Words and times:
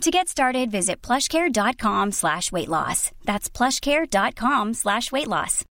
To 0.00 0.10
get 0.10 0.28
started, 0.28 0.70
visit 0.70 1.00
plushcare.com 1.02 2.12
slash 2.12 2.52
weight 2.52 2.68
loss. 2.68 3.10
That's 3.24 3.48
plushcare.com 3.48 4.74
slash 4.74 5.10
weight 5.10 5.28
loss. 5.28 5.64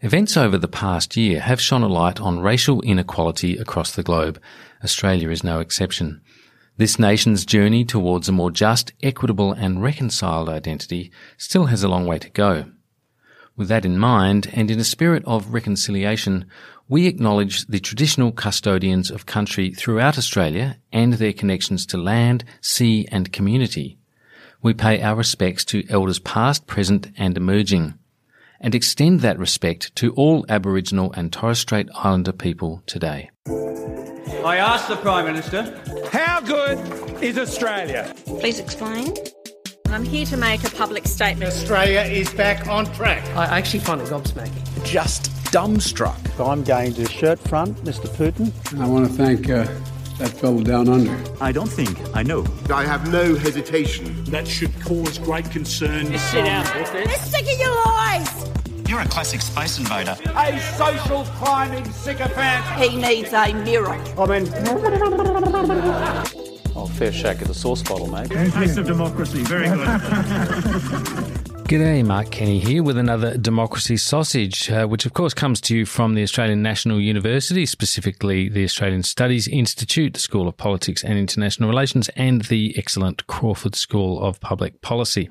Events 0.00 0.36
over 0.36 0.58
the 0.58 0.68
past 0.68 1.16
year 1.16 1.40
have 1.40 1.60
shone 1.60 1.82
a 1.82 1.88
light 1.88 2.20
on 2.20 2.38
racial 2.38 2.82
inequality 2.82 3.56
across 3.56 3.92
the 3.92 4.04
globe. 4.04 4.40
Australia 4.84 5.28
is 5.30 5.42
no 5.42 5.58
exception. 5.58 6.20
This 6.76 7.00
nation's 7.00 7.44
journey 7.44 7.84
towards 7.84 8.28
a 8.28 8.32
more 8.32 8.52
just, 8.52 8.92
equitable 9.02 9.52
and 9.52 9.82
reconciled 9.82 10.48
identity 10.48 11.10
still 11.36 11.66
has 11.66 11.82
a 11.82 11.88
long 11.88 12.06
way 12.06 12.20
to 12.20 12.30
go. 12.30 12.70
With 13.56 13.66
that 13.68 13.84
in 13.84 13.98
mind, 13.98 14.48
and 14.52 14.70
in 14.70 14.78
a 14.78 14.84
spirit 14.84 15.24
of 15.26 15.52
reconciliation, 15.52 16.46
we 16.88 17.06
acknowledge 17.06 17.66
the 17.66 17.80
traditional 17.80 18.32
custodians 18.32 19.10
of 19.10 19.26
country 19.26 19.72
throughout 19.72 20.16
Australia 20.16 20.78
and 20.92 21.14
their 21.14 21.32
connections 21.32 21.84
to 21.86 21.98
land, 21.98 22.44
sea 22.60 23.06
and 23.12 23.32
community. 23.32 23.98
We 24.62 24.74
pay 24.74 25.02
our 25.02 25.14
respects 25.14 25.64
to 25.66 25.84
elders 25.88 26.18
past, 26.18 26.66
present 26.66 27.10
and 27.16 27.36
emerging, 27.36 27.94
and 28.60 28.74
extend 28.74 29.20
that 29.20 29.38
respect 29.38 29.94
to 29.96 30.12
all 30.14 30.44
Aboriginal 30.48 31.12
and 31.12 31.32
Torres 31.32 31.60
Strait 31.60 31.88
Islander 31.94 32.32
people 32.32 32.82
today. 32.86 33.30
I 34.44 34.56
asked 34.56 34.88
the 34.88 34.96
Prime 34.96 35.26
Minister, 35.26 35.80
How 36.10 36.40
good 36.40 36.78
is 37.22 37.38
Australia? 37.38 38.12
Please 38.24 38.58
explain. 38.58 39.14
I'm 39.90 40.04
here 40.04 40.26
to 40.26 40.36
make 40.36 40.64
a 40.64 40.70
public 40.70 41.06
statement. 41.06 41.50
Australia 41.50 42.00
is 42.00 42.32
back 42.34 42.68
on 42.68 42.84
track. 42.92 43.24
I 43.34 43.46
actually 43.46 43.80
find 43.80 44.00
it 44.00 44.08
gobsmacking. 44.08 44.84
Just 44.84 45.30
dumbstruck. 45.50 46.16
I'm 46.38 46.62
going 46.62 46.92
to 46.94 47.08
shirt 47.08 47.38
front 47.38 47.76
Mr. 47.84 48.06
Putin. 48.08 48.52
I 48.78 48.86
want 48.86 49.06
to 49.06 49.12
thank 49.12 49.48
uh, 49.48 49.64
that 50.18 50.28
fellow 50.30 50.62
down 50.62 50.88
under. 50.88 51.16
I 51.40 51.52
don't 51.52 51.70
think 51.70 51.98
I 52.14 52.22
know. 52.22 52.44
I 52.72 52.84
have 52.84 53.10
no 53.10 53.34
hesitation. 53.34 54.24
That 54.24 54.46
should 54.46 54.78
cause 54.82 55.18
great 55.18 55.50
concern. 55.50 56.12
Just 56.12 56.30
sit 56.30 56.44
down, 56.44 56.66
They're 56.92 57.08
sick 57.16 57.42
of 57.42 57.58
your 57.58 57.74
lies! 57.86 58.50
You're 58.88 59.00
a 59.00 59.08
classic 59.08 59.40
space 59.40 59.78
invader. 59.78 60.16
A 60.36 60.60
social 60.76 61.24
climbing 61.36 61.90
sycophant. 61.92 62.64
He 62.80 62.96
needs 62.96 63.32
a 63.32 63.54
mirror. 63.54 63.98
I 64.18 64.26
mean. 64.26 64.46
Oh, 66.80 66.86
fair 66.86 67.10
shake 67.10 67.40
of 67.40 67.48
the 67.48 67.54
sauce 67.54 67.82
bottle, 67.82 68.06
mate. 68.06 68.30
Taste 68.30 68.78
of 68.78 68.86
democracy. 68.86 69.42
Very 69.42 69.66
good. 69.66 69.88
G'day, 71.66 72.06
Mark 72.06 72.30
Kenny 72.30 72.60
here 72.60 72.84
with 72.84 72.96
another 72.96 73.36
Democracy 73.36 73.96
Sausage, 73.96 74.70
uh, 74.70 74.86
which 74.86 75.04
of 75.04 75.12
course 75.12 75.34
comes 75.34 75.60
to 75.62 75.76
you 75.76 75.84
from 75.84 76.14
the 76.14 76.22
Australian 76.22 76.62
National 76.62 77.00
University, 77.00 77.66
specifically 77.66 78.48
the 78.48 78.62
Australian 78.62 79.02
Studies 79.02 79.48
Institute, 79.48 80.14
the 80.14 80.20
School 80.20 80.46
of 80.46 80.56
Politics 80.56 81.02
and 81.02 81.18
International 81.18 81.68
Relations, 81.68 82.08
and 82.10 82.42
the 82.42 82.72
excellent 82.78 83.26
Crawford 83.26 83.74
School 83.74 84.22
of 84.22 84.40
Public 84.40 84.80
Policy. 84.80 85.30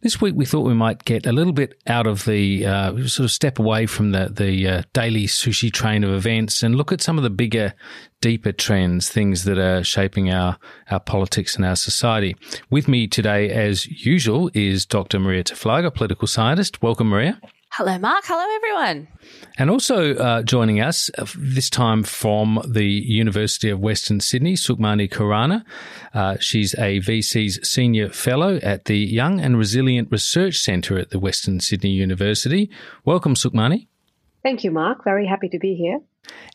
This 0.00 0.20
week 0.20 0.34
we 0.36 0.46
thought 0.46 0.60
we 0.60 0.74
might 0.74 1.04
get 1.04 1.26
a 1.26 1.32
little 1.32 1.52
bit 1.52 1.74
out 1.88 2.06
of 2.06 2.24
the 2.24 2.64
uh, 2.64 2.96
sort 3.08 3.24
of 3.24 3.32
step 3.32 3.58
away 3.58 3.86
from 3.86 4.12
the 4.12 4.28
the 4.30 4.68
uh, 4.68 4.82
daily 4.92 5.26
sushi 5.26 5.72
train 5.72 6.04
of 6.04 6.12
events 6.12 6.62
and 6.62 6.76
look 6.76 6.92
at 6.92 7.00
some 7.00 7.18
of 7.18 7.24
the 7.24 7.30
bigger, 7.30 7.74
deeper 8.20 8.52
trends, 8.52 9.08
things 9.08 9.42
that 9.42 9.58
are 9.58 9.82
shaping 9.82 10.30
our 10.30 10.56
our 10.88 11.00
politics 11.00 11.56
and 11.56 11.64
our 11.64 11.74
society. 11.74 12.36
With 12.70 12.86
me 12.86 13.08
today, 13.08 13.50
as 13.50 13.86
usual, 13.86 14.52
is 14.54 14.86
Dr. 14.86 15.18
Marija 15.18 15.54
Taflaga, 15.54 15.92
political 15.92 16.28
scientist. 16.28 16.80
Welcome, 16.80 17.08
Marija. 17.08 17.40
Hello, 17.70 17.96
Mark. 17.98 18.24
Hello, 18.26 18.44
everyone. 18.56 19.08
And 19.56 19.70
also 19.70 20.14
uh, 20.14 20.42
joining 20.42 20.80
us 20.80 21.10
uh, 21.16 21.26
this 21.36 21.70
time 21.70 22.02
from 22.02 22.60
the 22.66 22.84
University 22.84 23.70
of 23.70 23.78
Western 23.78 24.20
Sydney, 24.20 24.54
Sukhmani 24.54 25.08
Khorana. 25.08 25.64
Uh, 26.12 26.36
she's 26.40 26.74
a 26.74 26.98
VC's 27.00 27.60
Senior 27.68 28.08
Fellow 28.08 28.56
at 28.62 28.86
the 28.86 28.98
Young 28.98 29.40
and 29.40 29.56
Resilient 29.58 30.10
Research 30.10 30.58
Centre 30.58 30.98
at 30.98 31.10
the 31.10 31.18
Western 31.18 31.60
Sydney 31.60 31.90
University. 31.90 32.70
Welcome, 33.04 33.34
Sukhmani. 33.34 33.86
Thank 34.42 34.64
you, 34.64 34.70
Mark. 34.70 35.04
Very 35.04 35.26
happy 35.26 35.48
to 35.50 35.58
be 35.58 35.74
here. 35.74 36.00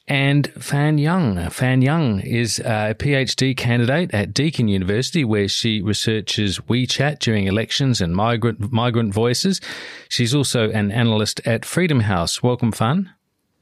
And 0.08 0.52
Fan 0.62 0.98
Yang. 0.98 1.50
Fan 1.50 1.82
Yang 1.82 2.22
is 2.22 2.60
a 2.60 2.94
PhD 2.94 3.56
candidate 3.56 4.14
at 4.14 4.34
Deakin 4.34 4.68
University, 4.68 5.24
where 5.24 5.48
she 5.48 5.82
researches 5.82 6.60
WeChat 6.60 7.20
during 7.20 7.48
elections 7.48 8.02
and 8.02 8.14
migrant 8.14 8.72
migrant 8.72 9.14
voices. 9.14 9.62
She's 10.10 10.36
also 10.36 10.70
an 10.72 10.92
analyst 10.92 11.40
at 11.46 11.64
Freedom 11.64 12.02
House. 12.02 12.44
Welcome, 12.44 12.74
Fan. 12.74 13.12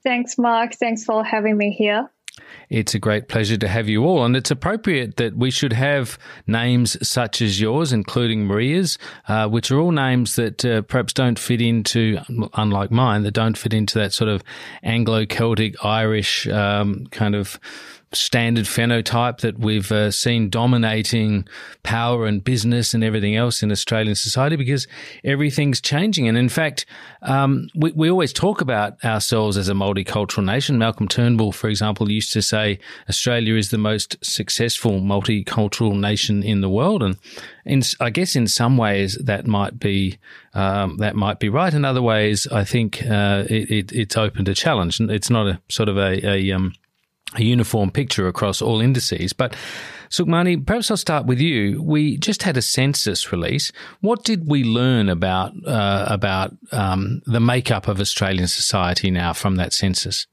Thanks, 0.04 0.38
Mark. 0.40 0.74
Thanks 0.74 1.04
for 1.04 1.24
having 1.24 1.58
me 1.58 1.72
here. 1.72 2.10
It's 2.70 2.94
a 2.94 3.00
great 3.00 3.28
pleasure 3.28 3.58
to 3.58 3.68
have 3.68 3.90
you 3.90 4.06
all, 4.06 4.24
and 4.24 4.36
it's 4.36 4.52
appropriate 4.52 5.18
that 5.18 5.36
we 5.36 5.52
should 5.52 5.74
have 5.74 6.18
names 6.48 6.96
such 7.08 7.42
as 7.42 7.60
yours, 7.60 7.92
including 7.92 8.48
Marija's, 8.48 8.98
uh, 9.28 9.48
which 9.48 9.72
are 9.72 9.80
all 9.80 9.92
names 9.92 10.36
that 10.36 10.64
uh, 10.64 10.82
perhaps 10.82 11.14
don't 11.14 11.38
fit 11.38 11.62
into, 11.62 12.20
unlike 12.54 12.92
mine, 12.92 13.24
that 13.24 13.34
don't 13.34 13.58
fit 13.58 13.74
into 13.74 13.98
that 14.00 14.14
sort 14.14 14.30
of 14.30 14.44
Anglo 14.84 15.26
Celtic 15.26 15.84
Irish 15.84 16.48
um, 16.48 17.08
kind 17.08 17.36
of 17.36 17.60
standard 18.14 18.66
phenotype 18.66 19.40
that 19.40 19.58
we've 19.60 19.92
uh, 19.92 20.12
seen 20.12 20.50
dominating 20.50 21.48
power 21.84 22.26
and 22.26 22.44
business 22.44 22.94
and 22.94 23.04
everything 23.04 23.36
else 23.36 23.64
in 23.64 23.72
Australian 23.72 24.16
society 24.16 24.56
because 24.56 24.88
everything's 25.24 25.80
changing. 25.80 26.28
And 26.28 26.38
in 26.38 26.50
fact, 26.50 26.86
um, 27.22 27.70
we, 27.74 27.92
we 27.94 28.10
always 28.10 28.34
talk 28.34 28.62
about 28.62 29.04
ourselves 29.04 29.56
as 29.56 29.70
a 29.70 29.74
multicultural 29.74 30.44
nation. 30.44 30.78
Malcolm 30.78 31.08
Turnbull, 31.08 31.52
for 31.52 31.70
example, 31.70 32.12
used 32.12 32.34
to 32.34 32.42
say 32.42 32.80
Australia 33.08 33.56
is 33.56 33.70
the 33.70 33.78
most 33.78 34.18
successful 34.24 35.00
multicultural 35.00 35.98
nation 35.98 36.44
in 36.44 36.62
the 36.62 36.70
world. 36.70 37.04
And 37.04 37.18
in, 37.66 37.82
I 38.00 38.10
guess 38.10 38.36
in 38.36 38.48
some 38.48 38.78
ways 38.78 39.16
that 39.16 39.48
might 39.48 39.80
be 39.80 40.18
um, 40.54 40.98
that 40.98 41.16
might 41.16 41.40
be 41.40 41.48
right. 41.48 41.74
In 41.74 41.86
other 41.86 42.02
ways, 42.02 42.46
I 42.48 42.66
think 42.66 43.06
uh, 43.06 43.46
it, 43.50 43.72
it, 43.72 43.92
it's 43.94 44.18
open 44.18 44.44
to 44.46 44.54
challenge. 44.54 45.00
It's 45.00 45.30
not 45.30 45.48
a 45.48 45.62
sort 45.70 45.88
of 45.88 45.98
a, 45.98 46.28
a 46.28 46.52
um, 46.52 46.74
a 47.36 47.44
uniform 47.44 47.92
picture 47.92 48.28
across 48.28 48.62
all 48.62 48.82
indices. 48.82 49.34
But 49.34 49.56
Sukhmani, 50.10 50.66
perhaps 50.66 50.92
I'll 50.92 50.98
start 50.98 51.26
with 51.26 51.40
you. 51.40 51.82
We 51.82 52.18
just 52.18 52.44
had 52.44 52.58
a 52.58 52.62
census 52.62 53.32
release. 53.32 53.72
What 54.02 54.24
did 54.24 54.48
we 54.48 54.64
learn 54.64 55.08
about 55.08 55.54
uh, 55.66 56.06
about 56.10 56.52
um, 56.72 57.22
the 57.26 57.40
makeup 57.40 57.88
of 57.88 58.02
Australian 58.02 58.48
society 58.48 59.12
now 59.12 59.34
from 59.34 59.56
that 59.56 59.72
census? 59.72 60.28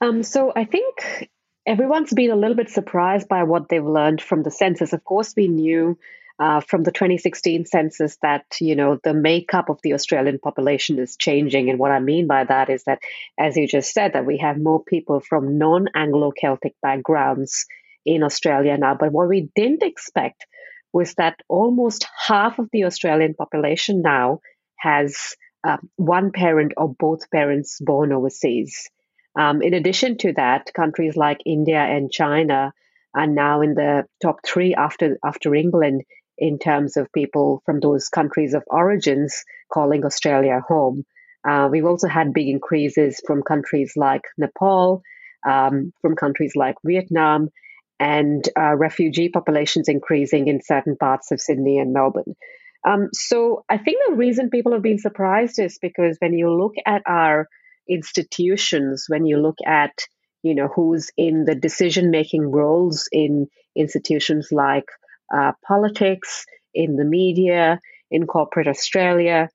Um, 0.00 0.22
so 0.22 0.52
I 0.56 0.64
think 0.64 1.30
everyone's 1.66 2.12
been 2.12 2.30
a 2.30 2.36
little 2.36 2.56
bit 2.56 2.68
surprised 2.68 3.28
by 3.28 3.44
what 3.44 3.68
they've 3.68 3.84
learned 3.84 4.20
from 4.20 4.42
the 4.42 4.50
census. 4.50 4.92
Of 4.92 5.04
course, 5.04 5.34
we 5.36 5.46
knew 5.46 5.96
uh, 6.38 6.60
from 6.60 6.82
the 6.82 6.90
2016 6.90 7.66
census 7.66 8.16
that 8.22 8.44
you 8.60 8.74
know 8.74 8.98
the 9.04 9.14
makeup 9.14 9.68
of 9.68 9.78
the 9.82 9.94
Australian 9.94 10.38
population 10.38 10.98
is 10.98 11.16
changing, 11.16 11.70
and 11.70 11.78
what 11.78 11.92
I 11.92 12.00
mean 12.00 12.26
by 12.26 12.44
that 12.44 12.70
is 12.70 12.84
that, 12.84 13.00
as 13.38 13.56
you 13.56 13.68
just 13.68 13.92
said, 13.92 14.14
that 14.14 14.26
we 14.26 14.38
have 14.38 14.58
more 14.58 14.82
people 14.82 15.20
from 15.20 15.58
non-Anglo-Celtic 15.58 16.74
backgrounds 16.82 17.66
in 18.04 18.22
Australia 18.22 18.76
now. 18.76 18.94
But 18.94 19.12
what 19.12 19.28
we 19.28 19.48
didn't 19.54 19.82
expect 19.82 20.46
was 20.92 21.14
that 21.14 21.40
almost 21.48 22.06
half 22.26 22.58
of 22.58 22.68
the 22.72 22.84
Australian 22.84 23.34
population 23.34 24.02
now 24.02 24.40
has 24.78 25.36
uh, 25.66 25.78
one 25.96 26.30
parent 26.32 26.72
or 26.76 26.94
both 26.94 27.30
parents 27.30 27.78
born 27.80 28.12
overseas. 28.12 28.88
Um, 29.38 29.62
in 29.62 29.74
addition 29.74 30.18
to 30.18 30.32
that, 30.34 30.72
countries 30.74 31.16
like 31.16 31.40
India 31.46 31.80
and 31.80 32.10
China 32.10 32.72
are 33.14 33.26
now 33.26 33.60
in 33.62 33.74
the 33.74 34.04
top 34.22 34.40
three 34.44 34.74
after 34.74 35.18
after 35.24 35.54
England 35.54 36.02
in 36.38 36.58
terms 36.58 36.96
of 36.96 37.12
people 37.12 37.62
from 37.64 37.80
those 37.80 38.08
countries 38.08 38.54
of 38.54 38.62
origins 38.66 39.44
calling 39.72 40.04
Australia 40.04 40.60
home. 40.66 41.04
Uh, 41.46 41.68
we've 41.70 41.84
also 41.84 42.08
had 42.08 42.32
big 42.32 42.48
increases 42.48 43.20
from 43.26 43.42
countries 43.42 43.92
like 43.96 44.22
Nepal, 44.38 45.02
um, 45.46 45.92
from 46.00 46.16
countries 46.16 46.52
like 46.56 46.76
Vietnam, 46.84 47.50
and 48.00 48.48
uh, 48.58 48.74
refugee 48.74 49.28
populations 49.28 49.88
increasing 49.88 50.48
in 50.48 50.60
certain 50.62 50.96
parts 50.96 51.30
of 51.30 51.40
Sydney 51.40 51.78
and 51.78 51.92
Melbourne. 51.92 52.34
Um, 52.86 53.08
so 53.12 53.64
I 53.68 53.78
think 53.78 53.98
the 54.08 54.16
reason 54.16 54.50
people 54.50 54.72
have 54.72 54.82
been 54.82 54.98
surprised 54.98 55.58
is 55.58 55.78
because 55.80 56.16
when 56.18 56.34
you 56.34 56.50
look 56.50 56.74
at 56.84 57.02
our 57.06 57.48
institutions, 57.88 59.06
when 59.08 59.26
you 59.26 59.38
look 59.38 59.58
at 59.66 59.92
you 60.42 60.54
know 60.54 60.68
who's 60.68 61.10
in 61.16 61.44
the 61.46 61.54
decision 61.54 62.10
making 62.10 62.50
roles 62.50 63.08
in 63.10 63.48
institutions 63.74 64.48
like 64.52 64.84
uh, 65.32 65.52
politics, 65.66 66.46
in 66.74 66.96
the 66.96 67.04
media, 67.04 67.78
in 68.10 68.26
corporate 68.26 68.68
Australia, 68.68 69.48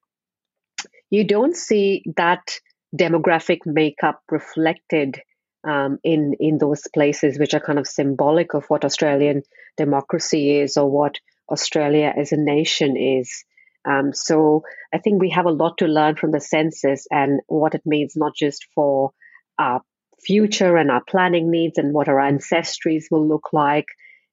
you 1.10 1.26
don't 1.26 1.56
see 1.56 2.04
that 2.16 2.60
demographic 2.98 3.60
makeup 3.66 4.22
reflected 4.32 5.22
um, 5.68 6.00
in 6.04 6.36
in 6.40 6.58
those 6.58 6.84
places, 6.94 7.38
which 7.38 7.54
are 7.54 7.60
kind 7.60 7.80
of 7.80 7.88
symbolic 7.88 8.54
of 8.54 8.66
what 8.68 8.86
Australian 8.86 9.44
democracy 9.78 10.60
is 10.60 10.78
or 10.78 10.90
what 10.90 11.16
Australia 11.52 12.14
as 12.16 12.32
a 12.32 12.38
nation 12.38 12.96
is. 12.96 13.44
Um, 13.86 14.14
so 14.14 14.64
I 14.94 14.98
think 15.00 15.22
we 15.22 15.30
have 15.32 15.46
a 15.46 15.52
lot 15.52 15.78
to 15.80 15.88
learn 15.88 16.16
from 16.16 16.32
the 16.32 16.40
census 16.40 17.08
and 17.12 17.42
what 17.48 17.76
it 17.76 17.82
means 17.86 18.14
not 18.16 18.36
just 18.36 18.68
for 18.76 19.12
our 19.58 19.82
future 20.22 20.78
and 20.78 20.92
our 20.92 21.04
planning 21.04 21.50
needs 21.50 21.78
and 21.78 21.94
what 21.94 22.10
our 22.10 22.18
ancestries 22.18 23.06
will 23.10 23.28
look 23.28 23.50
like 23.54 23.88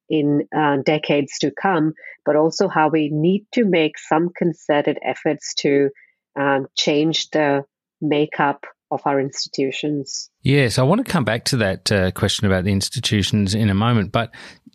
in 0.08 0.46
uh, 0.56 0.76
decades 0.84 1.38
to 1.40 1.50
come, 1.50 1.94
but 2.24 2.36
also 2.36 2.68
how 2.68 2.88
we 2.88 3.10
need 3.10 3.46
to 3.52 3.64
make 3.64 3.98
some 3.98 4.30
concerted 4.36 4.98
efforts 5.02 5.54
to 5.54 5.90
um, 6.38 6.66
change 6.76 7.30
the 7.30 7.64
makeup 8.00 8.66
of 8.90 9.00
our 9.04 9.20
institutions. 9.20 10.30
Yes, 10.42 10.78
I 10.78 10.82
want 10.82 11.04
to 11.04 11.10
come 11.10 11.24
back 11.24 11.44
to 11.46 11.56
that 11.56 11.90
uh, 11.90 12.10
question 12.12 12.46
about 12.46 12.64
the 12.64 12.72
institutions 12.72 13.54
in 13.54 13.68
a 13.68 13.74
moment, 13.74 14.12
but 14.12 14.32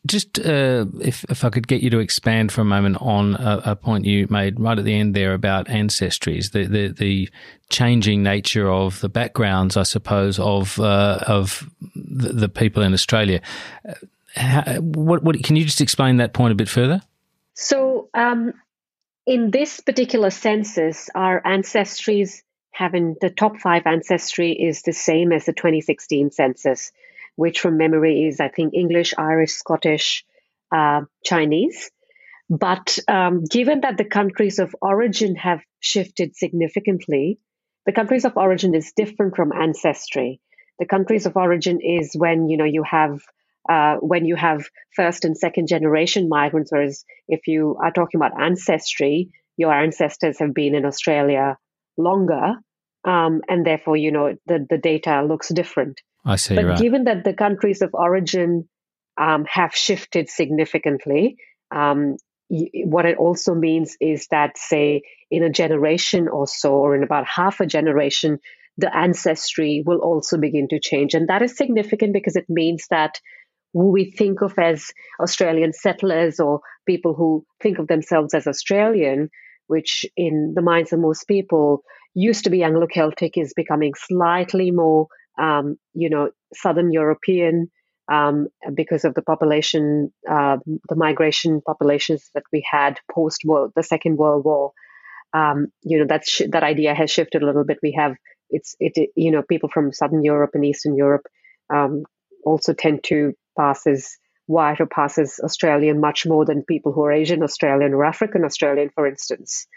just 0.07 0.39
uh, 0.39 0.85
if, 0.99 1.23
if 1.25 1.45
I 1.45 1.49
could 1.49 1.67
get 1.67 1.81
you 1.81 1.89
to 1.91 1.99
expand 1.99 2.51
for 2.51 2.61
a 2.61 2.65
moment 2.65 2.97
on 2.99 3.35
a, 3.35 3.61
a, 3.65 3.75
point 3.75 4.05
you 4.05 4.25
made 4.29 4.59
right 4.59 4.77
at 4.77 4.83
the 4.83 4.95
end 4.95 5.15
there 5.15 5.33
about 5.33 5.67
ancestries, 5.67 6.51
the, 6.51 6.65
the, 6.65 6.87
the 6.87 7.29
changing 7.69 8.23
nature 8.23 8.69
of 8.69 8.99
the 9.01 9.09
backgrounds, 9.09 9.77
I 9.77 9.83
suppose, 9.83 10.39
of 10.39 10.79
uh, 10.79 11.19
of 11.27 11.69
the, 11.95 12.29
the, 12.33 12.49
people 12.49 12.81
in 12.81 12.93
Australia. 12.93 13.41
How, 14.35 14.79
what, 14.79 15.23
what, 15.23 15.43
can 15.43 15.55
you 15.55 15.65
just 15.65 15.81
explain 15.81 16.17
that 16.17 16.33
point 16.33 16.51
a 16.51 16.55
bit 16.55 16.69
further? 16.69 17.01
So, 17.53 18.09
um, 18.13 18.53
in 19.25 19.51
this 19.51 19.79
particular 19.79 20.29
census, 20.29 21.09
our 21.13 21.41
ancestries 21.41 22.41
having 22.71 23.15
the 23.21 23.29
top 23.29 23.57
five 23.57 23.83
ancestry 23.85 24.53
is 24.53 24.81
the 24.81 24.93
same 24.93 25.31
as 25.31 25.45
the 25.45 25.53
2016 25.53 26.31
census, 26.31 26.91
which 27.35 27.59
from 27.59 27.77
memory 27.77 28.25
is, 28.25 28.39
I 28.39 28.47
think, 28.47 28.73
English, 28.73 29.13
Irish, 29.17 29.51
Scottish, 29.51 30.25
uh, 30.71 31.01
Chinese. 31.23 31.91
But 32.49 32.97
um, 33.07 33.43
given 33.45 33.81
that 33.81 33.97
the 33.97 34.05
countries 34.05 34.59
of 34.59 34.75
origin 34.81 35.35
have 35.35 35.61
shifted 35.79 36.35
significantly, 36.35 37.39
the 37.85 37.93
countries 37.93 38.25
of 38.25 38.35
origin 38.35 38.75
is 38.75 38.93
different 38.95 39.35
from 39.35 39.51
ancestry. 39.53 40.41
The 40.79 40.85
countries 40.85 41.25
of 41.25 41.37
origin 41.37 41.79
is 41.81 42.13
when 42.15 42.49
you 42.49 42.57
know 42.57 42.65
you 42.65 42.83
have 42.83 43.21
uh, 43.69 43.95
when 43.97 44.25
you 44.25 44.35
have 44.35 44.65
first 44.95 45.25
and 45.25 45.37
second 45.37 45.67
generation 45.67 46.27
migrants, 46.29 46.71
whereas 46.71 47.05
if 47.27 47.47
you 47.47 47.77
are 47.83 47.91
talking 47.91 48.19
about 48.19 48.39
ancestry, 48.41 49.29
your 49.57 49.73
ancestors 49.73 50.39
have 50.39 50.53
been 50.53 50.75
in 50.75 50.85
Australia 50.85 51.57
longer, 51.97 52.53
um, 53.03 53.41
and 53.47 53.65
therefore, 53.65 53.97
you 53.97 54.11
know, 54.11 54.35
the, 54.47 54.65
the 54.69 54.77
data 54.77 55.23
looks 55.23 55.49
different. 55.49 56.01
I 56.25 56.35
see. 56.35 56.55
But 56.55 56.65
right. 56.65 56.79
given 56.79 57.05
that 57.05 57.23
the 57.23 57.33
countries 57.33 57.81
of 57.81 57.91
origin 57.93 58.67
um, 59.19 59.45
have 59.49 59.75
shifted 59.75 60.29
significantly, 60.29 61.37
um, 61.73 62.17
what 62.49 63.05
it 63.05 63.17
also 63.17 63.55
means 63.55 63.95
is 64.01 64.27
that, 64.31 64.57
say, 64.57 65.03
in 65.29 65.43
a 65.43 65.49
generation 65.49 66.27
or 66.27 66.47
so, 66.47 66.73
or 66.73 66.95
in 66.95 67.03
about 67.03 67.25
half 67.25 67.59
a 67.59 67.65
generation, 67.65 68.39
the 68.77 68.95
ancestry 68.95 69.83
will 69.85 69.99
also 69.99 70.37
begin 70.37 70.67
to 70.69 70.79
change. 70.79 71.13
And 71.13 71.29
that 71.29 71.41
is 71.41 71.55
significant 71.55 72.13
because 72.13 72.35
it 72.35 72.45
means 72.49 72.87
that 72.89 73.19
who 73.73 73.91
we 73.91 74.11
think 74.11 74.41
of 74.41 74.57
as 74.57 74.91
Australian 75.19 75.73
settlers 75.73 76.39
or 76.39 76.61
people 76.85 77.13
who 77.13 77.45
think 77.61 77.79
of 77.79 77.87
themselves 77.87 78.33
as 78.33 78.47
Australian, 78.47 79.29
which 79.67 80.05
in 80.17 80.53
the 80.55 80.61
minds 80.61 80.91
of 80.91 80.99
most 80.99 81.27
people 81.27 81.83
used 82.13 82.43
to 82.43 82.49
be 82.49 82.63
Anglo 82.63 82.87
Celtic, 82.87 83.37
is 83.37 83.53
becoming 83.53 83.93
slightly 83.95 84.71
more, 84.71 85.07
um, 85.39 85.77
you 85.93 86.09
know, 86.09 86.31
Southern 86.53 86.91
European 86.91 87.71
um, 88.11 88.47
because 88.73 89.05
of 89.05 89.13
the 89.13 89.21
population, 89.21 90.11
uh, 90.29 90.57
the 90.89 90.95
migration 90.95 91.61
populations 91.65 92.29
that 92.35 92.43
we 92.51 92.65
had 92.69 92.99
post 93.09 93.43
world, 93.45 93.71
the 93.75 93.83
Second 93.83 94.17
World 94.17 94.43
War. 94.43 94.71
Um, 95.33 95.67
you 95.81 95.99
know, 95.99 96.05
that 96.09 96.27
sh- 96.27 96.49
that 96.49 96.63
idea 96.63 96.93
has 96.93 97.09
shifted 97.09 97.41
a 97.41 97.45
little 97.45 97.63
bit. 97.63 97.77
We 97.81 97.93
have 97.97 98.15
it's 98.49 98.75
it, 98.81 99.11
you 99.15 99.31
know 99.31 99.41
people 99.41 99.69
from 99.69 99.93
Southern 99.93 100.23
Europe 100.25 100.51
and 100.53 100.65
Eastern 100.65 100.95
Europe 100.97 101.25
um, 101.73 102.03
also 102.43 102.73
tend 102.73 103.03
to 103.05 103.33
pass 103.61 103.85
as 103.87 104.17
white 104.47 104.81
or 104.81 104.87
passes 104.87 105.39
Australian 105.43 105.99
much 105.99 106.25
more 106.25 106.45
than 106.45 106.63
people 106.63 106.91
who 106.91 107.03
are 107.03 107.11
Asian 107.11 107.43
Australian 107.43 107.93
or 107.93 108.05
African 108.05 108.43
Australian, 108.43 108.89
for 108.89 109.07
instance. 109.07 109.67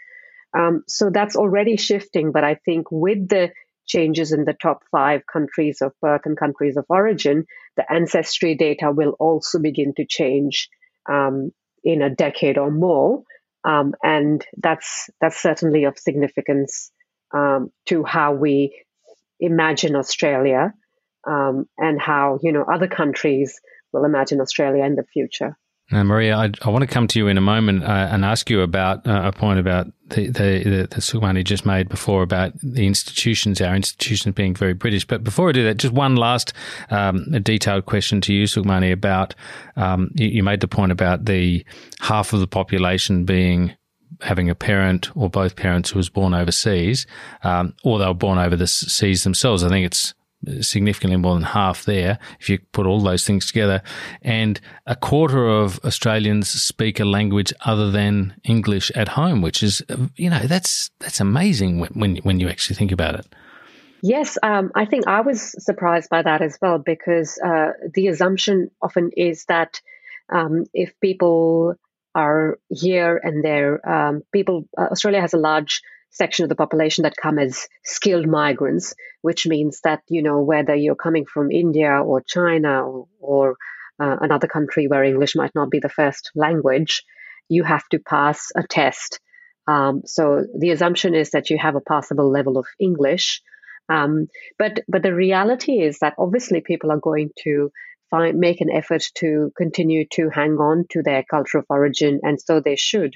Um, 0.57 0.83
so 0.87 1.09
that's 1.09 1.35
already 1.35 1.77
shifting, 1.77 2.31
but 2.31 2.43
I 2.43 2.55
think 2.65 2.87
with 2.91 3.29
the 3.29 3.51
changes 3.85 4.31
in 4.31 4.45
the 4.45 4.55
top 4.61 4.83
five 4.91 5.21
countries 5.31 5.81
of 5.81 5.91
birth 6.01 6.21
and 6.25 6.37
countries 6.37 6.77
of 6.77 6.85
origin, 6.89 7.45
the 7.77 7.85
ancestry 7.91 8.55
data 8.55 8.91
will 8.91 9.15
also 9.19 9.59
begin 9.59 9.93
to 9.97 10.05
change 10.07 10.69
um, 11.09 11.51
in 11.83 12.01
a 12.01 12.09
decade 12.09 12.57
or 12.57 12.71
more, 12.71 13.23
um, 13.63 13.93
and 14.01 14.45
that's 14.57 15.09
that's 15.21 15.41
certainly 15.41 15.83
of 15.83 15.99
significance 15.99 16.91
um, 17.33 17.69
to 17.85 18.03
how 18.03 18.33
we 18.33 18.73
imagine 19.39 19.95
Australia 19.95 20.73
um, 21.27 21.65
and 21.77 22.01
how 22.01 22.39
you 22.41 22.51
know 22.51 22.63
other 22.63 22.87
countries 22.87 23.59
will 23.95 24.05
imagine 24.05 24.41
Australia 24.41 24.83
in 24.83 24.95
the 24.95 25.03
future. 25.03 25.57
Now, 25.91 26.03
Marija, 26.03 26.33
I, 26.33 26.51
I 26.63 26.69
want 26.71 26.81
to 26.81 26.87
come 26.87 27.07
to 27.07 27.19
you 27.19 27.27
in 27.27 27.37
a 27.37 27.41
moment 27.41 27.83
uh, 27.83 28.09
and 28.11 28.25
ask 28.25 28.49
you 28.49 28.61
about 28.61 29.05
uh, 29.05 29.21
a 29.25 29.31
point 29.31 29.59
about 29.59 29.85
the, 30.07 30.27
the, 30.27 30.87
the, 30.89 30.99
Sukhmani 30.99 31.43
just 31.43 31.63
made 31.63 31.89
before 31.89 32.23
about 32.23 32.53
the 32.61 32.87
institutions, 32.87 33.61
our 33.61 33.75
institutions 33.75 34.33
being 34.33 34.55
very 34.55 34.73
British. 34.73 35.05
But 35.05 35.23
before 35.23 35.49
I 35.49 35.51
do 35.51 35.63
that, 35.65 35.77
just 35.77 35.93
one 35.93 36.15
last 36.15 36.53
um, 36.89 37.29
detailed 37.43 37.85
question 37.85 38.19
to 38.21 38.33
you, 38.33 38.45
Sukhmani, 38.45 38.91
about 38.91 39.35
um, 39.75 40.09
you, 40.15 40.27
you 40.27 40.43
made 40.43 40.61
the 40.61 40.67
point 40.67 40.91
about 40.91 41.25
the 41.25 41.63
half 41.99 42.33
of 42.33 42.39
the 42.39 42.47
population 42.47 43.23
being 43.23 43.75
having 44.21 44.49
a 44.49 44.55
parent 44.55 45.15
or 45.15 45.29
both 45.29 45.55
parents 45.55 45.91
who 45.91 45.99
was 45.99 46.09
born 46.09 46.33
overseas, 46.33 47.05
um, 47.43 47.75
or 47.83 47.99
they 47.99 48.07
were 48.07 48.13
born 48.13 48.39
over 48.39 48.55
the 48.55 48.65
seas 48.65 49.23
themselves. 49.23 49.63
I 49.63 49.69
think 49.69 49.85
it's 49.85 50.15
significantly 50.61 51.17
more 51.17 51.33
than 51.33 51.43
half 51.43 51.85
there 51.85 52.19
if 52.39 52.49
you 52.49 52.59
put 52.71 52.85
all 52.85 53.01
those 53.01 53.25
things 53.25 53.45
together. 53.45 53.81
And 54.21 54.59
a 54.85 54.95
quarter 54.95 55.47
of 55.47 55.79
Australians 55.83 56.49
speak 56.49 56.99
a 56.99 57.05
language 57.05 57.53
other 57.65 57.91
than 57.91 58.35
English 58.43 58.91
at 58.95 59.09
home, 59.09 59.41
which 59.41 59.63
is, 59.63 59.81
you 60.15 60.29
know, 60.29 60.41
that's 60.47 60.89
that's 60.99 61.19
amazing 61.19 61.79
when 61.79 61.91
when, 61.93 62.15
when 62.17 62.39
you 62.39 62.49
actually 62.49 62.75
think 62.75 62.91
about 62.91 63.15
it. 63.15 63.27
Yes, 64.01 64.37
um, 64.43 64.71
I 64.75 64.85
think 64.85 65.07
I 65.07 65.21
was 65.21 65.55
surprised 65.63 66.09
by 66.09 66.21
that 66.21 66.41
as 66.41 66.59
well 66.61 66.77
because 66.77 67.39
uh, 67.43 67.71
the 67.93 68.07
assumption 68.07 68.69
often 68.79 69.09
is 69.17 69.45
that 69.45 69.81
um, 70.31 70.65
if 70.73 70.93
people 70.99 71.75
are 72.13 72.59
here 72.69 73.19
and 73.21 73.43
they're 73.43 73.87
um, 73.89 74.21
people, 74.31 74.67
uh, 74.77 74.89
Australia 74.91 75.21
has 75.21 75.33
a 75.33 75.37
large 75.37 75.81
section 76.15 76.43
of 76.43 76.49
the 76.49 76.55
population 76.55 77.03
that 77.03 77.17
come 77.21 77.37
as 77.37 77.67
skilled 77.83 78.27
migrants, 78.27 78.95
which 79.21 79.45
means 79.45 79.81
that, 79.83 80.01
you 80.07 80.23
know, 80.23 80.41
whether 80.41 80.73
you're 80.73 80.95
coming 80.95 81.25
from 81.25 81.51
India 81.51 81.91
or 81.91 82.21
China 82.21 82.87
or, 82.87 83.07
or 83.19 83.57
uh, 83.99 84.15
another 84.21 84.47
country 84.47 84.87
where 84.87 85.03
English 85.03 85.35
might 85.35 85.53
not 85.53 85.69
be 85.69 85.79
the 85.79 85.89
first 85.89 86.31
language, 86.35 87.03
you 87.49 87.63
have 87.63 87.87
to 87.89 87.99
pass 87.99 88.51
a 88.55 88.63
test. 88.63 89.19
Um, 89.67 90.03
so 90.05 90.45
the 90.57 90.71
assumption 90.71 91.15
is 91.15 91.31
that 91.31 91.49
you 91.49 91.57
have 91.57 91.75
a 91.75 91.81
passable 91.81 92.31
level 92.31 92.57
of 92.57 92.65
English. 92.79 93.41
Um, 93.89 94.27
but 94.57 94.79
but 94.87 95.03
the 95.03 95.13
reality 95.13 95.73
is 95.81 95.99
that 95.99 96.15
obviously 96.17 96.61
people 96.61 96.91
are 96.91 96.99
going 96.99 97.29
to 97.43 97.71
find 98.09 98.37
make 98.37 98.61
an 98.61 98.71
effort 98.71 99.03
to 99.15 99.51
continue 99.57 100.05
to 100.13 100.29
hang 100.29 100.53
on 100.53 100.85
to 100.91 101.01
their 101.03 101.23
culture 101.23 101.59
of 101.59 101.65
origin, 101.69 102.19
and 102.23 102.39
so 102.39 102.59
they 102.59 102.75
should 102.75 103.13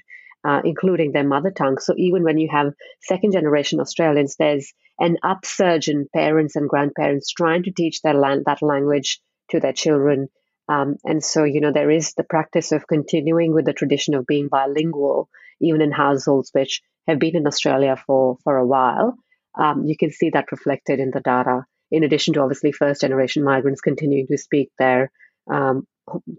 uh, 0.48 0.62
including 0.64 1.12
their 1.12 1.28
mother 1.28 1.52
tongue. 1.52 1.78
So 1.80 1.94
even 1.98 2.24
when 2.24 2.38
you 2.38 2.50
have 2.52 2.74
second 3.02 3.34
generation 3.34 3.80
Australians, 3.80 4.36
there's 4.38 4.74
an 5.00 5.18
upsurge 5.24 5.88
in 5.88 6.08
parents 6.14 6.56
and 6.56 6.70
grandparents 6.70 7.32
trying 7.32 7.64
to 7.64 7.72
teach 7.72 8.02
their 8.02 8.14
land, 8.14 8.44
that 8.46 8.62
language 8.62 9.20
to 9.52 9.60
their 9.60 9.74
children. 9.74 10.28
Um, 10.68 10.98
and 11.04 11.24
so, 11.24 11.44
you 11.44 11.62
know, 11.62 11.72
there 11.72 11.90
is 11.90 12.14
the 12.14 12.24
practice 12.24 12.72
of 12.72 12.88
continuing 12.88 13.54
with 13.54 13.66
the 13.66 13.74
tradition 13.74 14.14
of 14.14 14.28
being 14.28 14.50
bilingual, 14.50 15.30
even 15.62 15.82
in 15.82 15.92
households 15.92 16.52
which 16.54 16.82
have 17.08 17.20
been 17.20 17.36
in 17.36 17.48
Australia 17.48 17.96
for, 18.06 18.38
for 18.44 18.58
a 18.58 18.68
while. 18.68 19.16
Um, 19.60 19.86
you 19.86 19.98
can 19.98 20.12
see 20.12 20.30
that 20.30 20.52
reflected 20.52 21.00
in 21.00 21.12
the 21.12 21.22
data, 21.22 21.66
in 21.92 22.04
addition 22.04 22.36
to 22.36 22.42
obviously 22.42 22.72
first 22.72 23.02
generation 23.02 23.44
migrants 23.44 23.82
continuing 23.82 24.28
to 24.28 24.38
speak 24.38 24.70
their, 24.78 25.12
um, 25.52 25.88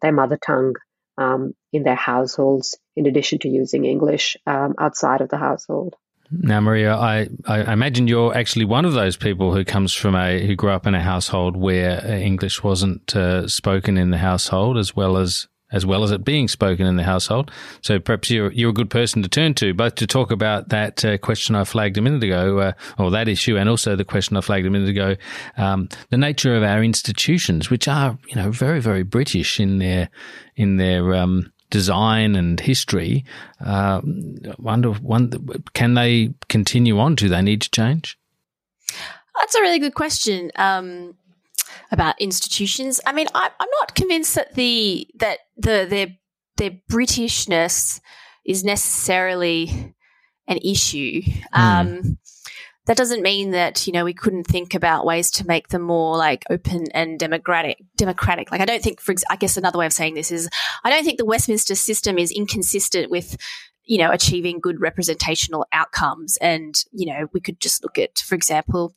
their 0.01 0.13
mother 0.13 0.39
tongue 0.45 0.75
um, 1.19 1.55
in 1.73 1.83
their 1.83 1.95
households, 1.95 2.79
in 2.97 3.07
addition 3.07 3.39
to 3.41 3.49
using 3.49 3.85
English 3.85 4.37
um, 4.47 4.75
outside 4.79 5.21
of 5.21 5.29
the 5.29 5.39
household. 5.39 5.95
Now, 6.33 6.61
Marija, 6.61 6.93
I, 6.93 7.29
I 7.47 7.73
imagine 7.73 8.07
you're 8.07 8.37
actually 8.37 8.65
one 8.65 8.85
of 8.85 8.93
those 8.93 9.17
people 9.17 9.53
who 9.53 9.65
comes 9.65 9.93
from 9.93 10.15
a 10.15 10.47
who 10.47 10.55
grew 10.55 10.71
up 10.71 10.87
in 10.87 10.95
a 10.95 11.03
household 11.03 11.57
where 11.57 12.01
uh, 12.05 12.09
English 12.09 12.63
wasn't 12.63 13.17
uh, 13.17 13.49
spoken 13.49 13.97
in 13.97 14.11
the 14.11 14.19
household, 14.19 14.79
as 14.79 14.95
well 14.95 15.17
as 15.17 15.49
as 15.73 15.87
well 15.87 16.03
as 16.03 16.11
it 16.11 16.25
being 16.25 16.49
spoken 16.49 16.87
in 16.87 16.97
the 16.97 17.03
household. 17.03 17.51
So 17.83 17.99
perhaps 17.99 18.31
you're 18.31 18.53
you're 18.53 18.71
a 18.71 18.75
good 18.75 18.91
person 18.91 19.23
to 19.23 19.29
turn 19.29 19.55
to, 19.55 19.75
both 19.75 19.95
to 19.97 20.07
talk 20.07 20.31
about 20.31 20.69
that 20.71 21.05
uh, 21.05 21.19
question 21.19 21.55
I 21.55 21.65
flagged 21.65 21.99
a 21.99 22.03
minute 22.03 22.23
ago, 22.23 22.59
uh, 22.59 22.73
or 22.99 23.11
that 23.11 23.29
issue, 23.29 23.57
and 23.57 23.69
also 23.69 23.97
the 23.97 24.05
question 24.05 24.37
I 24.37 24.41
flagged 24.41 24.67
a 24.67 24.71
minute 24.71 24.89
ago, 24.89 25.17
um, 25.57 25.89
the 26.11 26.19
nature 26.19 26.57
of 26.57 26.63
our 26.63 26.83
institutions, 26.83 27.71
which 27.71 27.89
are 27.89 28.19
you 28.29 28.37
know 28.37 28.51
very 28.51 28.81
very 28.81 29.03
British 29.03 29.61
in 29.61 29.79
their 29.79 30.11
in 30.57 30.77
their 30.77 31.15
um, 31.15 31.53
design 31.71 32.37
and 32.37 32.61
history. 32.61 33.25
Uh, 33.65 34.01
wonder, 34.59 34.91
wonder, 34.91 35.39
can 35.73 35.95
they 35.95 36.35
continue 36.49 36.99
on? 36.99 37.15
Do 37.15 37.29
they 37.29 37.43
need 37.43 37.63
to 37.63 37.71
change? 37.71 38.19
That's 39.39 39.55
a 39.55 39.61
really 39.61 39.79
good 39.79 39.95
question. 39.95 40.51
Um, 40.57 41.15
about 41.91 42.21
institutions. 42.21 43.01
I 43.07 43.13
mean, 43.13 43.27
I, 43.35 43.47
am 43.47 43.69
not 43.81 43.95
convinced 43.95 44.35
that 44.35 44.55
the 44.55 45.09
that 45.17 45.39
the 45.57 45.87
their 45.89 46.09
their 46.57 46.79
Britishness 46.91 48.01
is 48.45 48.65
necessarily 48.65 49.95
an 50.47 50.59
issue. 50.59 51.23
Mm. 51.23 51.59
Um, 51.59 52.19
that 52.87 52.97
doesn't 52.97 53.23
mean 53.23 53.53
that 53.53 53.87
you 53.87 53.93
know 53.93 54.05
we 54.05 54.15
couldn't 54.15 54.45
think 54.45 54.75
about 54.75 55.07
ways 55.07 55.31
to 55.33 55.47
make 55.47 55.69
them 55.69 55.83
more 55.83 56.17
like 56.17 56.45
open 56.51 56.87
and 56.93 57.19
democratic. 57.19 57.79
Democratic. 57.97 58.51
Like 58.51 58.61
I 58.61 58.65
don't 58.65 58.83
think, 58.83 59.01
for 59.01 59.15
I 59.31 59.37
guess 59.37 59.57
another 59.57 59.79
way 59.79 59.87
of 59.87 59.93
saying 59.93 60.15
this 60.15 60.33
is 60.33 60.49
I 60.83 60.91
don't 60.91 61.05
think 61.05 61.19
the 61.19 61.25
Westminster 61.25 61.75
system 61.75 62.19
is 62.19 62.33
inconsistent 62.33 63.11
with 63.11 63.37
you 63.85 63.99
know 63.99 64.11
achieving 64.11 64.61
good 64.61 64.81
representational 64.81 65.67
outcomes 65.73 66.37
and 66.41 66.85
you 66.93 67.07
know 67.07 67.27
we 67.33 67.41
could 67.41 67.61
just 67.61 67.83
look 67.83 67.99
at 67.99 68.19
for 68.19 68.35
example 68.35 68.95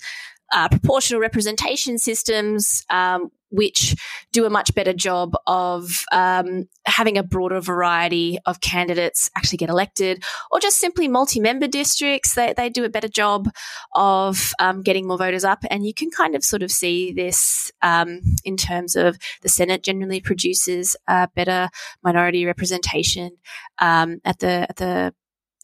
uh, 0.54 0.70
proportional 0.70 1.20
representation 1.20 1.98
systems, 1.98 2.86
um, 2.90 3.30
which 3.50 3.96
do 4.32 4.46
a 4.46 4.50
much 4.50 4.74
better 4.74 4.94
job 4.94 5.36
of 5.46 6.06
um, 6.12 6.68
having 6.86 7.20
a 7.20 7.24
broader 7.24 7.60
variety 7.60 8.40
of 8.48 8.62
candidates 8.62 9.30
actually 9.36 9.58
get 9.58 9.70
elected, 9.70 10.24
or 10.52 10.60
just 10.60 10.78
simply 10.78 11.08
multi-member 11.08 11.68
districts. 11.68 12.34
They, 12.34 12.54
they 12.56 12.70
do 12.70 12.84
a 12.84 12.90
better 12.90 13.08
job 13.08 13.50
of 13.94 14.54
um, 14.60 14.82
getting 14.82 15.08
more 15.08 15.18
voters 15.18 15.44
up, 15.44 15.64
and 15.70 15.86
you 15.86 15.94
can 15.94 16.10
kind 16.10 16.36
of 16.36 16.44
sort 16.44 16.64
of 16.64 16.72
see 16.72 17.14
this 17.14 17.72
um, 17.82 18.22
in 18.44 18.58
terms 18.58 18.96
of 18.96 19.18
the 19.42 19.50
Senate 19.50 19.84
generally 19.84 20.22
produces 20.22 20.96
a 21.08 21.28
better 21.36 21.70
minority 22.04 22.46
representation 22.46 23.38
um, 23.80 24.20
at 24.26 24.40
the 24.40 24.66
at 24.70 24.78
the 24.78 25.14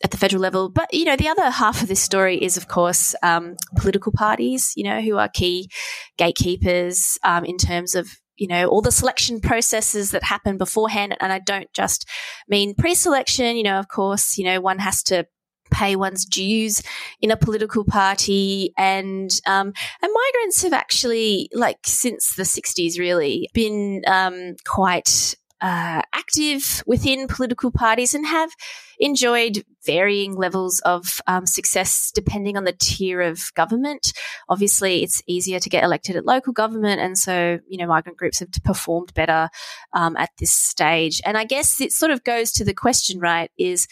at 0.03 0.11
the 0.11 0.17
federal 0.17 0.41
level. 0.41 0.69
But, 0.69 0.93
you 0.93 1.05
know, 1.05 1.15
the 1.15 1.27
other 1.27 1.49
half 1.49 1.81
of 1.81 1.87
this 1.87 2.01
story 2.01 2.37
is, 2.37 2.57
of 2.57 2.67
course, 2.67 3.15
um, 3.23 3.55
political 3.77 4.11
parties, 4.11 4.73
you 4.75 4.83
know, 4.83 5.01
who 5.01 5.17
are 5.17 5.29
key 5.29 5.69
gatekeepers 6.17 7.17
um, 7.23 7.45
in 7.45 7.57
terms 7.57 7.95
of, 7.95 8.09
you 8.37 8.47
know, 8.47 8.67
all 8.67 8.81
the 8.81 8.91
selection 8.91 9.41
processes 9.41 10.11
that 10.11 10.23
happen 10.23 10.57
beforehand. 10.57 11.15
And 11.19 11.31
I 11.31 11.39
don't 11.39 11.71
just 11.73 12.07
mean 12.47 12.75
pre 12.75 12.95
selection, 12.95 13.57
you 13.57 13.63
know, 13.63 13.79
of 13.79 13.87
course, 13.89 14.37
you 14.37 14.45
know, 14.45 14.61
one 14.61 14.79
has 14.79 15.03
to 15.03 15.25
pay 15.71 15.95
one's 15.95 16.25
dues 16.25 16.81
in 17.21 17.31
a 17.31 17.37
political 17.37 17.85
party 17.85 18.73
and 18.77 19.29
um, 19.45 19.71
and 20.01 20.13
migrants 20.33 20.63
have 20.63 20.73
actually 20.73 21.49
like 21.53 21.77
since 21.85 22.35
the 22.35 22.43
60s 22.43 22.97
really 22.97 23.49
been 23.53 24.01
um, 24.07 24.55
quite 24.65 25.35
uh, 25.61 26.01
active 26.13 26.83
within 26.85 27.27
political 27.27 27.71
parties 27.71 28.13
and 28.13 28.25
have 28.25 28.51
enjoyed 28.99 29.63
varying 29.85 30.35
levels 30.35 30.79
of 30.81 31.21
um, 31.27 31.45
success 31.45 32.11
depending 32.11 32.57
on 32.57 32.63
the 32.63 32.75
tier 32.79 33.21
of 33.21 33.53
government. 33.55 34.13
Obviously, 34.47 35.03
it's 35.03 35.21
easier 35.27 35.59
to 35.59 35.69
get 35.69 35.83
elected 35.83 36.15
at 36.15 36.25
local 36.25 36.53
government, 36.53 37.01
and 37.01 37.17
so 37.17 37.59
you 37.67 37.77
know 37.77 37.87
migrant 37.87 38.17
groups 38.17 38.39
have 38.39 38.51
performed 38.63 39.13
better 39.13 39.49
um, 39.93 40.15
at 40.17 40.29
this 40.39 40.51
stage. 40.51 41.21
And 41.25 41.37
I 41.37 41.43
guess 41.43 41.81
it 41.81 41.91
sort 41.91 42.11
of 42.11 42.23
goes 42.23 42.51
to 42.53 42.65
the 42.65 42.73
question, 42.73 43.19
right? 43.19 43.51
Is 43.57 43.87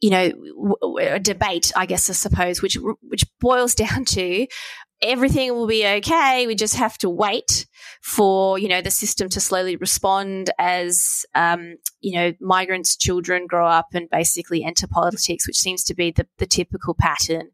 you 0.00 0.08
know, 0.08 0.32
a 0.98 1.20
debate, 1.20 1.72
I 1.76 1.84
guess, 1.84 2.08
I 2.08 2.14
suppose, 2.14 2.62
which 2.62 2.78
which 3.02 3.24
boils 3.38 3.74
down 3.84 4.04
to 4.06 4.46
everything 5.02 5.54
will 5.54 5.66
be 5.66 5.86
okay. 5.86 6.46
We 6.46 6.54
just 6.54 6.76
have 6.76 6.98
to 6.98 7.08
wait 7.08 7.66
for, 8.02 8.58
you 8.58 8.68
know, 8.68 8.80
the 8.80 8.90
system 8.90 9.28
to 9.30 9.40
slowly 9.40 9.76
respond 9.76 10.50
as, 10.58 11.24
um, 11.34 11.76
you 12.00 12.14
know, 12.14 12.32
migrants' 12.40 12.96
children 12.96 13.46
grow 13.46 13.66
up 13.66 13.88
and 13.94 14.08
basically 14.10 14.62
enter 14.62 14.86
politics, 14.86 15.46
which 15.46 15.56
seems 15.56 15.84
to 15.84 15.94
be 15.94 16.10
the, 16.10 16.26
the 16.38 16.46
typical 16.46 16.94
pattern, 16.94 17.50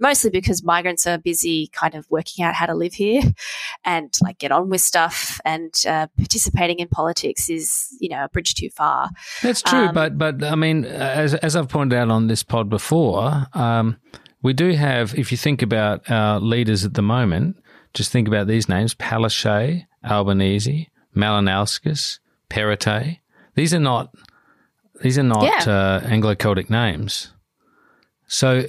mostly 0.00 0.30
because 0.30 0.64
migrants 0.64 1.06
are 1.06 1.18
busy 1.18 1.68
kind 1.72 1.94
of 1.94 2.06
working 2.10 2.44
out 2.44 2.54
how 2.54 2.66
to 2.66 2.74
live 2.74 2.94
here 2.94 3.22
and 3.84 4.12
like 4.22 4.38
get 4.38 4.52
on 4.52 4.68
with 4.68 4.80
stuff 4.80 5.40
and 5.44 5.72
uh, 5.86 6.06
participating 6.16 6.78
in 6.78 6.88
politics 6.88 7.48
is, 7.48 7.96
you 8.00 8.08
know, 8.08 8.24
a 8.24 8.28
bridge 8.28 8.54
too 8.54 8.70
far. 8.70 9.10
That's 9.42 9.62
true. 9.62 9.86
Um, 9.86 9.94
but, 9.94 10.18
but 10.18 10.42
I 10.42 10.54
mean, 10.54 10.84
as, 10.84 11.34
as 11.34 11.54
I've 11.54 11.68
pointed 11.68 11.96
out 11.96 12.10
on 12.10 12.26
this 12.26 12.42
pod 12.42 12.68
before, 12.68 13.46
um, 13.52 13.98
we 14.42 14.52
do 14.52 14.72
have, 14.72 15.14
if 15.18 15.30
you 15.32 15.38
think 15.38 15.62
about 15.62 16.10
our 16.10 16.40
leaders 16.40 16.84
at 16.84 16.94
the 16.94 17.02
moment, 17.02 17.56
just 17.94 18.12
think 18.12 18.28
about 18.28 18.46
these 18.46 18.68
names 18.68 18.94
Palaszczuk, 18.94 19.84
Albanese, 20.04 20.88
Malinauskas, 21.16 22.18
Perrottet. 22.50 23.18
These 23.54 23.74
are 23.74 23.80
not 23.80 24.14
these 25.00 25.18
are 25.18 25.22
not 25.22 25.44
yeah. 25.44 25.72
uh, 25.72 26.00
Anglo-Celtic 26.06 26.70
names. 26.70 27.32
So, 28.26 28.64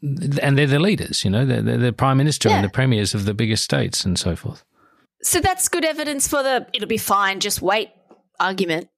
and 0.00 0.56
they're 0.56 0.66
the 0.66 0.78
leaders, 0.78 1.24
you 1.24 1.30
know, 1.30 1.44
they're, 1.44 1.60
they're 1.60 1.76
the 1.76 1.92
prime 1.92 2.16
minister 2.16 2.48
yeah. 2.48 2.56
and 2.56 2.64
the 2.64 2.70
premiers 2.70 3.14
of 3.14 3.24
the 3.24 3.34
biggest 3.34 3.64
states 3.64 4.04
and 4.04 4.18
so 4.18 4.36
forth. 4.36 4.64
So 5.22 5.40
that's 5.40 5.68
good 5.68 5.84
evidence 5.84 6.26
for 6.28 6.42
the 6.42 6.66
it'll 6.72 6.88
be 6.88 6.96
fine, 6.96 7.40
just 7.40 7.60
wait 7.60 7.90
argument. 8.38 8.88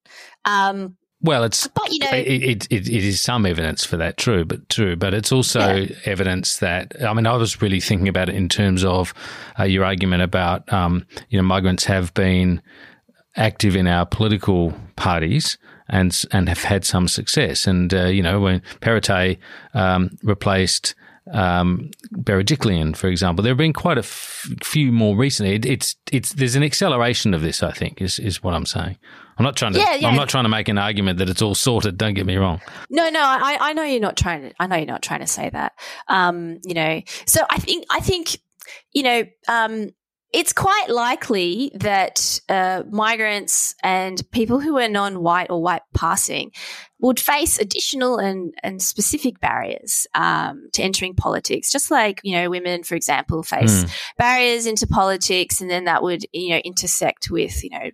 Um, 0.45 0.97
well, 1.23 1.45
it's 1.45 1.69
but 1.69 1.91
you 1.93 2.01
know 2.01 2.11
it, 2.13 2.67
it, 2.71 2.89
it 2.89 2.89
is 2.89 3.21
some 3.21 3.47
evidence 3.47 3.85
for 3.85 3.97
that, 3.97 4.17
true, 4.17 4.45
but 4.45 4.69
true, 4.69 4.97
but 4.97 5.15
it's 5.15 5.31
also 5.31 5.75
yeah. 5.77 5.97
evidence 6.05 6.59
that 6.59 6.95
I 7.03 7.15
mean 7.15 7.27
I 7.27 7.37
was 7.37 7.63
really 7.63 7.81
thinking 7.81 8.09
about 8.09 8.29
it 8.29 8.35
in 8.35 8.49
terms 8.49 8.85
of 8.85 9.15
uh, 9.59 9.65
your 9.65 9.85
argument 9.85 10.23
about 10.23 10.71
um, 10.73 11.07
you 11.31 11.39
know 11.39 11.45
migrants 11.45 11.85
have 11.85 12.13
been 12.15 12.61
active 13.37 13.77
in 13.77 13.87
our 13.87 14.05
political 14.05 14.75
parties 14.97 15.59
and 15.89 16.25
and 16.33 16.49
have 16.49 16.63
had 16.63 16.85
some 16.85 17.07
success, 17.07 17.67
and 17.67 17.95
uh, 17.95 18.07
you 18.07 18.23
know 18.23 18.41
when 18.41 18.61
Perrottet 18.81 19.39
um, 19.75 20.17
replaced 20.23 20.95
um, 21.31 21.91
Berejiklian, 22.17 22.97
for 22.97 23.07
example. 23.07 23.43
There 23.43 23.53
have 23.53 23.59
been 23.59 23.73
quite 23.73 23.99
a 23.99 24.01
f- 24.01 24.51
few 24.63 24.91
more 24.91 25.17
recently. 25.17 25.55
It, 25.55 25.67
it's 25.67 25.97
it's 26.11 26.33
there's 26.33 26.57
an 26.57 26.65
acceleration 26.65 27.33
of 27.33 27.43
this. 27.43 27.63
I 27.63 27.73
think 27.73 28.03
is 28.03 28.19
is 28.19 28.43
what 28.43 28.55
I'm 28.55 28.67
saying. 28.67 28.99
I'm 29.39 29.45
not 29.45 29.57
trying 29.57 29.73
to. 29.73 29.79
Yeah, 29.79 29.95
yeah. 29.95 30.09
I'm 30.09 30.17
not 30.17 30.29
trying 30.29 30.45
to 30.45 30.51
make 30.51 30.69
an 30.69 30.79
argument 30.79 31.19
that 31.19 31.29
it's 31.29 31.43
all 31.43 31.55
sorted. 31.55 31.97
Don't 31.97 32.15
get 32.15 32.27
me 32.27 32.37
wrong. 32.37 32.61
No, 32.91 33.09
no, 33.09 33.21
I, 33.21 33.57
I 33.61 33.73
know 33.73 33.83
you're 33.83 34.01
not 34.01 34.17
trying 34.17 34.43
to. 34.43 34.53
I 34.61 34.67
know 34.67 34.77
you're 34.77 34.87
not 34.87 35.03
trying 35.03 35.21
to 35.21 35.27
say 35.27 35.49
that. 35.51 35.73
Um, 36.09 36.59
you 36.65 36.75
know, 36.75 37.01
so 37.27 37.41
I 37.49 37.59
think 37.59 37.87
I 37.91 38.01
think 38.01 38.39
you 38.93 39.03
know, 39.03 39.25
um, 39.49 39.91
it's 40.33 40.53
quite 40.53 40.87
likely 40.89 41.73
that 41.75 42.41
uh, 42.49 42.85
migrants 42.91 43.75
and 43.83 44.23
people 44.31 44.61
who 44.61 44.79
are 44.79 44.89
non-white 44.89 45.51
or 45.51 45.63
white 45.63 45.83
passing 45.95 46.53
would 47.01 47.21
face 47.21 47.59
additional 47.59 48.17
and, 48.17 48.55
and 48.63 48.81
specific 48.81 49.41
barriers 49.41 50.07
um, 50.15 50.69
to 50.73 50.83
entering 50.83 51.15
politics, 51.15 51.71
just 51.71 51.91
like 51.91 52.21
you 52.23 52.33
know 52.35 52.49
women, 52.49 52.83
for 52.83 52.95
example, 52.95 53.43
face 53.43 53.85
mm. 53.85 53.91
barriers 54.17 54.67
into 54.67 54.87
politics, 54.87 55.61
and 55.61 55.71
then 55.71 55.85
that 55.85 56.03
would 56.03 56.25
you 56.33 56.51
know 56.51 56.59
intersect 56.59 57.31
with 57.31 57.63
you 57.63 57.71
know 57.71 57.91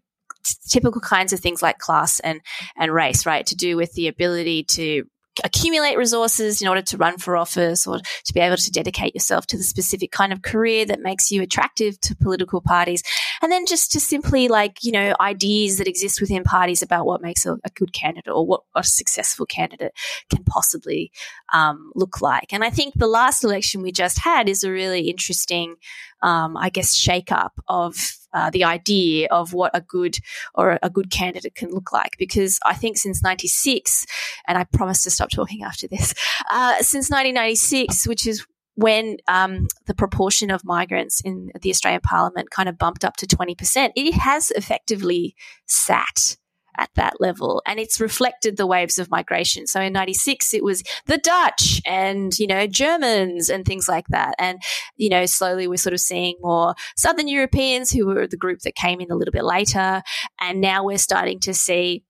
typical 0.56 1.00
kinds 1.00 1.32
of 1.32 1.40
things 1.40 1.62
like 1.62 1.78
class 1.78 2.20
and 2.20 2.40
and 2.76 2.92
race, 2.92 3.26
right? 3.26 3.46
To 3.46 3.56
do 3.56 3.76
with 3.76 3.92
the 3.94 4.08
ability 4.08 4.64
to 4.64 5.04
accumulate 5.44 5.96
resources 5.96 6.60
in 6.60 6.68
order 6.68 6.82
to 6.82 6.96
run 6.96 7.18
for 7.18 7.36
office 7.36 7.86
or 7.86 7.98
to 8.24 8.34
be 8.34 8.40
able 8.40 8.56
to 8.56 8.70
dedicate 8.70 9.14
yourself 9.14 9.46
to 9.46 9.56
the 9.56 9.62
specific 9.62 10.10
kind 10.10 10.32
of 10.32 10.42
career 10.42 10.84
that 10.84 11.00
makes 11.00 11.30
you 11.30 11.42
attractive 11.42 12.00
to 12.00 12.16
political 12.16 12.60
parties. 12.60 13.02
And 13.42 13.52
then 13.52 13.66
just 13.66 13.92
to 13.92 14.00
simply 14.00 14.48
like, 14.48 14.78
you 14.82 14.92
know, 14.92 15.14
ideas 15.20 15.78
that 15.78 15.88
exist 15.88 16.20
within 16.20 16.44
parties 16.44 16.82
about 16.82 17.06
what 17.06 17.22
makes 17.22 17.46
a, 17.46 17.54
a 17.64 17.70
good 17.74 17.92
candidate 17.92 18.32
or 18.32 18.46
what, 18.46 18.62
a 18.74 18.84
successful 18.84 19.46
candidate 19.46 19.92
can 20.30 20.44
possibly 20.44 21.10
um, 21.52 21.90
look 21.94 22.20
like. 22.20 22.52
And 22.52 22.62
I 22.62 22.70
think 22.70 22.94
the 22.94 23.06
last 23.06 23.42
election 23.42 23.82
we 23.82 23.92
just 23.92 24.18
had 24.18 24.48
is 24.48 24.62
a 24.62 24.70
really 24.70 25.08
interesting, 25.08 25.76
um, 26.22 26.56
I 26.56 26.68
guess, 26.70 26.94
shake 26.94 27.32
up 27.32 27.54
of 27.66 28.17
uh, 28.32 28.50
the 28.50 28.64
idea 28.64 29.28
of 29.30 29.52
what 29.52 29.70
a 29.74 29.80
good 29.80 30.18
or 30.54 30.78
a 30.82 30.90
good 30.90 31.10
candidate 31.10 31.54
can 31.54 31.70
look 31.70 31.92
like. 31.92 32.16
Because 32.18 32.58
I 32.64 32.74
think 32.74 32.96
since 32.96 33.22
96, 33.22 34.06
and 34.46 34.58
I 34.58 34.64
promise 34.64 35.02
to 35.02 35.10
stop 35.10 35.30
talking 35.30 35.62
after 35.62 35.88
this, 35.88 36.14
uh, 36.50 36.76
since 36.76 37.10
1996, 37.10 38.06
which 38.06 38.26
is 38.26 38.46
when 38.74 39.16
um, 39.26 39.66
the 39.86 39.94
proportion 39.94 40.52
of 40.52 40.64
migrants 40.64 41.20
in 41.22 41.50
the 41.62 41.70
Australian 41.70 42.00
Parliament 42.00 42.50
kind 42.50 42.68
of 42.68 42.78
bumped 42.78 43.04
up 43.04 43.16
to 43.16 43.26
20%, 43.26 43.90
it 43.96 44.14
has 44.14 44.52
effectively 44.52 45.34
sat 45.66 46.36
at 46.78 46.90
that 46.94 47.20
level. 47.20 47.62
And 47.66 47.78
it's 47.78 48.00
reflected 48.00 48.56
the 48.56 48.66
waves 48.66 48.98
of 48.98 49.10
migration. 49.10 49.66
So 49.66 49.80
in 49.80 49.92
96, 49.92 50.54
it 50.54 50.64
was 50.64 50.82
the 51.06 51.18
Dutch 51.18 51.82
and, 51.84 52.36
you 52.38 52.46
know, 52.46 52.66
Germans 52.66 53.50
and 53.50 53.64
things 53.64 53.88
like 53.88 54.06
that. 54.08 54.34
And, 54.38 54.62
you 54.96 55.10
know, 55.10 55.26
slowly 55.26 55.68
we're 55.68 55.76
sort 55.76 55.94
of 55.94 56.00
seeing 56.00 56.36
more 56.40 56.74
Southern 56.96 57.28
Europeans 57.28 57.90
who 57.90 58.06
were 58.06 58.26
the 58.26 58.36
group 58.36 58.60
that 58.60 58.74
came 58.74 59.00
in 59.00 59.10
a 59.10 59.16
little 59.16 59.32
bit 59.32 59.44
later. 59.44 60.02
And 60.40 60.60
now 60.60 60.84
we're 60.84 60.98
starting 60.98 61.40
to 61.40 61.52
see 61.52 62.04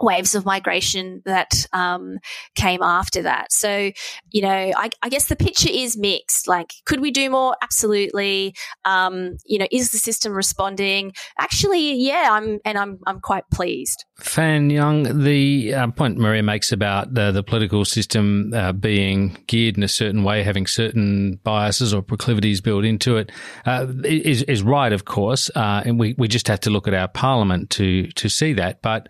waves 0.00 0.34
of 0.34 0.44
migration 0.44 1.22
that 1.24 1.66
um, 1.72 2.18
came 2.54 2.82
after 2.82 3.22
that. 3.22 3.52
So, 3.52 3.90
you 4.30 4.42
know, 4.42 4.72
I, 4.76 4.90
I, 5.02 5.08
guess 5.08 5.26
the 5.26 5.36
picture 5.36 5.70
is 5.70 5.96
mixed. 5.96 6.46
Like, 6.46 6.72
could 6.84 7.00
we 7.00 7.10
do 7.10 7.30
more? 7.30 7.56
Absolutely. 7.62 8.54
Um, 8.84 9.36
you 9.46 9.58
know, 9.58 9.66
is 9.70 9.90
the 9.90 9.98
system 9.98 10.32
responding? 10.32 11.12
Actually, 11.38 11.94
yeah, 11.94 12.28
I'm, 12.30 12.58
and 12.64 12.78
I'm, 12.78 12.98
I'm 13.06 13.20
quite 13.20 13.44
pleased. 13.52 14.04
Fan 14.18 14.70
Yang, 14.70 15.22
the 15.22 15.74
uh, 15.74 15.90
point 15.90 16.18
Marija 16.18 16.42
makes 16.42 16.72
about 16.72 17.14
the, 17.14 17.30
the 17.30 17.42
political 17.42 17.84
system 17.84 18.52
uh, 18.54 18.72
being 18.72 19.36
geared 19.46 19.76
in 19.76 19.82
a 19.82 19.88
certain 19.88 20.22
way, 20.22 20.42
having 20.42 20.66
certain 20.66 21.40
biases 21.44 21.94
or 21.94 22.02
proclivities 22.02 22.60
built 22.60 22.84
into 22.84 23.16
it, 23.16 23.30
uh, 23.66 23.86
is 24.04 24.42
is 24.44 24.62
right, 24.62 24.92
of 24.92 25.04
course, 25.04 25.50
uh, 25.54 25.82
and 25.84 25.98
we, 25.98 26.14
we 26.18 26.28
just 26.28 26.48
have 26.48 26.60
to 26.60 26.70
look 26.70 26.88
at 26.88 26.94
our 26.94 27.08
parliament 27.08 27.70
to 27.70 28.08
to 28.12 28.28
see 28.28 28.52
that. 28.54 28.82
But 28.82 29.08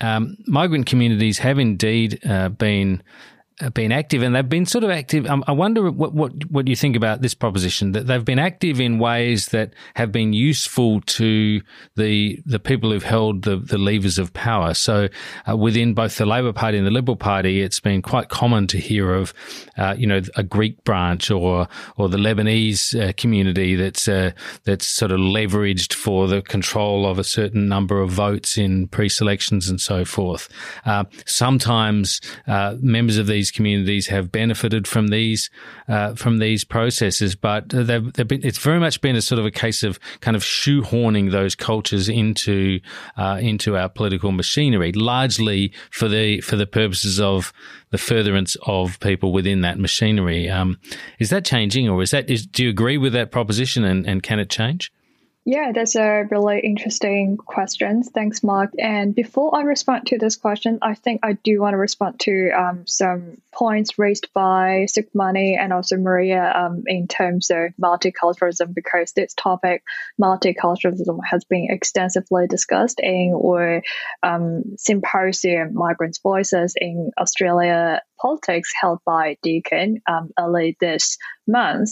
um, 0.00 0.36
migrant 0.46 0.86
communities 0.86 1.38
have 1.38 1.58
indeed 1.58 2.20
uh, 2.26 2.48
been 2.48 3.02
been 3.74 3.92
active, 3.92 4.22
and 4.22 4.34
they've 4.34 4.48
been 4.48 4.66
sort 4.66 4.84
of 4.84 4.90
active. 4.90 5.26
Um, 5.26 5.44
I 5.46 5.52
wonder 5.52 5.90
what, 5.90 6.14
what 6.14 6.50
what 6.50 6.66
you 6.68 6.76
think 6.76 6.96
about 6.96 7.20
this 7.20 7.34
proposition 7.34 7.92
that 7.92 8.06
they've 8.06 8.24
been 8.24 8.38
active 8.38 8.80
in 8.80 8.98
ways 8.98 9.46
that 9.46 9.74
have 9.94 10.10
been 10.12 10.32
useful 10.32 11.00
to 11.02 11.60
the 11.96 12.40
the 12.46 12.58
people 12.58 12.90
who've 12.90 13.02
held 13.02 13.42
the, 13.42 13.56
the 13.56 13.78
levers 13.78 14.18
of 14.18 14.32
power. 14.32 14.74
So 14.74 15.08
uh, 15.48 15.56
within 15.56 15.94
both 15.94 16.16
the 16.16 16.26
Labor 16.26 16.52
Party 16.52 16.78
and 16.78 16.86
the 16.86 16.90
Liberal 16.90 17.16
Party, 17.16 17.60
it's 17.60 17.80
been 17.80 18.02
quite 18.02 18.28
common 18.28 18.66
to 18.68 18.78
hear 18.78 19.14
of, 19.14 19.34
uh, 19.76 19.94
you 19.98 20.06
know, 20.06 20.20
a 20.36 20.42
Greek 20.42 20.82
branch 20.84 21.30
or 21.30 21.68
or 21.96 22.08
the 22.08 22.18
Lebanese 22.18 22.98
uh, 22.98 23.12
community 23.16 23.74
that's 23.74 24.08
uh, 24.08 24.30
that's 24.64 24.86
sort 24.86 25.12
of 25.12 25.18
leveraged 25.18 25.92
for 25.92 26.26
the 26.26 26.42
control 26.42 27.06
of 27.06 27.18
a 27.18 27.24
certain 27.24 27.68
number 27.68 28.00
of 28.00 28.10
votes 28.10 28.56
in 28.56 28.88
pre-selections 28.88 29.68
and 29.68 29.80
so 29.80 30.04
forth. 30.04 30.48
Uh, 30.84 31.04
sometimes 31.26 32.20
members 32.80 33.18
of 33.18 33.26
these 33.26 33.49
these 33.50 33.56
communities 33.56 34.06
have 34.08 34.30
benefited 34.30 34.86
from 34.86 35.08
these 35.08 35.50
uh, 35.88 36.14
from 36.14 36.38
these 36.38 36.64
processes, 36.64 37.34
but 37.34 37.68
they've, 37.68 38.12
they've 38.12 38.28
been, 38.28 38.44
it's 38.44 38.58
very 38.58 38.78
much 38.78 39.00
been 39.00 39.16
a 39.16 39.22
sort 39.22 39.38
of 39.38 39.46
a 39.46 39.50
case 39.50 39.82
of 39.82 39.98
kind 40.20 40.36
of 40.36 40.42
shoehorning 40.42 41.32
those 41.32 41.54
cultures 41.54 42.08
into 42.08 42.80
uh, 43.16 43.38
into 43.40 43.76
our 43.76 43.88
political 43.88 44.32
machinery, 44.32 44.92
largely 44.92 45.72
for 45.90 46.08
the 46.08 46.40
for 46.40 46.56
the 46.56 46.66
purposes 46.66 47.20
of 47.20 47.52
the 47.90 47.98
furtherance 47.98 48.56
of 48.66 48.98
people 49.00 49.32
within 49.32 49.62
that 49.62 49.78
machinery. 49.78 50.48
Um, 50.48 50.78
is 51.18 51.30
that 51.30 51.44
changing, 51.44 51.88
or 51.88 52.02
is 52.02 52.10
that 52.10 52.30
is, 52.30 52.46
do 52.46 52.64
you 52.64 52.70
agree 52.70 52.98
with 52.98 53.12
that 53.14 53.30
proposition, 53.30 53.84
and, 53.84 54.06
and 54.06 54.22
can 54.22 54.38
it 54.38 54.50
change? 54.50 54.92
Yeah, 55.50 55.72
that's 55.74 55.96
a 55.96 56.28
really 56.30 56.60
interesting 56.60 57.36
question. 57.36 58.04
Thanks, 58.04 58.44
Mark. 58.44 58.70
And 58.78 59.12
before 59.12 59.52
I 59.52 59.62
respond 59.62 60.06
to 60.06 60.16
this 60.16 60.36
question, 60.36 60.78
I 60.80 60.94
think 60.94 61.22
I 61.24 61.32
do 61.32 61.60
want 61.60 61.72
to 61.74 61.78
respond 61.78 62.20
to 62.20 62.50
um, 62.50 62.86
some 62.86 63.38
points 63.52 63.98
raised 63.98 64.28
by 64.32 64.86
Sukhmani 64.88 65.58
and 65.58 65.72
also 65.72 65.96
Marija 65.96 66.56
um, 66.56 66.84
in 66.86 67.08
terms 67.08 67.50
of 67.50 67.72
multiculturalism, 67.82 68.72
because 68.72 69.10
this 69.10 69.34
topic, 69.34 69.82
multiculturalism, 70.22 71.18
has 71.28 71.42
been 71.42 71.66
extensively 71.68 72.46
discussed 72.46 73.00
in 73.00 73.32
or 73.34 73.82
um, 74.22 74.62
symposium 74.78 75.74
Migrants' 75.74 76.20
Voices 76.22 76.74
in 76.80 77.10
Australia 77.20 78.02
politics 78.20 78.72
held 78.80 79.00
by 79.04 79.36
Deakin 79.42 80.00
um, 80.06 80.30
early 80.38 80.76
this 80.80 81.16
month. 81.48 81.90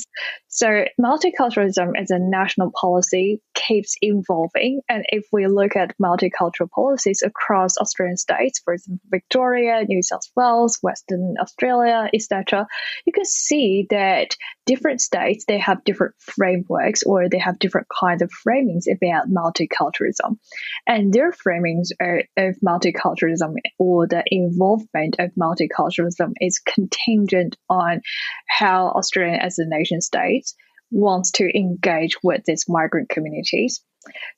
So 0.49 0.85
multiculturalism 1.01 2.01
is 2.01 2.11
a 2.11 2.19
national 2.19 2.73
policy 2.79 3.41
keeps 3.59 3.97
evolving. 4.01 4.81
And 4.89 5.05
if 5.09 5.27
we 5.33 5.47
look 5.47 5.77
at 5.77 5.95
multicultural 6.01 6.71
policies 6.71 7.23
across 7.25 7.77
Australian 7.79 8.17
states, 8.17 8.61
for 8.65 8.75
example, 8.75 9.01
Victoria, 9.11 9.85
New 9.87 10.03
South 10.03 10.23
Wales, 10.37 10.79
Western 10.83 11.35
Australia, 11.41 12.09
etc., 12.15 12.67
you 13.07 13.13
can 13.13 13.25
see 13.25 13.87
that 13.91 14.37
different 14.67 15.01
states, 15.01 15.45
they 15.47 15.59
have 15.59 15.85
different 15.85 16.15
frameworks 16.21 17.03
or 17.03 17.29
they 17.29 17.39
have 17.39 17.59
different 17.59 17.89
kinds 17.89 18.23
of 18.23 18.31
framings 18.47 18.85
about 18.91 19.29
multiculturalism. 19.29 20.39
And 20.87 21.13
their 21.13 21.33
framings 21.33 21.89
of 22.01 22.55
multiculturalism 22.65 23.55
or 23.79 24.07
the 24.07 24.23
involvement 24.27 25.17
of 25.19 25.31
multiculturalism 25.41 26.33
is 26.41 26.61
contingent 26.61 27.57
on 27.69 28.03
how 28.49 28.89
Australia 28.89 29.39
as 29.41 29.59
a 29.59 29.67
nation 29.67 30.01
state 30.01 30.53
wants 30.91 31.33
to 31.33 31.57
engage 31.57 32.17
with 32.23 32.43
these 32.45 32.67
migrant 32.69 33.09
communities. 33.09 33.83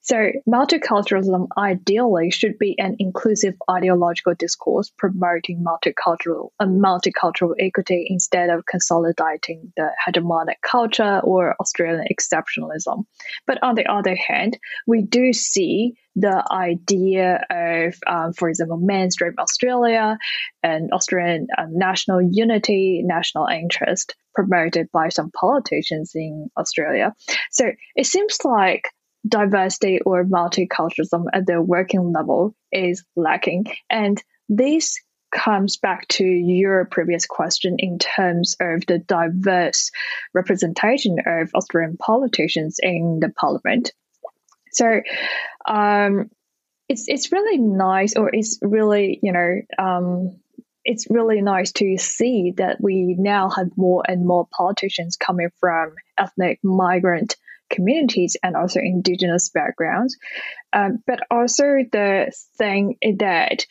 So, 0.01 0.31
multiculturalism 0.49 1.49
ideally 1.57 2.31
should 2.31 2.59
be 2.59 2.77
an 2.79 2.97
inclusive 2.99 3.55
ideological 3.71 4.35
discourse 4.35 4.91
promoting 4.97 5.65
multicultural 5.65 6.49
uh, 6.59 6.67
multicultural 6.67 7.55
equity 7.59 8.07
instead 8.09 8.51
of 8.51 8.65
consolidating 8.67 9.73
the 9.77 9.91
hegemonic 10.07 10.57
culture 10.63 11.21
or 11.23 11.55
Australian 11.61 12.07
exceptionalism. 12.11 13.05
But 13.47 13.63
on 13.63 13.75
the 13.75 13.87
other 13.87 14.17
hand, 14.17 14.59
we 14.87 15.03
do 15.03 15.33
see 15.33 15.95
the 16.17 16.43
idea 16.51 17.45
of, 17.51 17.95
um, 18.07 18.33
for 18.33 18.49
example, 18.49 18.79
mainstream 18.79 19.35
Australia 19.39 20.19
and 20.63 20.91
Australian 20.93 21.47
uh, 21.57 21.67
national 21.71 22.21
unity, 22.23 23.03
national 23.05 23.47
interest 23.47 24.17
promoted 24.35 24.89
by 24.93 25.09
some 25.09 25.31
politicians 25.31 26.13
in 26.15 26.51
Australia. 26.57 27.15
So 27.51 27.71
it 27.97 28.07
seems 28.07 28.39
like 28.45 28.89
diversity 29.27 30.01
or 30.01 30.25
multiculturalism 30.25 31.25
at 31.33 31.47
the 31.47 31.61
working 31.61 32.13
level 32.13 32.55
is 32.73 33.05
lacking. 33.17 33.67
And 33.91 34.23
this 34.49 34.99
comes 35.31 35.77
back 35.77 36.09
to 36.09 36.25
your 36.25 36.87
previous 36.87 37.27
question 37.27 37.77
in 37.79 37.99
terms 37.99 38.57
of 38.61 38.85
the 38.87 38.99
diverse 38.99 39.91
representation 40.35 41.19
of 41.25 41.51
Australian 41.55 41.97
politicians 41.97 42.79
in 42.83 43.19
the 43.21 43.29
parliament. 43.29 43.93
So, 44.73 45.01
um, 45.67 46.31
it's 46.89 47.05
it's 47.07 47.31
really 47.31 47.59
nice, 47.59 48.17
or 48.17 48.31
it's 48.33 48.59
really 48.63 49.21
you 49.23 49.33
know 49.33 49.61
um, 49.79 50.41
it's 50.85 51.07
really 51.11 51.43
nice 51.43 51.73
to 51.73 51.99
see 51.99 52.55
that 52.57 52.79
we 52.81 53.15
now 53.19 53.51
have 53.51 53.77
more 53.77 54.03
and 54.07 54.27
more 54.27 54.47
politicians 54.57 55.17
coming 55.17 55.51
from 55.61 55.95
ethnic 56.19 56.59
migrant 56.63 57.37
communities 57.71 58.37
and 58.43 58.57
also 58.57 58.81
indigenous 58.81 59.49
backgrounds. 59.49 60.17
Um, 60.73 61.03
but 61.07 61.21
also 61.31 61.65
the 61.91 62.33
thing 62.59 62.97
that 63.19 63.65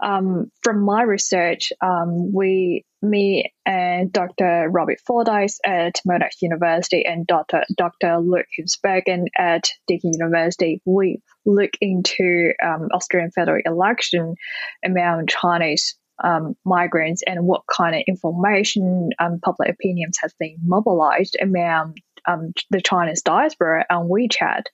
um, 0.00 0.50
from 0.62 0.82
my 0.82 1.02
research, 1.02 1.72
um, 1.80 2.32
we, 2.32 2.84
me 3.02 3.52
and 3.66 4.12
Dr. 4.12 4.68
Robert 4.70 5.00
Fordyce 5.06 5.58
at 5.64 6.00
Monash 6.06 6.40
University 6.40 7.04
and 7.04 7.26
Dr. 7.26 7.64
Dr. 7.76 8.18
Luke 8.18 8.46
Heemsbergen 8.56 9.26
at 9.36 9.70
Deakin 9.88 10.12
University, 10.12 10.80
we 10.84 11.20
look 11.44 11.70
into 11.80 12.52
um, 12.62 12.88
Australian 12.92 13.32
federal 13.32 13.60
election 13.64 14.36
among 14.84 15.26
Chinese 15.26 15.97
um, 16.22 16.56
migrants 16.64 17.22
and 17.26 17.46
what 17.46 17.62
kind 17.72 17.94
of 17.94 18.02
information 18.06 19.10
um, 19.18 19.40
public 19.40 19.68
opinions 19.68 20.18
has 20.20 20.34
been 20.38 20.56
mobilized 20.64 21.36
among 21.40 21.94
um, 22.26 22.52
the 22.70 22.80
Chinese 22.80 23.22
diaspora 23.22 23.86
on 23.90 24.08
WeChat. 24.08 24.64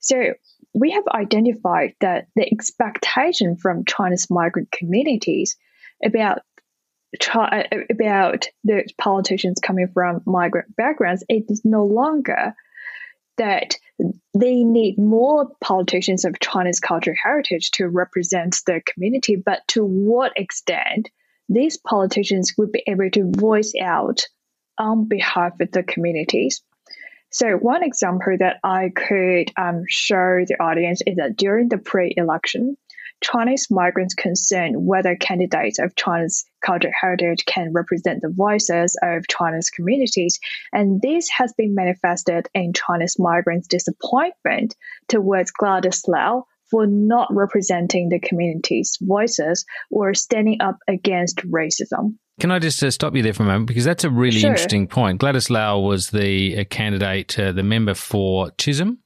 So 0.00 0.34
we 0.74 0.92
have 0.92 1.04
identified 1.08 1.94
that 2.00 2.26
the 2.36 2.46
expectation 2.50 3.56
from 3.56 3.84
Chinese 3.84 4.28
migrant 4.30 4.70
communities 4.70 5.56
about 6.04 6.40
uh, 7.34 7.62
about 7.90 8.46
the 8.64 8.84
politicians 8.98 9.58
coming 9.62 9.88
from 9.92 10.20
migrant 10.26 10.74
backgrounds, 10.76 11.24
it 11.28 11.44
is 11.48 11.62
no 11.64 11.84
longer 11.84 12.54
that 13.38 13.76
they 14.34 14.64
need 14.64 14.98
more 14.98 15.50
politicians 15.60 16.24
of 16.24 16.38
Chinese 16.40 16.80
cultural 16.80 17.16
heritage 17.22 17.70
to 17.72 17.88
represent 17.88 18.60
their 18.66 18.82
community, 18.82 19.36
but 19.36 19.66
to 19.68 19.84
what 19.84 20.32
extent 20.36 21.08
these 21.48 21.78
politicians 21.78 22.54
would 22.58 22.72
be 22.72 22.82
able 22.86 23.10
to 23.10 23.30
voice 23.36 23.72
out 23.80 24.26
on 24.78 25.08
behalf 25.08 25.52
of 25.60 25.70
the 25.70 25.82
communities. 25.82 26.62
So, 27.30 27.52
one 27.52 27.82
example 27.82 28.36
that 28.38 28.58
I 28.62 28.90
could 28.94 29.52
um, 29.56 29.84
show 29.88 30.44
the 30.46 30.56
audience 30.60 31.02
is 31.06 31.16
that 31.16 31.36
during 31.36 31.68
the 31.68 31.78
pre 31.78 32.14
election, 32.16 32.76
Chinese 33.22 33.68
migrants 33.70 34.14
concerned 34.14 34.74
whether 34.78 35.16
candidates 35.16 35.78
of 35.78 35.96
China's 35.96 36.44
cultural 36.64 36.92
heritage 37.00 37.44
can 37.46 37.72
represent 37.72 38.20
the 38.22 38.32
voices 38.34 38.96
of 39.02 39.26
Chinese 39.28 39.70
communities. 39.70 40.38
And 40.72 41.00
this 41.00 41.28
has 41.36 41.52
been 41.56 41.74
manifested 41.74 42.48
in 42.54 42.72
Chinese 42.72 43.16
migrants' 43.18 43.68
disappointment 43.68 44.74
towards 45.08 45.50
Gladys 45.50 46.02
Liu 46.06 46.44
for 46.70 46.86
not 46.86 47.28
representing 47.32 48.08
the 48.08 48.18
community's 48.18 48.98
voices 49.00 49.64
or 49.90 50.14
standing 50.14 50.60
up 50.60 50.78
against 50.88 51.38
racism. 51.48 52.16
Can 52.38 52.50
I 52.50 52.58
just 52.58 52.82
uh, 52.82 52.90
stop 52.90 53.16
you 53.16 53.22
there 53.22 53.32
for 53.32 53.44
a 53.44 53.46
moment 53.46 53.66
because 53.66 53.84
that's 53.84 54.04
a 54.04 54.10
really 54.10 54.40
sure. 54.40 54.50
interesting 54.50 54.86
point. 54.88 55.20
Gladys 55.20 55.48
Liu 55.48 55.78
was 55.78 56.10
the 56.10 56.58
uh, 56.58 56.64
candidate, 56.68 57.38
uh, 57.38 57.52
the 57.52 57.62
member 57.62 57.94
for 57.94 58.50
Chisholm. 58.58 58.98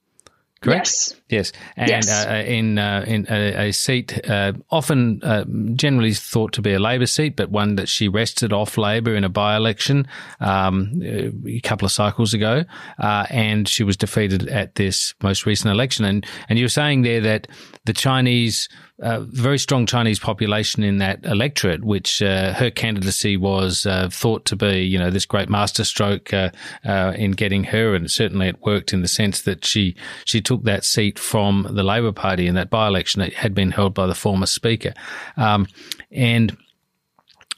Correct? 0.61 0.87
Yes. 0.87 1.15
Yes. 1.27 1.51
And 1.75 1.89
yes. 1.89 2.07
Uh, 2.07 2.43
in 2.45 2.77
uh, 2.77 3.03
in 3.07 3.25
a, 3.31 3.69
a 3.69 3.71
seat 3.71 4.29
uh, 4.29 4.53
often 4.69 5.75
generally 5.75 6.13
thought 6.13 6.53
to 6.53 6.61
be 6.61 6.73
a 6.73 6.79
Labor 6.79 7.07
seat, 7.07 7.35
but 7.35 7.49
one 7.49 7.75
that 7.77 7.89
she 7.89 8.07
wrested 8.07 8.53
off 8.53 8.77
Labor 8.77 9.15
in 9.15 9.23
a 9.23 9.29
by 9.29 9.55
election 9.55 10.07
um, 10.39 11.01
a 11.03 11.59
couple 11.61 11.85
of 11.87 11.91
cycles 11.91 12.35
ago, 12.35 12.63
and 12.99 13.67
she 13.67 13.83
was 13.83 13.97
defeated 13.97 14.49
at 14.49 14.75
this 14.75 15.15
most 15.23 15.47
recent 15.47 15.71
election. 15.71 16.05
And 16.05 16.25
and 16.47 16.59
you 16.59 16.65
were 16.65 16.69
saying 16.69 17.01
there 17.01 17.21
that 17.21 17.47
the 17.85 17.93
Chinese 17.93 18.69
uh, 19.01 19.21
very 19.21 19.57
strong 19.57 19.85
Chinese 19.85 20.19
population 20.19 20.83
in 20.83 20.99
that 20.99 21.25
electorate, 21.25 21.83
which 21.83 22.21
uh, 22.21 22.53
her 22.53 22.69
candidacy 22.69 23.35
was 23.35 23.85
uh, 23.85 24.09
thought 24.11 24.45
to 24.45 24.55
be, 24.55 24.81
you 24.81 24.97
know, 24.97 25.09
this 25.09 25.25
great 25.25 25.49
masterstroke 25.49 26.33
uh, 26.33 26.49
uh, 26.85 27.13
in 27.15 27.31
getting 27.31 27.63
her, 27.65 27.95
and 27.95 28.09
certainly 28.11 28.47
it 28.47 28.61
worked 28.61 28.93
in 28.93 29.01
the 29.01 29.07
sense 29.07 29.41
that 29.41 29.65
she 29.65 29.95
she 30.25 30.41
took 30.41 30.63
that 30.63 30.85
seat 30.85 31.17
from 31.17 31.67
the 31.71 31.83
Labor 31.83 32.11
Party 32.11 32.47
in 32.47 32.55
that 32.55 32.69
by 32.69 32.87
election 32.87 33.21
that 33.21 33.33
had 33.33 33.53
been 33.55 33.71
held 33.71 33.93
by 33.93 34.07
the 34.07 34.15
former 34.15 34.45
Speaker, 34.45 34.93
um, 35.37 35.67
and. 36.11 36.55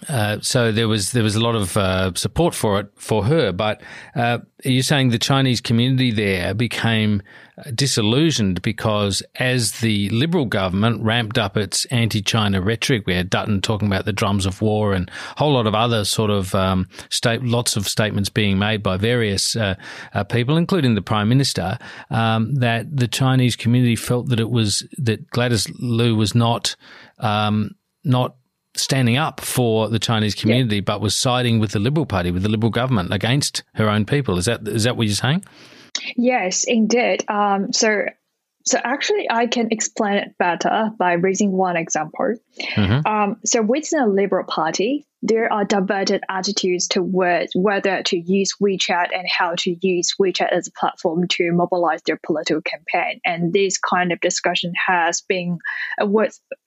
Uh, 0.10 0.39
so 0.42 0.72
there 0.72 0.88
was 0.88 1.12
there 1.12 1.24
was 1.24 1.36
a 1.36 1.42
lot 1.42 1.56
of 1.56 1.78
uh, 1.78 2.13
support 2.16 2.54
for 2.54 2.80
it 2.80 2.88
for 2.96 3.26
her, 3.26 3.52
but 3.52 3.82
uh, 4.16 4.39
are 4.66 4.72
you 4.72 4.82
saying 4.82 5.10
the 5.10 5.20
Chinese 5.20 5.62
community 5.62 6.12
there 6.12 6.54
became 6.54 7.22
disillusioned 7.74 8.62
because 8.62 9.22
as 9.36 9.80
the 9.80 10.10
Liberal 10.10 10.46
government 10.46 11.04
ramped 11.04 11.38
up 11.38 11.56
its 11.56 11.86
anti-China 11.86 12.62
rhetoric, 12.62 13.06
we 13.06 13.13
had 13.13 13.30
Dutton 13.30 13.62
talking 13.62 13.88
about 13.88 14.06
the 14.06 14.13
drums 14.13 14.46
of 14.46 14.62
war 14.62 14.94
and 14.94 15.10
a 15.10 15.39
whole 15.39 15.54
lot 15.54 15.68
of 15.68 15.76
other 15.76 16.04
sort 16.04 16.32
of 16.32 16.56
um, 16.56 16.88
state, 17.10 17.44
lots 17.44 17.76
of 17.76 17.88
statements 17.88 18.30
being 18.30 18.58
made 18.58 18.82
by 18.82 18.98
various 18.98 19.56
uh, 19.56 19.76
uh, 20.13 20.24
people, 20.24 20.58
including 20.58 20.96
the 20.96 21.02
Prime 21.02 21.30
Minister, 21.30 21.78
um, 22.10 22.56
that 22.56 22.96
the 22.96 23.08
Chinese 23.08 23.56
community 23.56 23.96
felt 23.96 24.30
that 24.30 24.39
it 24.39 24.50
was 24.50 24.88
that 24.98 25.30
Gladys 25.30 25.70
Liu 25.80 26.16
was 26.16 26.34
not 26.34 26.76
um, 27.20 27.72
not 28.04 28.36
standing 28.76 29.18
up 29.18 29.40
for 29.40 29.90
the 29.90 30.00
Chinese 30.00 30.36
community, 30.36 30.80
but 30.80 31.02
was 31.02 31.16
siding 31.16 31.60
with 31.60 31.72
the 31.72 31.80
Liberal 31.80 32.06
Party, 32.06 32.32
with 32.32 32.44
the 32.44 32.50
Liberal 32.50 32.72
government 32.72 33.14
against 33.14 33.64
her 33.76 33.90
own 33.90 34.06
people. 34.06 34.38
Is 34.38 34.46
that 34.46 34.68
is 34.68 34.84
that 34.84 34.98
what 34.98 35.08
you're 35.08 35.16
saying? 35.16 35.44
Yes, 36.16 36.66
indeed. 36.66 37.24
Um, 37.30 37.72
so, 37.72 38.06
so 38.66 38.80
actually, 38.84 39.28
I 39.30 39.48
can 39.48 39.70
explain 39.72 40.16
it 40.16 40.38
better 40.38 40.92
by 40.98 41.14
raising 41.14 41.52
one 41.52 41.76
example. 41.76 42.36
Mm-hmm. 42.60 43.08
Um, 43.08 43.38
so, 43.46 43.62
within 43.62 44.00
the 44.00 44.08
Liberal 44.08 44.46
Party, 44.46 45.06
there 45.22 45.52
are 45.52 45.66
diverted 45.66 46.24
attitudes 46.30 46.88
towards 46.88 47.54
whether 47.56 48.04
to 48.04 48.18
use 48.18 48.56
WeChat 48.62 49.08
and 49.14 49.28
how 49.28 49.56
to 49.60 49.76
use 49.86 50.16
WeChat 50.20 50.52
as 50.52 50.68
a 50.68 50.72
platform 50.72 51.28
to 51.30 51.52
mobilize 51.52 52.02
their 52.04 52.20
political 52.26 52.62
campaign. 52.62 53.20
And 53.26 53.54
this 53.54 53.78
kind 53.78 54.12
of 54.12 54.20
discussion 54.20 54.74
has 54.88 55.22
been 55.22 55.60
uh, 56.02 56.08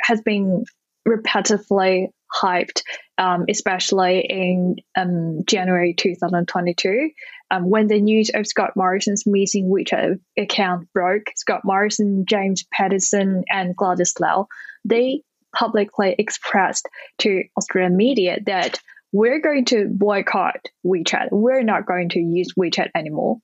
has 0.03 0.21
been 0.21 0.65
repetitively 1.07 2.09
hyped, 2.35 2.83
um, 3.19 3.45
especially 3.49 4.21
in 4.21 4.77
um, 4.97 5.45
January 5.47 5.95
2022. 5.95 7.11
Um, 7.51 7.71
when 7.71 7.87
the 7.87 8.01
news 8.01 8.31
of 8.35 8.47
Scott 8.47 8.73
Morrison's 8.77 9.25
missing 9.27 9.71
WeChat 9.71 10.19
account 10.37 10.89
broke, 10.93 11.27
Scott 11.37 11.63
Morrison, 11.65 12.25
James 12.29 12.65
Paterson, 12.73 13.45
and 13.49 13.77
Gladys 13.77 14.15
Liu, 14.19 14.47
they 14.85 15.23
publicly 15.57 16.15
expressed 16.19 16.89
to 17.19 17.45
Australian 17.57 17.97
media 17.97 18.39
that 18.47 18.81
we're 19.13 19.41
going 19.41 19.65
to 19.67 19.89
boycott 19.89 20.67
WeChat. 20.85 21.29
We're 21.31 21.63
not 21.63 21.87
going 21.87 22.11
to 22.11 22.21
use 22.21 22.53
WeChat 22.59 22.91
anymore. 22.95 23.39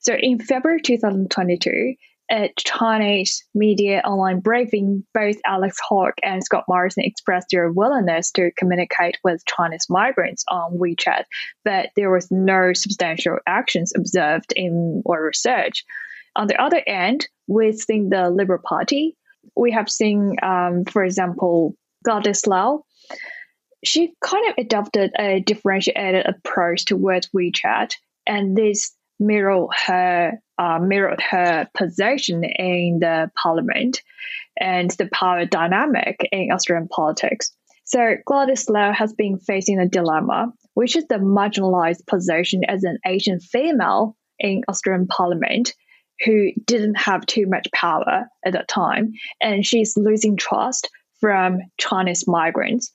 So 0.00 0.14
in 0.14 0.38
February 0.38 0.80
2022, 0.80 1.94
at 2.30 2.56
Chinese 2.56 3.44
media 3.54 4.02
online 4.04 4.40
briefing, 4.40 5.04
both 5.14 5.36
Alex 5.46 5.78
Hawke 5.86 6.18
and 6.22 6.44
Scott 6.44 6.64
Morrison 6.68 7.04
expressed 7.04 7.48
their 7.50 7.70
willingness 7.70 8.30
to 8.32 8.50
communicate 8.56 9.18
with 9.24 9.44
Chinese 9.46 9.86
migrants 9.88 10.44
on 10.48 10.78
WeChat, 10.78 11.24
but 11.64 11.90
there 11.96 12.10
was 12.10 12.30
no 12.30 12.72
substantial 12.74 13.38
actions 13.46 13.92
observed 13.96 14.52
in 14.54 15.02
our 15.08 15.24
research. 15.24 15.84
On 16.36 16.46
the 16.46 16.60
other 16.60 16.82
end, 16.86 17.26
within 17.46 18.10
the 18.10 18.30
Liberal 18.30 18.62
Party, 18.62 19.16
we 19.56 19.72
have 19.72 19.88
seen, 19.88 20.36
um, 20.42 20.84
for 20.84 21.04
example, 21.04 21.74
Gladys 22.04 22.46
Liu. 22.46 22.84
She 23.84 24.12
kind 24.22 24.50
of 24.50 24.54
adopted 24.58 25.12
a 25.18 25.40
differentiated 25.40 26.26
approach 26.26 26.84
towards 26.84 27.30
WeChat, 27.30 27.92
and 28.26 28.56
this 28.56 28.92
mirrored 29.18 29.70
her 29.86 30.32
uh, 30.58 30.78
mirrored 30.80 31.20
her 31.20 31.68
position 31.74 32.44
in 32.44 32.98
the 33.00 33.30
parliament 33.40 34.02
and 34.58 34.90
the 34.92 35.08
power 35.12 35.44
dynamic 35.44 36.20
in 36.32 36.50
Australian 36.52 36.88
politics. 36.88 37.52
So 37.84 38.16
Gladys 38.26 38.68
Liu 38.68 38.92
has 38.92 39.12
been 39.12 39.38
facing 39.38 39.78
a 39.78 39.88
dilemma, 39.88 40.52
which 40.74 40.96
is 40.96 41.06
the 41.06 41.14
marginalized 41.14 42.06
position 42.06 42.62
as 42.68 42.84
an 42.84 42.98
Asian 43.06 43.40
female 43.40 44.16
in 44.38 44.62
Australian 44.68 45.06
parliament 45.06 45.74
who 46.24 46.50
didn't 46.66 46.96
have 46.96 47.24
too 47.26 47.46
much 47.46 47.68
power 47.72 48.26
at 48.44 48.52
that 48.52 48.68
time, 48.68 49.12
and 49.40 49.64
she's 49.64 49.96
losing 49.96 50.36
trust 50.36 50.90
from 51.20 51.60
Chinese 51.78 52.26
migrants. 52.26 52.92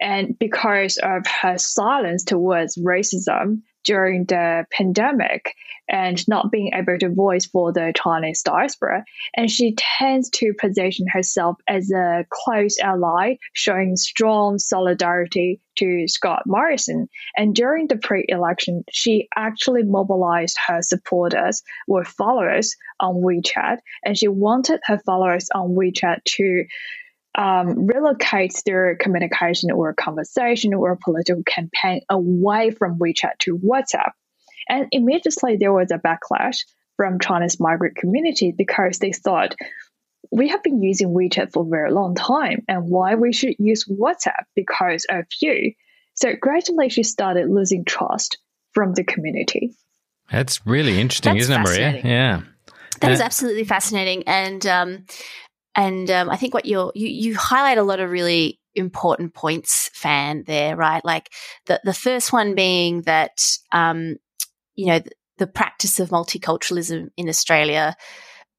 And 0.00 0.38
because 0.38 0.96
of 0.96 1.26
her 1.26 1.58
silence 1.58 2.24
towards 2.24 2.76
racism, 2.76 3.62
during 3.84 4.24
the 4.24 4.66
pandemic 4.70 5.54
and 5.88 6.26
not 6.26 6.50
being 6.50 6.72
able 6.74 6.98
to 6.98 7.10
voice 7.10 7.46
for 7.46 7.72
the 7.72 7.92
Chinese 7.94 8.42
diaspora. 8.42 9.04
And 9.36 9.50
she 9.50 9.74
tends 9.76 10.30
to 10.30 10.54
position 10.58 11.06
herself 11.08 11.56
as 11.68 11.90
a 11.90 12.24
close 12.30 12.78
ally, 12.80 13.36
showing 13.52 13.96
strong 13.96 14.58
solidarity 14.58 15.60
to 15.76 16.08
Scott 16.08 16.42
Morrison. 16.46 17.08
And 17.36 17.54
during 17.54 17.88
the 17.88 17.96
pre 17.96 18.24
election, 18.28 18.84
she 18.90 19.28
actually 19.36 19.82
mobilized 19.82 20.56
her 20.66 20.80
supporters 20.82 21.62
or 21.88 22.04
followers 22.04 22.76
on 23.00 23.16
WeChat, 23.16 23.78
and 24.04 24.16
she 24.16 24.28
wanted 24.28 24.80
her 24.84 24.98
followers 25.04 25.48
on 25.54 25.74
WeChat 25.74 26.24
to 26.24 26.64
um, 27.34 27.88
relocates 27.88 28.62
their 28.64 28.96
communication 28.96 29.70
or 29.70 29.92
conversation 29.94 30.74
or 30.74 30.98
political 31.02 31.42
campaign 31.44 32.02
away 32.08 32.70
from 32.70 32.98
WeChat 32.98 33.38
to 33.40 33.58
WhatsApp. 33.58 34.12
And 34.68 34.88
immediately 34.92 35.56
there 35.56 35.72
was 35.72 35.90
a 35.90 35.98
backlash 35.98 36.58
from 36.96 37.18
China's 37.18 37.58
migrant 37.58 37.96
community 37.96 38.54
because 38.56 38.98
they 38.98 39.12
thought 39.12 39.56
we 40.30 40.48
have 40.48 40.62
been 40.62 40.82
using 40.82 41.08
WeChat 41.08 41.52
for 41.52 41.64
a 41.64 41.68
very 41.68 41.92
long 41.92 42.14
time 42.14 42.64
and 42.68 42.88
why 42.88 43.14
we 43.14 43.32
should 43.32 43.56
use 43.58 43.84
WhatsApp 43.84 44.44
because 44.54 45.06
of 45.10 45.24
you. 45.40 45.72
So 46.14 46.34
gradually 46.40 46.88
she 46.88 47.02
started 47.02 47.50
losing 47.50 47.84
trust 47.84 48.38
from 48.72 48.94
the 48.94 49.04
community. 49.04 49.74
That's 50.30 50.66
really 50.66 51.00
interesting, 51.00 51.34
That's 51.34 51.44
isn't 51.44 51.60
it, 51.60 51.64
Marija? 51.64 52.00
Yeah. 52.08 52.42
That 53.00 53.12
is 53.12 53.20
absolutely 53.20 53.64
fascinating. 53.64 54.22
And 54.26 54.66
um, 54.66 55.04
and 55.74 56.10
um, 56.10 56.30
I 56.30 56.36
think 56.36 56.54
what 56.54 56.66
you're, 56.66 56.92
you 56.94 57.08
you 57.08 57.36
highlight 57.36 57.78
a 57.78 57.82
lot 57.82 58.00
of 58.00 58.10
really 58.10 58.60
important 58.74 59.34
points, 59.34 59.90
fan 59.92 60.44
there, 60.46 60.76
right? 60.76 61.04
Like 61.04 61.30
the 61.66 61.80
the 61.84 61.94
first 61.94 62.32
one 62.32 62.54
being 62.54 63.02
that 63.02 63.58
um, 63.72 64.16
you 64.74 64.86
know 64.86 64.98
the, 65.00 65.10
the 65.38 65.46
practice 65.46 66.00
of 66.00 66.10
multiculturalism 66.10 67.08
in 67.16 67.28
Australia 67.28 67.96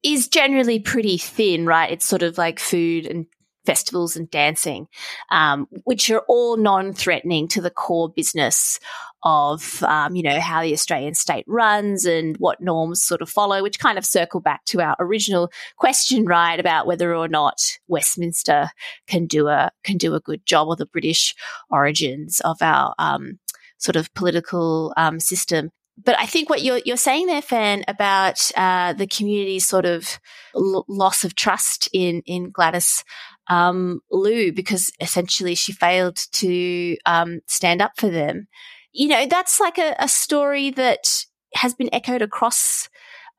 is 0.04 0.28
generally 0.28 0.80
pretty 0.80 1.18
thin, 1.18 1.66
right? 1.66 1.92
It's 1.92 2.06
sort 2.06 2.24
of 2.24 2.38
like 2.38 2.60
food 2.60 3.08
and 3.08 3.26
festivals 3.66 4.16
and 4.16 4.30
dancing, 4.30 4.88
um, 5.32 5.68
which 5.84 6.10
are 6.12 6.24
all 6.28 6.58
non-threatening 6.58 7.48
to 7.50 7.62
the 7.62 7.72
core 7.72 8.10
business 8.10 8.80
of 9.26 9.82
um, 9.84 10.16
you 10.16 10.22
know 10.22 10.40
how 10.40 10.62
the 10.62 10.72
Australian 10.72 11.16
state 11.16 11.44
runs 11.48 12.06
and 12.06 12.38
what 12.38 12.62
norms 12.62 13.04
sort 13.04 13.22
of 13.22 13.30
follow, 13.30 13.62
which 13.64 13.80
kind 13.80 13.98
of 13.98 14.06
circle 14.06 14.40
back 14.40 14.64
to 14.66 14.82
our 14.82 14.96
original 15.00 15.52
question, 15.78 16.26
right, 16.26 16.60
about 16.60 16.86
whether 16.86 17.14
or 17.14 17.28
not 17.28 17.60
Westminster 17.88 18.70
can 19.08 19.26
do 19.26 19.48
a 19.48 19.72
can 19.84 19.98
do 19.98 20.14
a 20.14 20.20
good 20.20 20.46
job 20.46 20.68
or 20.68 20.76
the 20.76 20.86
British 20.86 21.36
origins 21.72 22.40
of 22.42 22.62
our 22.62 22.94
um, 23.00 23.40
sort 23.78 23.96
of 23.96 24.14
political 24.14 24.94
um, 24.96 25.20
system. 25.20 25.72
But 25.98 26.20
I 26.20 26.28
think 26.28 26.50
what 26.50 26.62
you're 26.62 26.82
you're 26.86 26.96
saying 26.96 27.26
there, 27.26 27.42
Fan, 27.42 27.84
about 27.88 28.52
uh, 28.56 28.94
the 28.94 29.08
community's 29.08 29.66
sort 29.66 29.86
of 29.86 30.20
l- 30.56 30.86
loss 30.88 31.24
of 31.24 31.36
trust 31.36 31.90
in 31.94 32.22
in 32.28 32.52
Gladys 32.52 33.04
um, 33.48 34.02
Liu 34.12 34.54
because 34.54 34.92
essentially 35.00 35.56
she 35.56 35.72
failed 35.72 36.18
to 36.34 36.98
um, 37.08 37.40
stand 37.48 37.82
up 37.82 37.94
for 37.98 38.10
them 38.10 38.48
you 38.96 39.10
know, 39.10 39.28
that's 39.28 39.60
like 39.60 39.78
a, 39.78 39.94
a 40.00 40.08
story 40.08 40.72
that 40.72 41.26
has 41.54 41.74
been 41.74 41.94
echoed 41.94 42.22
across 42.22 42.90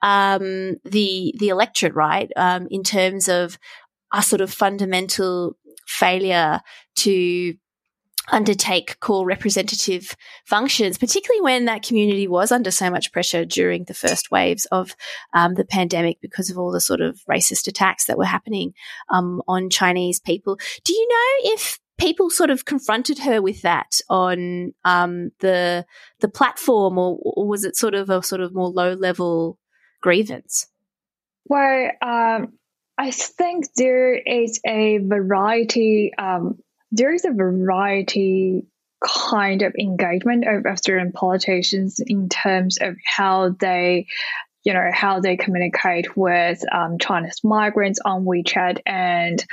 um, 0.03 0.77
the 0.85 1.35
the 1.39 1.49
electorate, 1.49 1.95
right? 1.95 2.31
Um, 2.37 2.69
in 2.71 2.83
terms 2.83 3.29
of 3.29 3.59
a 4.13 4.23
sort 4.23 4.43
of 4.43 4.53
fundamental 4.53 5.57
failure 5.87 6.61
to 6.97 7.55
undertake 8.29 8.99
core 9.01 9.25
representative 9.25 10.15
functions, 10.45 10.99
particularly 10.99 11.41
when 11.41 11.65
that 11.65 11.83
community 11.83 12.29
was 12.29 12.53
under 12.53 12.71
so 12.71 12.91
much 12.91 13.13
pressure 13.13 13.45
during 13.45 13.85
the 13.85 13.95
first 13.95 14.31
waves 14.31 14.67
of 14.67 14.95
um, 15.33 15.55
the 15.55 15.65
pandemic 15.65 16.19
because 16.21 16.51
of 16.51 16.59
all 16.59 16.73
the 16.73 16.81
sort 16.81 17.01
of 17.01 17.21
racist 17.31 17.69
attacks 17.69 18.07
that 18.07 18.19
were 18.19 18.25
happening 18.25 18.75
um, 19.11 19.43
on 19.49 19.71
Chinese 19.71 20.21
people. 20.21 20.59
Do 20.85 20.93
you 20.93 21.09
know 21.09 21.53
if 21.55 21.79
people 21.99 22.31
sort 22.31 22.51
of 22.51 22.65
confronted 22.65 23.21
her 23.21 23.41
with 23.41 23.63
that 23.63 24.01
on 24.09 24.75
um, 24.85 25.31
the 25.41 25.87
the 26.21 26.29
platform, 26.29 26.99
or, 26.99 27.19
or, 27.23 27.47
was 27.47 27.65
it 27.65 27.77
sort 27.77 27.95
of 27.95 28.11
a 28.11 28.23
sort 28.23 28.41
of 28.41 28.55
more 28.55 28.69
low 28.69 28.95
level 28.95 29.59
grievance? 30.03 30.67
Well, 31.47 31.91
um, 32.03 32.55
I 32.99 33.11
think 33.11 33.67
there 33.77 34.15
is 34.15 34.61
a 34.67 34.99
variety. 34.99 36.13
Um, 36.17 36.59
there 36.93 37.13
is 37.13 37.25
a 37.25 37.33
variety 37.33 38.67
kind 39.05 39.63
of 39.63 39.75
engagement 39.79 40.45
of 40.47 40.65
Australian 40.67 41.13
politicians 41.13 42.01
in 42.05 42.29
terms 42.29 42.79
of 42.81 42.97
how 43.05 43.51
they 43.51 44.07
you 44.65 44.73
know 44.73 44.91
how 44.93 45.21
they 45.21 45.37
communicate 45.37 46.17
with 46.17 46.61
um, 46.75 46.99
Chinese 46.99 47.41
migrants 47.45 48.01
on 48.05 48.25
WeChat 48.25 48.81
and 48.85 49.45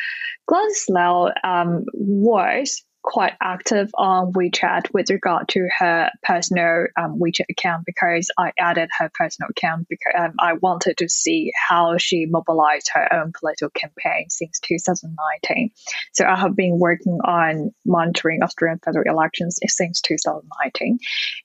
Liu 0.89 1.31
um, 1.43 1.85
was 1.93 2.83
quite 3.03 3.33
active 3.41 3.91
on 3.95 4.31
WeChat 4.31 4.93
with 4.93 5.09
regard 5.09 5.49
to 5.49 5.67
her 5.77 6.09
personal 6.23 6.87
um, 6.97 7.19
WeChat 7.19 7.45
account 7.51 7.85
because 7.85 8.31
I 8.37 8.53
added 8.57 8.89
her 8.97 9.11
personal 9.13 9.49
account 9.49 9.87
because 9.89 10.13
um, 10.17 10.33
I 10.39 10.53
wanted 10.53 10.97
to 10.97 11.09
see 11.09 11.51
how 11.67 11.97
she 11.97 12.25
mobilized 12.25 12.89
her 12.93 13.13
own 13.13 13.33
political 13.37 13.69
campaign 13.69 14.29
since 14.29 14.59
2019. 14.61 15.71
So 16.13 16.25
I 16.25 16.35
have 16.35 16.55
been 16.55 16.79
working 16.79 17.19
on 17.25 17.71
monitoring 17.85 18.41
Australian 18.41 18.79
federal 18.79 19.13
elections 19.13 19.59
since 19.67 19.99
2019. 20.01 20.99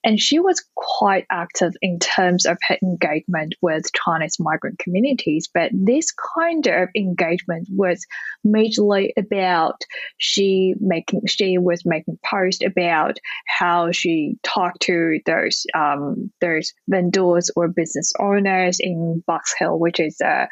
And 0.04 0.18
she 0.20 0.38
was 0.38 0.64
quite 0.76 1.26
active 1.30 1.74
in 1.82 1.98
terms 1.98 2.46
of 2.46 2.56
her 2.68 2.76
engagement 2.82 3.56
with 3.60 3.92
Chinese 3.92 4.36
migrant 4.38 4.78
communities. 4.78 5.48
But 5.52 5.72
this 5.74 6.12
kind 6.12 6.66
of 6.68 6.88
engagement 6.94 7.68
was 7.70 8.06
majorly 8.46 9.10
about 9.16 9.82
she 10.18 10.74
making, 10.80 11.26
she 11.26 11.47
was 11.56 11.86
making 11.86 12.18
posts 12.22 12.62
about 12.64 13.18
how 13.46 13.92
she 13.92 14.36
talked 14.42 14.82
to 14.82 15.20
those 15.24 15.64
um, 15.74 16.30
those 16.40 16.74
vendors 16.88 17.50
or 17.56 17.68
business 17.68 18.12
owners 18.18 18.78
in 18.80 19.22
Box 19.26 19.54
Hill, 19.58 19.78
which 19.78 20.00
is 20.00 20.20
a 20.20 20.48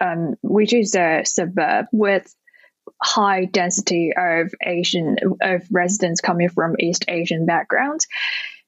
um, 0.00 0.34
which 0.42 0.72
is 0.72 0.94
a 0.94 1.22
suburb 1.24 1.86
with 1.90 2.32
high 3.02 3.44
density 3.46 4.12
of 4.16 4.52
Asian 4.62 5.16
of 5.40 5.62
residents 5.70 6.20
coming 6.20 6.48
from 6.48 6.76
East 6.78 7.04
Asian 7.08 7.46
backgrounds. 7.46 8.06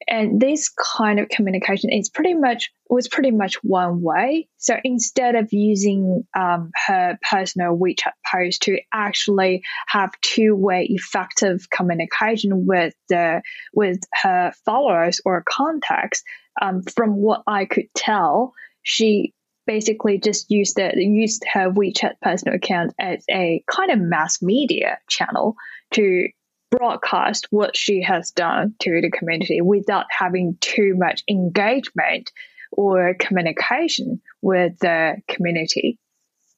And 0.07 0.39
this 0.41 0.69
kind 0.69 1.19
of 1.19 1.29
communication 1.29 1.89
is 1.91 2.09
pretty 2.09 2.33
much 2.33 2.71
was 2.89 3.07
pretty 3.07 3.31
much 3.31 3.55
one 3.63 4.01
way. 4.01 4.49
So 4.57 4.75
instead 4.83 5.35
of 5.35 5.53
using 5.53 6.27
um, 6.37 6.71
her 6.87 7.17
personal 7.29 7.77
WeChat 7.77 8.11
post 8.29 8.63
to 8.63 8.79
actually 8.93 9.63
have 9.87 10.11
two 10.21 10.55
way 10.55 10.87
effective 10.89 11.69
communication 11.69 12.65
with 12.65 12.93
the 13.09 13.41
with 13.73 13.99
her 14.21 14.51
followers 14.65 15.21
or 15.23 15.43
contacts, 15.47 16.23
um, 16.61 16.83
from 16.83 17.15
what 17.15 17.43
I 17.47 17.65
could 17.65 17.87
tell, 17.95 18.53
she 18.83 19.33
basically 19.67 20.19
just 20.19 20.49
used 20.49 20.75
the 20.75 20.91
used 20.95 21.43
her 21.53 21.71
WeChat 21.71 22.15
personal 22.21 22.55
account 22.55 22.93
as 22.99 23.23
a 23.29 23.63
kind 23.69 23.91
of 23.91 23.99
mass 23.99 24.41
media 24.41 24.99
channel 25.07 25.55
to 25.93 26.27
broadcast 26.71 27.47
what 27.51 27.77
she 27.77 28.01
has 28.01 28.31
done 28.31 28.73
to 28.79 29.01
the 29.01 29.11
community 29.11 29.61
without 29.61 30.05
having 30.09 30.57
too 30.61 30.95
much 30.97 31.23
engagement 31.29 32.31
or 32.71 33.13
communication 33.19 34.21
with 34.41 34.79
the 34.79 35.15
community. 35.27 35.99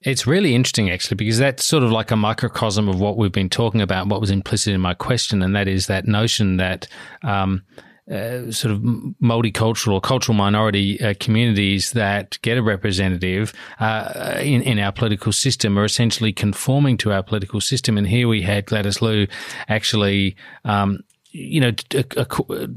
It's 0.01 0.27
really 0.27 0.53
interesting, 0.53 0.89
actually, 0.91 1.15
because 1.15 1.37
that's 1.37 1.65
sort 1.65 1.83
of 1.83 1.91
like 1.91 2.11
a 2.11 2.15
microcosm 2.15 2.89
of 2.89 2.99
what 2.99 3.17
we've 3.17 3.31
been 3.31 3.49
talking 3.49 3.81
about, 3.81 4.07
what 4.07 4.19
was 4.21 4.31
implicit 4.31 4.73
in 4.73 4.81
my 4.81 4.93
question, 4.93 5.41
and 5.41 5.55
that 5.55 5.67
is 5.67 5.87
that 5.87 6.05
notion 6.05 6.57
that 6.57 6.87
um, 7.23 7.63
uh, 8.11 8.51
sort 8.51 8.73
of 8.73 8.81
multicultural 9.21 9.93
or 9.93 10.01
cultural 10.01 10.35
minority 10.35 10.99
uh, 11.01 11.13
communities 11.19 11.91
that 11.91 12.37
get 12.41 12.57
a 12.57 12.63
representative 12.63 13.53
uh, 13.79 14.39
in, 14.41 14.61
in 14.63 14.79
our 14.79 14.91
political 14.91 15.31
system 15.31 15.77
are 15.79 15.85
essentially 15.85 16.33
conforming 16.33 16.97
to 16.97 17.11
our 17.11 17.23
political 17.23 17.61
system. 17.61 17.97
And 17.97 18.07
here 18.07 18.27
we 18.27 18.41
had 18.41 18.65
Gladys 18.65 19.01
Liu 19.01 19.27
actually 19.69 20.35
um, 20.65 20.99
you 21.33 21.59
know, 21.59 21.71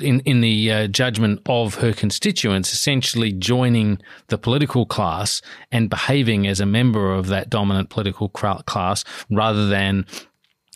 in 0.01 0.21
in 0.21 0.41
the 0.41 0.73
uh, 0.73 0.87
judgment 0.87 1.43
of 1.45 1.75
her 1.77 1.93
constituents, 1.93 2.73
essentially 2.73 3.31
joining 3.31 4.01
the 4.29 4.39
political 4.39 4.87
class 4.87 5.43
and 5.71 5.91
behaving 5.91 6.47
as 6.47 6.59
a 6.59 6.67
member 6.67 7.13
of 7.13 7.27
that 7.27 7.51
dominant 7.51 7.91
political 7.91 8.31
class, 8.31 9.05
rather 9.31 9.69
than 9.69 10.07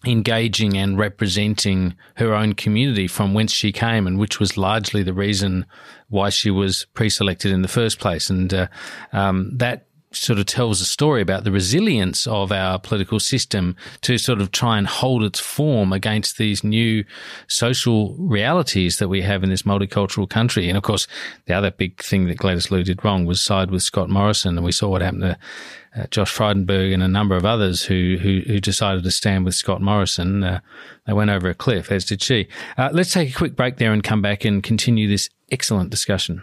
engaging 0.06 0.76
and 0.78 0.96
representing 0.96 1.94
her 2.14 2.34
own 2.34 2.54
community 2.54 3.06
from 3.06 3.34
whence 3.34 3.52
she 3.52 3.72
came, 3.72 4.06
and 4.06 4.18
which 4.18 4.40
was 4.40 4.56
largely 4.56 5.02
the 5.02 5.12
reason 5.12 5.66
why 6.08 6.30
she 6.30 6.50
was 6.50 6.86
pre-selected 6.94 7.52
in 7.52 7.62
the 7.62 7.68
first 7.68 7.98
place. 7.98 8.30
And 8.30 8.52
uh, 8.52 8.66
um, 9.12 9.56
that 9.58 9.86
sort 10.12 10.38
of 10.38 10.46
tells 10.46 10.80
a 10.80 10.84
story 10.84 11.22
about 11.22 11.44
the 11.44 11.52
resilience 11.52 12.26
of 12.26 12.50
our 12.50 12.78
political 12.78 13.20
system 13.20 13.76
to 14.00 14.18
sort 14.18 14.40
of 14.40 14.50
try 14.50 14.76
and 14.76 14.86
hold 14.86 15.22
its 15.22 15.38
form 15.38 15.92
against 15.92 16.36
these 16.36 16.64
new 16.64 17.04
social 17.46 18.16
realities 18.16 18.98
that 18.98 19.08
we 19.08 19.22
have 19.22 19.44
in 19.44 19.50
this 19.50 19.62
multicultural 19.62 20.28
country. 20.28 20.68
And 20.68 20.76
of 20.76 20.82
course, 20.82 21.06
the 21.46 21.54
other 21.54 21.70
big 21.70 22.02
thing 22.02 22.26
that 22.26 22.38
Gladys 22.38 22.70
Liu 22.70 22.82
did 22.82 23.04
wrong 23.04 23.24
was 23.24 23.40
side 23.40 23.70
with 23.70 23.82
Scott 23.82 24.10
Morrison. 24.10 24.56
And 24.56 24.64
we 24.64 24.72
saw 24.72 24.88
what 24.88 25.02
happened 25.02 25.22
to 25.22 25.38
uh, 25.96 26.06
Josh 26.10 26.36
Frydenberg 26.36 26.92
and 26.92 27.02
a 27.02 27.08
number 27.08 27.36
of 27.36 27.44
others 27.44 27.84
who, 27.84 28.16
who, 28.20 28.40
who 28.46 28.60
decided 28.60 29.04
to 29.04 29.10
stand 29.10 29.44
with 29.44 29.54
Scott 29.54 29.80
Morrison. 29.80 30.42
Uh, 30.42 30.60
they 31.06 31.12
went 31.12 31.30
over 31.30 31.48
a 31.48 31.54
cliff, 31.54 31.90
as 31.90 32.04
did 32.04 32.22
she. 32.22 32.48
Uh, 32.76 32.90
let's 32.92 33.12
take 33.12 33.30
a 33.30 33.38
quick 33.38 33.56
break 33.56 33.76
there 33.76 33.92
and 33.92 34.02
come 34.02 34.22
back 34.22 34.44
and 34.44 34.62
continue 34.62 35.08
this 35.08 35.28
excellent 35.50 35.90
discussion. 35.90 36.42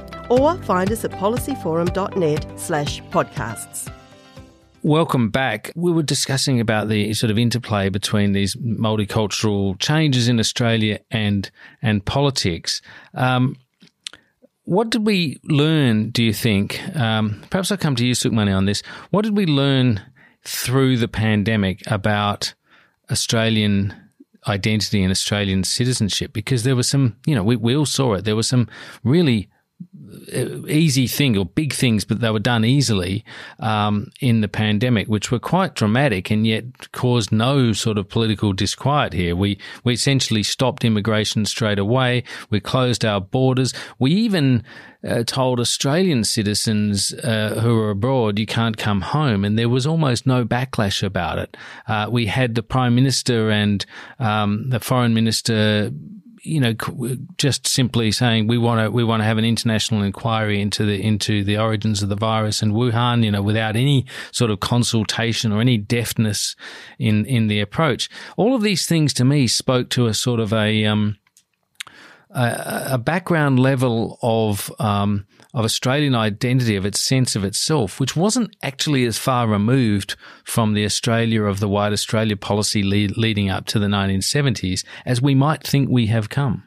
Or 0.31 0.55
find 0.59 0.89
us 0.93 1.03
at 1.03 1.11
policyforum.net 1.11 2.57
slash 2.57 3.01
podcasts. 3.11 3.91
Welcome 4.81 5.29
back. 5.29 5.73
We 5.75 5.91
were 5.91 6.03
discussing 6.03 6.61
about 6.61 6.87
the 6.87 7.13
sort 7.13 7.31
of 7.31 7.37
interplay 7.37 7.89
between 7.89 8.31
these 8.31 8.55
multicultural 8.55 9.77
changes 9.77 10.29
in 10.29 10.39
Australia 10.39 11.01
and 11.11 11.51
and 11.81 12.05
politics. 12.05 12.81
Um, 13.13 13.57
what 14.63 14.89
did 14.89 15.05
we 15.05 15.37
learn? 15.43 16.11
Do 16.11 16.23
you 16.23 16.31
think? 16.31 16.81
Um, 16.95 17.43
perhaps 17.49 17.69
I'll 17.69 17.77
come 17.77 17.97
to 17.97 18.05
you, 18.05 18.13
Sukhmani, 18.13 18.55
on 18.55 18.63
this. 18.63 18.83
What 19.09 19.23
did 19.25 19.35
we 19.35 19.45
learn 19.45 19.99
through 20.45 20.95
the 20.95 21.09
pandemic 21.09 21.81
about 21.87 22.53
Australian 23.11 23.93
identity 24.47 25.03
and 25.03 25.11
Australian 25.11 25.65
citizenship? 25.65 26.31
Because 26.31 26.63
there 26.63 26.77
was 26.77 26.87
some, 26.87 27.17
you 27.25 27.35
know, 27.35 27.43
we, 27.43 27.57
we 27.57 27.75
all 27.75 27.85
saw 27.85 28.13
it. 28.13 28.23
There 28.23 28.37
were 28.37 28.43
some 28.43 28.69
really 29.03 29.49
easy 30.67 31.07
thing 31.07 31.37
or 31.37 31.45
big 31.45 31.73
things, 31.73 32.05
but 32.05 32.19
they 32.19 32.29
were 32.29 32.39
done 32.39 32.65
easily 32.65 33.23
um, 33.59 34.11
in 34.19 34.41
the 34.41 34.47
pandemic, 34.47 35.07
which 35.07 35.31
were 35.31 35.39
quite 35.39 35.75
dramatic 35.75 36.29
and 36.29 36.45
yet 36.45 36.91
caused 36.91 37.31
no 37.31 37.73
sort 37.73 37.97
of 37.97 38.09
political 38.09 38.53
disquiet 38.53 39.13
here. 39.13 39.35
We 39.35 39.57
we 39.83 39.93
essentially 39.93 40.43
stopped 40.43 40.85
immigration 40.85 41.45
straight 41.45 41.79
away. 41.79 42.23
We 42.49 42.59
closed 42.59 43.05
our 43.05 43.21
borders. 43.21 43.73
We 43.99 44.11
even 44.11 44.63
uh, 45.07 45.23
told 45.23 45.59
Australian 45.59 46.23
citizens 46.23 47.13
uh, 47.13 47.59
who 47.61 47.77
are 47.79 47.89
abroad 47.89 48.37
you 48.37 48.45
can't 48.45 48.77
come 48.77 49.01
home, 49.01 49.43
and 49.43 49.57
there 49.57 49.69
was 49.69 49.85
almost 49.85 50.25
no 50.25 50.45
backlash 50.45 51.03
about 51.03 51.39
it. 51.39 51.57
Uh, 51.87 52.07
we 52.09 52.25
had 52.27 52.55
the 52.55 52.63
prime 52.63 52.95
minister 52.95 53.49
and 53.49 53.85
um, 54.19 54.69
the 54.69 54.79
foreign 54.79 55.13
minister 55.13 55.91
you 56.43 56.59
know, 56.59 56.73
just 57.37 57.67
simply 57.67 58.11
saying 58.11 58.47
we 58.47 58.57
want 58.57 58.81
to 58.81 58.91
we 58.91 59.03
want 59.03 59.21
to 59.21 59.25
have 59.25 59.37
an 59.37 59.45
international 59.45 60.01
inquiry 60.01 60.61
into 60.61 60.85
the 60.85 61.01
into 61.01 61.43
the 61.43 61.57
origins 61.57 62.01
of 62.01 62.09
the 62.09 62.15
virus 62.15 62.61
in 62.61 62.73
Wuhan, 62.73 63.23
you 63.23 63.31
know, 63.31 63.41
without 63.41 63.75
any 63.75 64.05
sort 64.31 64.49
of 64.49 64.59
consultation 64.59 65.51
or 65.51 65.61
any 65.61 65.77
deftness 65.77 66.55
in 66.97 67.25
in 67.25 67.47
the 67.47 67.59
approach. 67.59 68.09
All 68.37 68.55
of 68.55 68.61
these 68.61 68.87
things 68.87 69.13
to 69.15 69.25
me 69.25 69.47
spoke 69.47 69.89
to 69.91 70.07
a 70.07 70.13
sort 70.13 70.39
of 70.39 70.51
a 70.51 70.85
um, 70.85 71.17
a, 72.33 72.89
a 72.91 72.97
background 72.97 73.59
level 73.59 74.17
of 74.21 74.71
um, 74.79 75.25
of 75.53 75.65
Australian 75.65 76.15
identity, 76.15 76.75
of 76.75 76.85
its 76.85 77.01
sense 77.01 77.35
of 77.35 77.43
itself, 77.43 77.99
which 77.99 78.15
wasn't 78.15 78.55
actually 78.63 79.05
as 79.05 79.17
far 79.17 79.47
removed 79.47 80.15
from 80.43 80.73
the 80.73 80.85
Australia 80.85 81.43
of 81.43 81.59
the 81.59 81.67
White 81.67 81.93
Australia 81.93 82.37
policy 82.37 82.83
lead, 82.83 83.17
leading 83.17 83.49
up 83.49 83.65
to 83.65 83.79
the 83.79 83.87
1970s 83.87 84.83
as 85.05 85.21
we 85.21 85.35
might 85.35 85.65
think 85.65 85.89
we 85.89 86.07
have 86.07 86.29
come. 86.29 86.63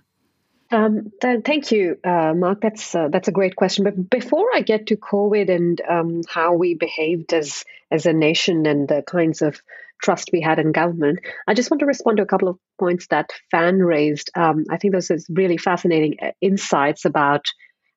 Um, 0.71 1.13
th- 1.21 1.45
thank 1.45 1.71
you, 1.71 1.99
uh, 2.05 2.35
Mark. 2.35 2.61
That's 2.61 2.95
uh, 2.95 3.09
that's 3.09 3.29
a 3.29 3.33
great 3.33 3.57
question. 3.57 3.85
But 3.85 4.11
before 4.11 4.49
I 4.55 4.63
get 4.63 4.89
to 4.89 4.97
COVID 4.97 5.49
and 5.49 5.81
um, 5.89 6.23
how 6.29 6.55
we 6.55 6.75
behaved 6.75 7.33
as 7.33 7.65
as 7.91 8.07
a 8.07 8.13
nation 8.13 8.67
and 8.67 8.89
the 8.89 9.03
kinds 9.03 9.41
of 9.41 9.61
trust 10.05 10.31
we 10.33 10.43
had 10.43 10.59
in 10.59 10.73
government. 10.73 11.21
I 11.49 11.55
just 11.55 11.71
want 11.71 11.81
to 11.81 11.87
respond 11.87 12.19
to 12.19 12.23
a 12.23 12.27
couple 12.27 12.49
of 12.49 12.59
points 12.79 13.07
that 13.09 13.31
Fan 13.51 13.79
raised. 13.79 14.31
Um, 14.37 14.65
I 14.71 14.77
think 14.77 14.93
those 14.93 15.11
are 15.11 15.19
really 15.31 15.57
fascinating 15.57 16.17
uh, 16.23 16.33
insights 16.41 17.07
about 17.07 17.47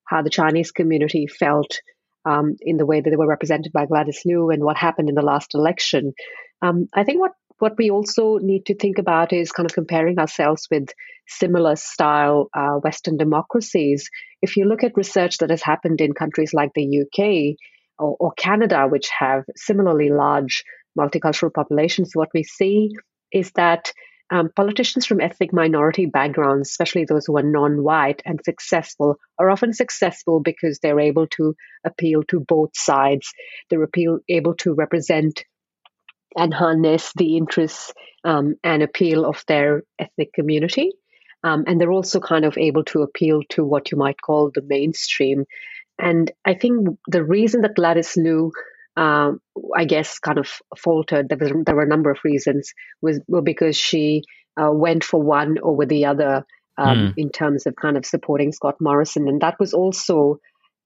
how 0.06 0.22
the 0.22 0.30
Chinese 0.30 0.72
community 0.72 1.28
felt 1.28 1.80
um, 2.26 2.56
in 2.62 2.78
the 2.78 2.86
way 2.86 3.02
that 3.02 3.10
they 3.10 3.16
were 3.18 3.28
represented 3.28 3.74
by 3.74 3.86
Gladys 3.86 4.22
Liu 4.26 4.50
and 4.50 4.64
what 4.64 4.78
happened 4.78 5.10
in 5.10 5.16
the 5.16 5.22
last 5.22 5.54
election. 5.54 6.14
Um, 6.62 6.88
I 6.94 7.04
think 7.04 7.20
what 7.20 7.34
what 7.60 7.78
we 7.78 7.90
also 7.90 8.38
need 8.38 8.68
to 8.68 8.76
think 8.76 9.00
about 9.00 9.34
is 9.34 9.52
kind 9.52 9.66
of 9.68 9.74
comparing 9.74 10.20
ourselves 10.20 10.68
with 10.70 10.90
similar 11.28 11.76
style 11.76 12.50
uh, 12.54 12.76
Western 12.84 13.18
democracies. 13.18 14.10
If 14.44 14.58
you 14.58 14.66
look 14.66 14.84
at 14.84 14.96
research 14.96 15.40
that 15.40 15.50
has 15.50 15.64
happened 15.64 16.00
in 16.00 16.14
countries 16.14 16.54
like 16.54 16.70
the 16.76 17.02
UK 17.02 17.58
or 18.00 18.32
Canada, 18.34 18.88
which 18.88 19.10
have 19.10 19.44
similarly 19.56 20.10
large 20.10 20.64
multicultural 20.98 21.54
populations, 21.54 22.12
what 22.14 22.30
we 22.34 22.44
see 22.44 22.92
is 23.32 23.52
that 23.56 23.92
um, 24.30 24.50
politicians 24.56 25.06
from 25.06 25.22
ethnic 25.22 25.54
minority 25.54 26.06
backgrounds, 26.06 26.70
especially 26.70 27.06
those 27.06 27.26
who 27.26 27.38
are 27.38 27.44
non 27.44 27.84
white 27.84 28.22
and 28.26 28.40
successful, 28.44 29.16
are 29.40 29.50
often 29.50 29.74
successful 29.74 30.42
because 30.42 30.80
they're 30.80 31.00
able 31.00 31.28
to 31.28 31.56
appeal 31.86 32.24
to 32.30 32.42
both 32.42 32.72
sides. 32.74 33.32
They're 33.70 33.84
appeal, 33.84 34.20
able 34.28 34.56
to 34.56 34.74
represent 34.74 35.46
and 36.36 36.54
harness 36.54 37.14
the 37.16 37.38
interests 37.38 37.94
um, 38.26 38.56
and 38.64 38.84
appeal 38.84 39.26
of 39.26 39.44
their 39.48 39.84
ethnic 39.98 40.34
community. 40.34 40.92
Um, 41.44 41.64
and 41.66 41.80
they're 41.80 41.92
also 41.92 42.20
kind 42.20 42.44
of 42.44 42.58
able 42.58 42.84
to 42.86 43.04
appeal 43.04 43.42
to 43.52 43.64
what 43.64 43.92
you 43.92 43.98
might 43.98 44.22
call 44.22 44.52
the 44.54 44.62
mainstream. 44.62 45.46
And 45.98 46.32
I 46.46 46.54
think 46.54 46.98
the 47.08 47.24
reason 47.24 47.62
that 47.62 47.76
Gladys 47.76 48.18
Liu 48.18 48.52
um, 48.98 49.40
I 49.76 49.86
guess, 49.86 50.20
kind 50.20 50.40
of 50.40 50.50
faltered. 50.76 51.30
There, 51.30 51.38
was, 51.38 51.52
there 51.66 51.76
were 51.76 51.84
a 51.84 51.88
number 51.88 52.10
of 52.10 52.18
reasons. 52.24 52.74
Was 53.02 53.22
well, 53.28 53.44
because 53.44 53.78
she 53.78 54.24
uh, 54.60 54.72
went 54.72 55.04
for 55.04 55.22
one 55.22 55.58
over 55.62 55.86
the 55.86 56.06
other 56.06 56.46
um, 56.78 56.98
mm. 56.98 57.14
in 57.16 57.30
terms 57.30 57.68
of 57.68 57.76
kind 57.76 57.96
of 57.96 58.06
supporting 58.06 58.52
Scott 58.52 58.76
Morrison, 58.82 59.28
and 59.28 59.42
that 59.42 59.60
was 59.60 59.74
also 59.74 60.40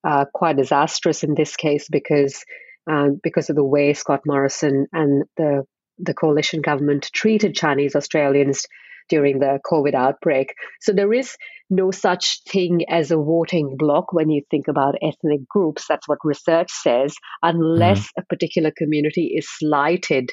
uh, 0.04 0.26
quite 0.34 0.58
disastrous 0.58 1.24
in 1.24 1.36
this 1.36 1.56
case 1.56 1.88
because 1.90 2.44
uh, 2.90 3.10
because 3.24 3.50
of 3.50 3.56
the 3.56 3.64
way 3.64 3.94
Scott 3.94 4.22
Morrison 4.26 4.88
and 4.92 5.24
the 5.38 5.64
the 5.98 6.14
coalition 6.14 6.62
government 6.62 7.10
treated 7.14 7.56
Chinese 7.56 7.96
Australians 7.96 8.66
during 9.08 9.40
the 9.40 9.60
COVID 9.66 9.94
outbreak. 9.94 10.54
So 10.82 10.92
there 10.92 11.14
is 11.14 11.38
no 11.72 11.90
such 11.92 12.42
thing 12.44 12.86
as 12.90 13.12
a 13.12 13.18
voting 13.18 13.76
bloc 13.78 14.14
when 14.14 14.30
you 14.30 14.44
think 14.52 14.68
about 14.68 14.96
ethnic 15.02 15.48
groups. 15.48 15.86
That's 15.88 16.08
what 16.08 16.20
research 16.24 16.70
says, 16.72 17.16
unless 17.42 18.02
mm. 18.02 18.12
a 18.20 18.26
particular 18.26 18.72
community 18.76 19.34
is 19.36 19.48
slighted 19.50 20.30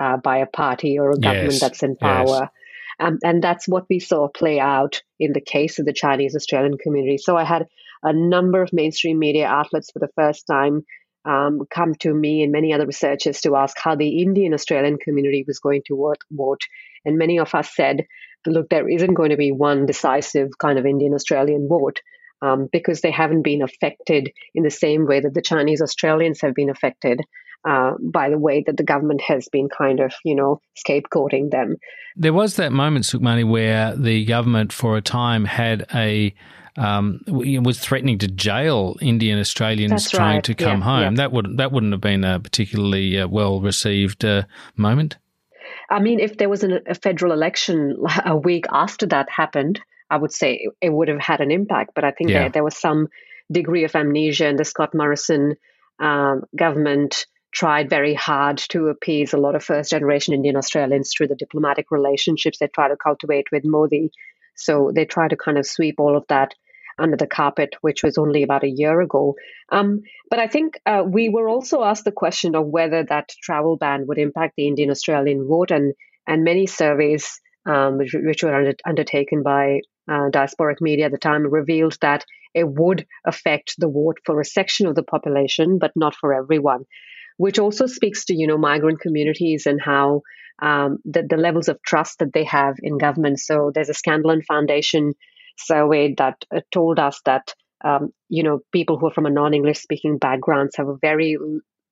uh, 0.00 0.16
by 0.18 0.38
a 0.38 0.46
party 0.46 0.98
or 0.98 1.10
a 1.10 1.18
government 1.18 1.52
yes. 1.52 1.60
that's 1.60 1.82
in 1.82 1.96
power. 1.96 2.40
Yes. 2.42 2.48
Um, 2.98 3.18
and 3.22 3.42
that's 3.42 3.66
what 3.66 3.84
we 3.88 3.98
saw 3.98 4.28
play 4.28 4.60
out 4.60 5.02
in 5.18 5.32
the 5.32 5.40
case 5.40 5.78
of 5.78 5.86
the 5.86 5.92
Chinese 5.92 6.36
Australian 6.36 6.76
community. 6.76 7.16
So 7.16 7.36
I 7.36 7.44
had 7.44 7.66
a 8.02 8.12
number 8.12 8.62
of 8.62 8.72
mainstream 8.72 9.18
media 9.18 9.46
outlets 9.46 9.90
for 9.90 10.00
the 10.00 10.10
first 10.16 10.46
time 10.46 10.84
um, 11.24 11.60
come 11.70 11.94
to 11.96 12.12
me 12.12 12.42
and 12.42 12.52
many 12.52 12.72
other 12.72 12.86
researchers 12.86 13.40
to 13.42 13.56
ask 13.56 13.76
how 13.78 13.94
the 13.94 14.22
Indian 14.22 14.54
Australian 14.54 14.98
community 14.98 15.44
was 15.46 15.58
going 15.58 15.82
to 15.86 16.14
vote. 16.30 16.60
And 17.04 17.18
many 17.18 17.38
of 17.38 17.54
us 17.54 17.74
said, 17.74 18.06
look, 18.46 18.68
there 18.68 18.88
isn't 18.88 19.14
going 19.14 19.30
to 19.30 19.36
be 19.36 19.52
one 19.52 19.86
decisive 19.86 20.50
kind 20.58 20.78
of 20.78 20.86
Indian 20.86 21.14
Australian 21.14 21.68
vote. 21.68 22.00
Um, 22.42 22.70
because 22.72 23.02
they 23.02 23.10
haven't 23.10 23.42
been 23.42 23.60
affected 23.60 24.32
in 24.54 24.62
the 24.62 24.70
same 24.70 25.06
way 25.06 25.20
that 25.20 25.34
the 25.34 25.42
Chinese 25.42 25.82
Australians 25.82 26.40
have 26.40 26.54
been 26.54 26.70
affected 26.70 27.20
uh, 27.68 27.92
by 28.00 28.30
the 28.30 28.38
way 28.38 28.62
that 28.66 28.76
the 28.76 28.82
government 28.82 29.20
has 29.20 29.48
been 29.48 29.68
kind 29.68 30.00
of, 30.00 30.14
you 30.24 30.34
know, 30.34 30.60
scapegoating 30.74 31.50
them. 31.50 31.76
There 32.16 32.32
was 32.32 32.56
that 32.56 32.72
moment, 32.72 33.04
Sukhmani, 33.04 33.48
where 33.48 33.94
the 33.94 34.24
government 34.24 34.72
for 34.72 34.96
a 34.96 35.02
time 35.02 35.44
had 35.44 35.86
a 35.94 36.34
um, 36.76 37.20
was 37.26 37.78
threatening 37.78 38.18
to 38.18 38.28
jail 38.28 38.96
Indian 39.00 39.38
Australians 39.38 39.90
That's 39.90 40.10
trying 40.10 40.36
right. 40.36 40.44
to 40.44 40.54
come 40.54 40.78
yeah, 40.78 40.84
home. 40.84 41.02
Yeah. 41.02 41.16
That 41.16 41.32
would 41.32 41.56
that 41.58 41.72
wouldn't 41.72 41.92
have 41.92 42.00
been 42.00 42.24
a 42.24 42.40
particularly 42.40 43.18
uh, 43.18 43.28
well 43.28 43.60
received 43.60 44.24
uh, 44.24 44.44
moment. 44.76 45.18
I 45.90 46.00
mean, 46.00 46.20
if 46.20 46.36
there 46.38 46.48
was 46.48 46.62
an, 46.62 46.80
a 46.86 46.94
federal 46.94 47.32
election 47.32 47.96
a 48.24 48.36
week 48.36 48.66
after 48.70 49.06
that 49.06 49.28
happened, 49.28 49.80
I 50.08 50.16
would 50.16 50.32
say 50.32 50.68
it, 50.80 50.92
would 50.92 51.08
have 51.08 51.20
had 51.20 51.40
an 51.40 51.50
impact. 51.50 51.92
But 51.94 52.04
I 52.04 52.12
think 52.12 52.30
Yeah. 52.30 52.40
there, 52.40 52.50
there 52.50 52.64
was 52.64 52.76
some 52.76 53.08
degree 53.50 53.84
of 53.84 53.94
amnesia, 53.94 54.46
and 54.46 54.58
the 54.58 54.64
Scott 54.64 54.94
Morrison 54.94 55.56
um, 55.98 56.42
government 56.56 57.26
tried 57.52 57.90
very 57.90 58.14
hard 58.14 58.58
to 58.58 58.86
appease 58.88 59.32
a 59.32 59.36
lot 59.36 59.56
of 59.56 59.64
first 59.64 59.90
generation 59.90 60.34
Indian 60.34 60.56
Australians 60.56 61.12
through 61.12 61.28
the 61.28 61.34
diplomatic 61.34 61.90
relationships 61.90 62.58
they 62.58 62.68
try 62.68 62.88
to 62.88 62.96
cultivate 62.96 63.46
with 63.50 63.64
Modi. 63.64 64.10
So 64.54 64.92
they 64.94 65.04
try 65.04 65.26
to 65.26 65.36
kind 65.36 65.58
of 65.58 65.66
sweep 65.66 65.96
all 65.98 66.16
of 66.16 66.24
that 66.28 66.54
under 66.98 67.16
the 67.16 67.26
carpet, 67.26 67.70
which 67.80 68.02
was 68.02 68.18
only 68.18 68.42
about 68.42 68.64
a 68.64 68.70
year 68.74 69.00
ago. 69.00 69.34
Um, 69.70 70.02
but 70.28 70.38
I 70.38 70.46
think 70.46 70.80
uh, 70.86 71.02
we 71.06 71.28
were 71.28 71.48
also 71.48 71.82
asked 71.82 72.04
the 72.04 72.12
question 72.12 72.54
of 72.54 72.66
whether 72.66 73.04
that 73.04 73.30
travel 73.42 73.76
ban 73.76 74.06
would 74.06 74.18
impact 74.18 74.54
the 74.56 74.66
Indian 74.66 74.90
Australian 74.90 75.46
vote, 75.46 75.70
and 75.70 75.94
and 76.26 76.44
many 76.44 76.66
surveys 76.66 77.40
um, 77.66 77.98
which, 77.98 78.14
which 78.14 78.42
were 78.42 78.54
under, 78.54 78.74
undertaken 78.86 79.42
by 79.42 79.80
uh, 80.08 80.30
diasporic 80.30 80.80
media 80.80 81.06
at 81.06 81.12
the 81.12 81.18
time 81.18 81.46
revealed 81.46 81.96
that 82.00 82.24
it 82.54 82.66
would 82.66 83.06
affect 83.24 83.74
the 83.78 83.88
vote 83.88 84.18
for 84.24 84.40
a 84.40 84.44
section 84.44 84.86
of 84.86 84.94
the 84.94 85.02
population, 85.02 85.78
but 85.78 85.92
not 85.94 86.14
for 86.14 86.34
everyone. 86.34 86.84
Which 87.36 87.58
also 87.58 87.86
speaks 87.86 88.26
to 88.26 88.34
you 88.34 88.46
know 88.46 88.58
migrant 88.58 89.00
communities 89.00 89.66
and 89.66 89.80
how 89.80 90.22
um, 90.60 90.98
the, 91.04 91.26
the 91.28 91.36
levels 91.36 91.68
of 91.68 91.82
trust 91.82 92.18
that 92.18 92.32
they 92.32 92.44
have 92.44 92.76
in 92.82 92.98
government. 92.98 93.40
So 93.40 93.70
there's 93.74 93.88
a 93.88 93.94
Scanlon 93.94 94.42
Foundation 94.42 95.14
survey 95.60 96.14
that 96.18 96.44
uh, 96.54 96.60
told 96.72 96.98
us 96.98 97.20
that 97.24 97.54
um, 97.84 98.12
you 98.28 98.42
know 98.42 98.60
people 98.72 98.98
who 98.98 99.06
are 99.06 99.12
from 99.12 99.26
a 99.26 99.30
non-English 99.30 99.78
speaking 99.78 100.18
backgrounds 100.18 100.76
have 100.76 100.88
a 100.88 100.98
very 101.00 101.36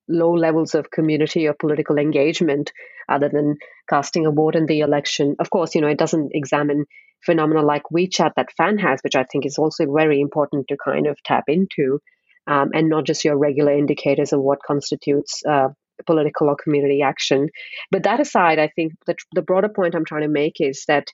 low 0.08 0.32
levels 0.32 0.74
of 0.74 0.90
community 0.90 1.46
or 1.46 1.54
political 1.54 1.98
engagement 1.98 2.72
other 3.08 3.28
than 3.28 3.56
casting 3.88 4.26
a 4.26 4.30
vote 4.30 4.54
in 4.54 4.66
the 4.66 4.80
election. 4.80 5.36
Of 5.38 5.50
course, 5.50 5.74
you 5.74 5.80
know 5.80 5.88
it 5.88 5.98
doesn't 5.98 6.30
examine 6.32 6.84
phenomena 7.24 7.62
like 7.62 7.82
WeChat 7.92 8.32
that 8.36 8.52
Fan 8.56 8.78
has, 8.78 9.00
which 9.02 9.16
I 9.16 9.24
think 9.24 9.44
is 9.44 9.58
also 9.58 9.92
very 9.92 10.20
important 10.20 10.68
to 10.68 10.76
kind 10.82 11.06
of 11.06 11.22
tap 11.24 11.44
into, 11.48 12.00
um, 12.46 12.70
and 12.72 12.88
not 12.88 13.04
just 13.04 13.24
your 13.24 13.36
regular 13.36 13.72
indicators 13.76 14.32
of 14.32 14.40
what 14.40 14.62
constitutes 14.66 15.42
uh, 15.48 15.68
political 16.06 16.48
or 16.48 16.56
community 16.56 17.02
action. 17.02 17.48
But 17.90 18.04
that 18.04 18.20
aside, 18.20 18.58
I 18.58 18.68
think 18.68 18.92
the, 19.06 19.16
the 19.32 19.42
broader 19.42 19.68
point 19.68 19.94
I'm 19.94 20.04
trying 20.04 20.22
to 20.22 20.28
make 20.28 20.56
is 20.60 20.84
that 20.88 21.06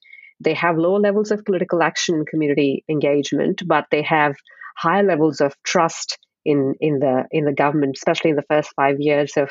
they 0.45 0.55
have 0.55 0.77
low 0.79 0.97
levels 0.97 1.31
of 1.31 1.45
political 1.45 1.83
action 1.83 2.17
and 2.17 2.27
community 2.27 2.85
engagement, 2.89 3.63
but 3.67 3.87
they 3.91 4.03
have 4.03 4.35
high 4.77 5.03
levels 5.03 5.41
of 5.41 5.55
trust 5.65 6.19
in 6.45 6.75
in 6.81 6.99
the 6.99 7.25
in 7.31 7.45
the 7.45 7.53
government, 7.53 7.97
especially 7.97 8.31
in 8.31 8.37
the 8.37 8.43
first 8.43 8.71
five 8.77 8.97
years 8.99 9.33
of 9.37 9.51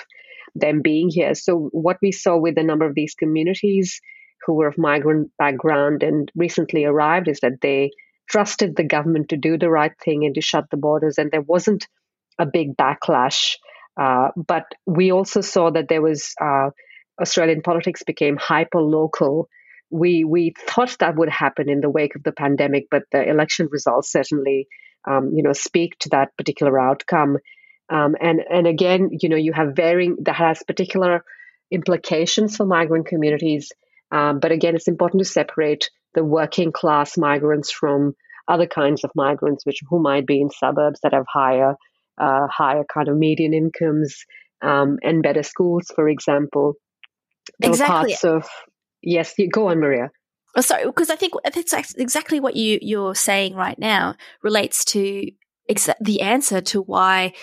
them 0.55 0.81
being 0.81 1.09
here. 1.09 1.33
So 1.33 1.69
what 1.71 1.97
we 2.01 2.11
saw 2.11 2.37
with 2.37 2.57
a 2.57 2.63
number 2.63 2.85
of 2.85 2.95
these 2.95 3.15
communities 3.15 3.99
who 4.45 4.53
were 4.53 4.67
of 4.67 4.77
migrant 4.77 5.31
background 5.37 6.03
and 6.03 6.31
recently 6.35 6.85
arrived 6.85 7.27
is 7.27 7.39
that 7.39 7.61
they 7.61 7.91
trusted 8.29 8.75
the 8.75 8.83
government 8.83 9.29
to 9.29 9.37
do 9.37 9.57
the 9.57 9.69
right 9.69 9.93
thing 10.03 10.25
and 10.25 10.35
to 10.35 10.41
shut 10.41 10.65
the 10.69 10.77
borders, 10.77 11.17
and 11.17 11.31
there 11.31 11.41
wasn't 11.41 11.87
a 12.39 12.45
big 12.45 12.75
backlash. 12.75 13.55
Uh, 13.99 14.29
but 14.35 14.65
we 14.85 15.11
also 15.11 15.41
saw 15.41 15.71
that 15.71 15.87
there 15.87 16.01
was 16.01 16.33
uh, 16.41 16.69
Australian 17.21 17.61
politics 17.61 18.03
became 18.03 18.37
hyper 18.37 18.81
local. 18.81 19.47
We 19.93 20.23
we 20.23 20.53
thought 20.67 20.97
that 20.99 21.15
would 21.15 21.29
happen 21.29 21.69
in 21.69 21.81
the 21.81 21.89
wake 21.89 22.15
of 22.15 22.23
the 22.23 22.31
pandemic, 22.31 22.87
but 22.89 23.03
the 23.11 23.29
election 23.29 23.67
results 23.71 24.11
certainly, 24.11 24.67
um, 25.07 25.31
you 25.35 25.43
know, 25.43 25.53
speak 25.53 25.97
to 25.99 26.09
that 26.09 26.35
particular 26.37 26.79
outcome. 26.79 27.37
Um, 27.89 28.15
and 28.19 28.41
and 28.49 28.65
again, 28.65 29.09
you 29.21 29.29
know, 29.29 29.35
you 29.35 29.53
have 29.53 29.75
varying 29.75 30.17
that 30.21 30.35
has 30.35 30.63
particular 30.63 31.23
implications 31.71 32.57
for 32.57 32.65
migrant 32.65 33.05
communities. 33.07 33.71
Um, 34.11 34.39
but 34.39 34.51
again, 34.51 34.75
it's 34.75 34.87
important 34.87 35.21
to 35.21 35.29
separate 35.29 35.89
the 36.15 36.23
working 36.23 36.71
class 36.71 37.17
migrants 37.17 37.71
from 37.71 38.15
other 38.47 38.67
kinds 38.67 39.03
of 39.03 39.11
migrants, 39.15 39.65
which 39.65 39.79
who 39.89 39.99
might 40.01 40.25
be 40.25 40.41
in 40.41 40.49
suburbs 40.49 40.99
that 41.03 41.13
have 41.13 41.25
higher 41.31 41.75
uh, 42.19 42.47
higher 42.47 42.83
kind 42.93 43.07
of 43.09 43.17
median 43.17 43.53
incomes 43.53 44.25
um, 44.61 44.97
and 45.03 45.23
better 45.23 45.43
schools, 45.43 45.91
for 45.95 46.07
example. 46.07 46.73
exactly. 47.61 48.13
Parts 48.13 48.23
of 48.23 48.47
yes, 49.03 49.33
you 49.37 49.49
go 49.49 49.69
on, 49.69 49.79
Marija. 49.79 50.09
Oh, 50.55 50.61
sorry, 50.61 50.85
because 50.85 51.09
I 51.09 51.15
think 51.15 51.33
that's 51.43 51.93
exactly 51.95 52.39
what 52.39 52.55
you 52.55 52.79
you're 52.81 53.15
saying 53.15 53.55
right 53.55 53.77
now 53.79 54.15
relates 54.43 54.85
to 54.85 55.25
exa- 55.69 55.95
the 55.99 56.21
answer 56.21 56.61
to 56.61 56.81
why 56.81 57.33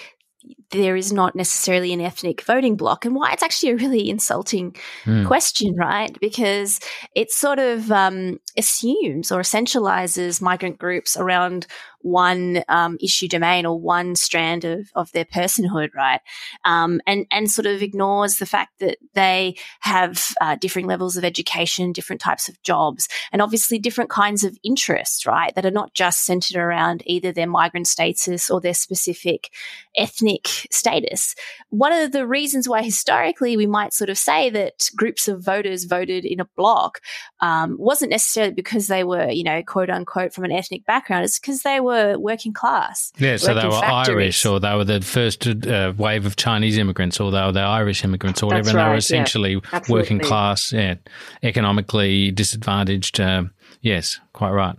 there 0.71 0.97
is 0.97 1.13
not 1.13 1.35
necessarily 1.35 1.93
an 1.93 2.01
ethnic 2.01 2.43
voting 2.43 2.77
block 2.77 3.05
and 3.05 3.15
why 3.15 3.33
it's 3.33 3.43
actually 3.43 3.73
a 3.73 3.77
really 3.77 4.09
insulting 4.09 4.77
mm. 5.05 5.27
question, 5.27 5.75
right? 5.75 6.19
Because 6.21 6.81
it 7.15 7.33
sort 7.33 7.59
of 7.59 7.91
um, 7.91 8.39
assumes 8.57 9.33
or 9.33 9.41
essentializes 9.41 10.41
migrant 10.41 10.79
groups 10.79 11.17
around 11.17 11.67
one 12.03 12.63
um, 12.69 12.97
issue 13.01 13.29
domain 13.29 13.67
or 13.67 13.79
one 13.79 14.15
strand 14.15 14.65
of, 14.65 14.91
of 14.95 15.13
their 15.13 15.25
personhood, 15.25 15.95
right? 15.95 16.21
Um, 16.65 17.01
and 17.07 17.27
and 17.31 17.51
sort 17.51 17.67
of 17.67 17.83
ignores 17.83 18.39
the 18.39 18.47
fact 18.47 18.79
that 18.81 18.99
they 19.15 19.57
have 19.81 20.35
uh, 20.41 20.57
different 20.57 20.89
levels 20.89 21.17
of 21.17 21.25
education, 21.25 21.93
different 21.93 22.21
types 22.21 22.49
of 22.49 22.61
jobs, 22.63 23.09
and 23.33 23.43
obviously 23.43 23.79
different 23.79 24.11
kinds 24.11 24.45
of 24.45 24.57
interests, 24.63 25.27
right? 25.27 25.55
That 25.55 25.67
are 25.67 25.71
not 25.71 25.95
just 25.95 26.25
centered 26.25 26.57
around 26.57 27.03
either 27.07 27.33
their 27.33 27.47
migrant 27.47 27.87
status 27.87 28.51
or 28.51 28.61
their 28.61 28.75
specific 28.75 29.51
ethnic 29.97 30.60
status. 30.71 31.35
One 31.71 31.93
of 31.93 32.13
the 32.13 32.27
reasons 32.27 32.69
why 32.69 32.83
historically 32.83 33.57
we 33.57 33.67
might 33.67 33.93
sort 33.93 34.11
of 34.11 34.19
say 34.19 34.51
that 34.51 34.89
groups 34.97 35.29
of 35.29 35.45
voters 35.45 35.85
voted 35.85 36.25
in 36.25 36.41
a 36.41 36.45
block 36.57 37.01
um, 37.41 37.77
wasn't 37.79 38.11
necessarily 38.11 38.53
because 38.53 38.87
they 38.87 39.05
were, 39.05 39.31
you 39.31 39.45
know, 39.45 39.63
quote 39.63 39.91
unquote 39.91 40.33
from 40.33 40.45
an 40.45 40.53
ethnic 40.53 40.85
background. 40.87 41.25
It's 41.25 41.39
because 41.39 41.63
they 41.63 41.81
were 41.81 42.19
working 42.19 42.53
class. 42.53 43.13
Yeah, 43.19 43.37
so 43.37 43.55
they 43.55 43.67
were 43.67 43.73
factories. 43.73 44.09
Irish, 44.09 44.47
or 44.47 44.61
they 44.61 44.75
were 44.75 44.85
the 44.85 45.01
first 45.01 45.47
uh, 45.47 45.93
wave 45.97 46.27
of 46.27 46.37
Chinese 46.37 46.79
immigrants, 46.79 47.21
or 47.21 47.31
they 47.31 47.43
were 47.43 47.53
the 47.53 47.61
Irish 47.61 48.05
immigrants, 48.05 48.43
or 48.43 48.47
whatever. 48.47 48.71
And 48.71 48.79
they 48.79 48.85
were 48.85 48.95
essentially 48.97 49.61
yeah, 49.73 49.81
working 49.89 50.19
class, 50.19 50.73
yeah, 50.73 50.95
economically 51.43 52.31
disadvantaged. 52.31 53.21
Uh, 53.21 53.45
yes, 53.81 54.21
quite 54.33 54.51
right. 54.51 54.77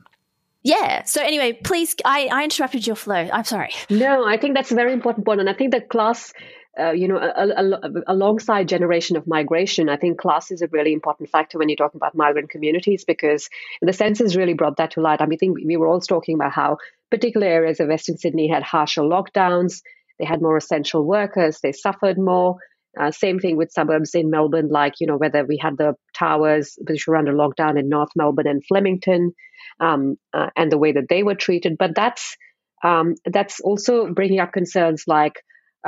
Yeah. 0.63 1.03
So 1.03 1.21
anyway, 1.21 1.53
please, 1.53 1.95
I, 2.05 2.29
I 2.31 2.43
interrupted 2.43 2.85
your 2.85 2.95
flow. 2.95 3.29
I'm 3.33 3.43
sorry. 3.43 3.71
No, 3.89 4.25
I 4.25 4.37
think 4.37 4.55
that's 4.55 4.71
a 4.71 4.75
very 4.75 4.93
important 4.93 5.25
point, 5.25 5.39
and 5.39 5.49
I 5.49 5.53
think 5.53 5.71
that 5.71 5.89
class 5.89 6.33
uh, 6.79 6.91
you 6.91 7.07
know, 7.07 7.17
a, 7.17 7.47
a, 7.47 7.63
a, 7.63 8.03
alongside 8.07 8.69
generation 8.69 9.17
of 9.17 9.27
migration, 9.27 9.89
I 9.89 9.97
think 9.97 10.17
class 10.17 10.51
is 10.51 10.61
a 10.61 10.67
really 10.67 10.93
important 10.93 11.29
factor 11.29 11.57
when 11.57 11.67
you're 11.67 11.75
talking 11.75 11.97
about 11.97 12.15
migrant 12.15 12.49
communities 12.49 13.03
because 13.03 13.49
the 13.81 13.91
census 13.91 14.37
really 14.37 14.53
brought 14.53 14.77
that 14.77 14.91
to 14.91 15.01
light. 15.01 15.21
I 15.21 15.25
mean, 15.25 15.35
I 15.35 15.37
think 15.37 15.57
we 15.65 15.75
were 15.75 15.87
all 15.87 15.99
talking 15.99 16.35
about 16.35 16.53
how 16.53 16.77
particular 17.09 17.47
areas 17.47 17.81
of 17.81 17.89
Western 17.89 18.17
Sydney 18.17 18.47
had 18.47 18.63
harsher 18.63 19.01
lockdowns. 19.01 19.81
They 20.17 20.25
had 20.25 20.41
more 20.41 20.55
essential 20.55 21.05
workers. 21.05 21.59
They 21.61 21.73
suffered 21.73 22.17
more. 22.17 22.55
Uh, 22.99 23.11
same 23.11 23.39
thing 23.39 23.57
with 23.57 23.71
suburbs 23.71 24.15
in 24.15 24.29
Melbourne, 24.29 24.69
like, 24.69 24.95
you 24.99 25.07
know, 25.07 25.17
whether 25.17 25.45
we 25.45 25.57
had 25.57 25.77
the 25.77 25.95
towers 26.21 26.77
which 26.87 27.07
were 27.07 27.17
under 27.17 27.33
lockdown 27.33 27.79
in 27.79 27.89
North 27.89 28.11
Melbourne 28.15 28.47
and 28.47 28.63
Flemington 28.67 29.31
um, 29.79 30.17
uh, 30.33 30.49
and 30.55 30.71
the 30.71 30.77
way 30.77 30.91
that 30.91 31.09
they 31.09 31.23
were 31.23 31.35
treated. 31.35 31.77
But 31.77 31.95
that's 31.95 32.35
um, 32.83 33.15
that's 33.25 33.59
also 33.59 33.93
bringing 34.13 34.39
up 34.39 34.53
concerns 34.53 35.03
like 35.07 35.35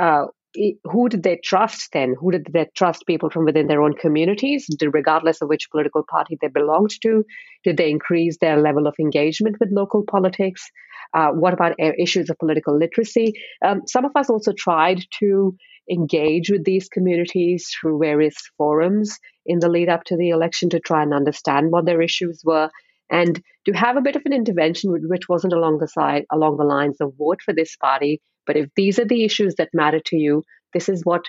uh, 0.00 0.26
who 0.84 1.08
did 1.08 1.22
they 1.22 1.38
trust 1.42 1.88
then? 1.92 2.14
Who 2.18 2.30
did 2.30 2.46
they 2.52 2.66
trust 2.76 3.06
people 3.06 3.30
from 3.30 3.44
within 3.44 3.66
their 3.66 3.82
own 3.82 3.94
communities, 3.94 4.68
regardless 4.80 5.42
of 5.42 5.48
which 5.48 5.70
political 5.70 6.04
party 6.08 6.38
they 6.40 6.48
belonged 6.48 6.92
to? 7.02 7.24
Did 7.64 7.76
they 7.76 7.90
increase 7.90 8.38
their 8.40 8.60
level 8.60 8.86
of 8.86 8.94
engagement 9.00 9.56
with 9.58 9.70
local 9.72 10.04
politics? 10.08 10.70
Uh, 11.12 11.30
what 11.30 11.54
about 11.54 11.74
issues 11.78 12.30
of 12.30 12.38
political 12.38 12.78
literacy? 12.78 13.34
Um, 13.64 13.82
some 13.86 14.04
of 14.04 14.12
us 14.14 14.30
also 14.30 14.52
tried 14.52 15.00
to 15.18 15.56
engage 15.90 16.50
with 16.50 16.64
these 16.64 16.88
communities 16.88 17.68
through 17.68 17.98
various 17.98 18.36
forums 18.56 19.18
in 19.44 19.58
the 19.58 19.68
lead 19.68 19.88
up 19.88 20.04
to 20.04 20.16
the 20.16 20.30
election 20.30 20.70
to 20.70 20.80
try 20.80 21.02
and 21.02 21.12
understand 21.12 21.70
what 21.70 21.84
their 21.84 22.00
issues 22.00 22.42
were 22.44 22.70
and 23.10 23.42
to 23.66 23.72
have 23.72 23.96
a 23.96 24.00
bit 24.00 24.16
of 24.16 24.22
an 24.24 24.32
intervention 24.32 24.90
which 25.08 25.28
wasn't 25.28 25.52
along 25.52 25.78
the 25.78 25.88
side 25.88 26.24
along 26.32 26.56
the 26.56 26.64
lines 26.64 26.96
of 27.00 27.12
vote 27.18 27.42
for 27.42 27.52
this 27.52 27.76
party 27.76 28.20
but 28.46 28.56
if 28.56 28.68
these 28.76 28.98
are 28.98 29.04
the 29.04 29.24
issues 29.24 29.54
that 29.56 29.70
matter 29.72 30.00
to 30.06 30.16
you, 30.16 30.42
this 30.72 30.88
is 30.88 31.02
what 31.04 31.24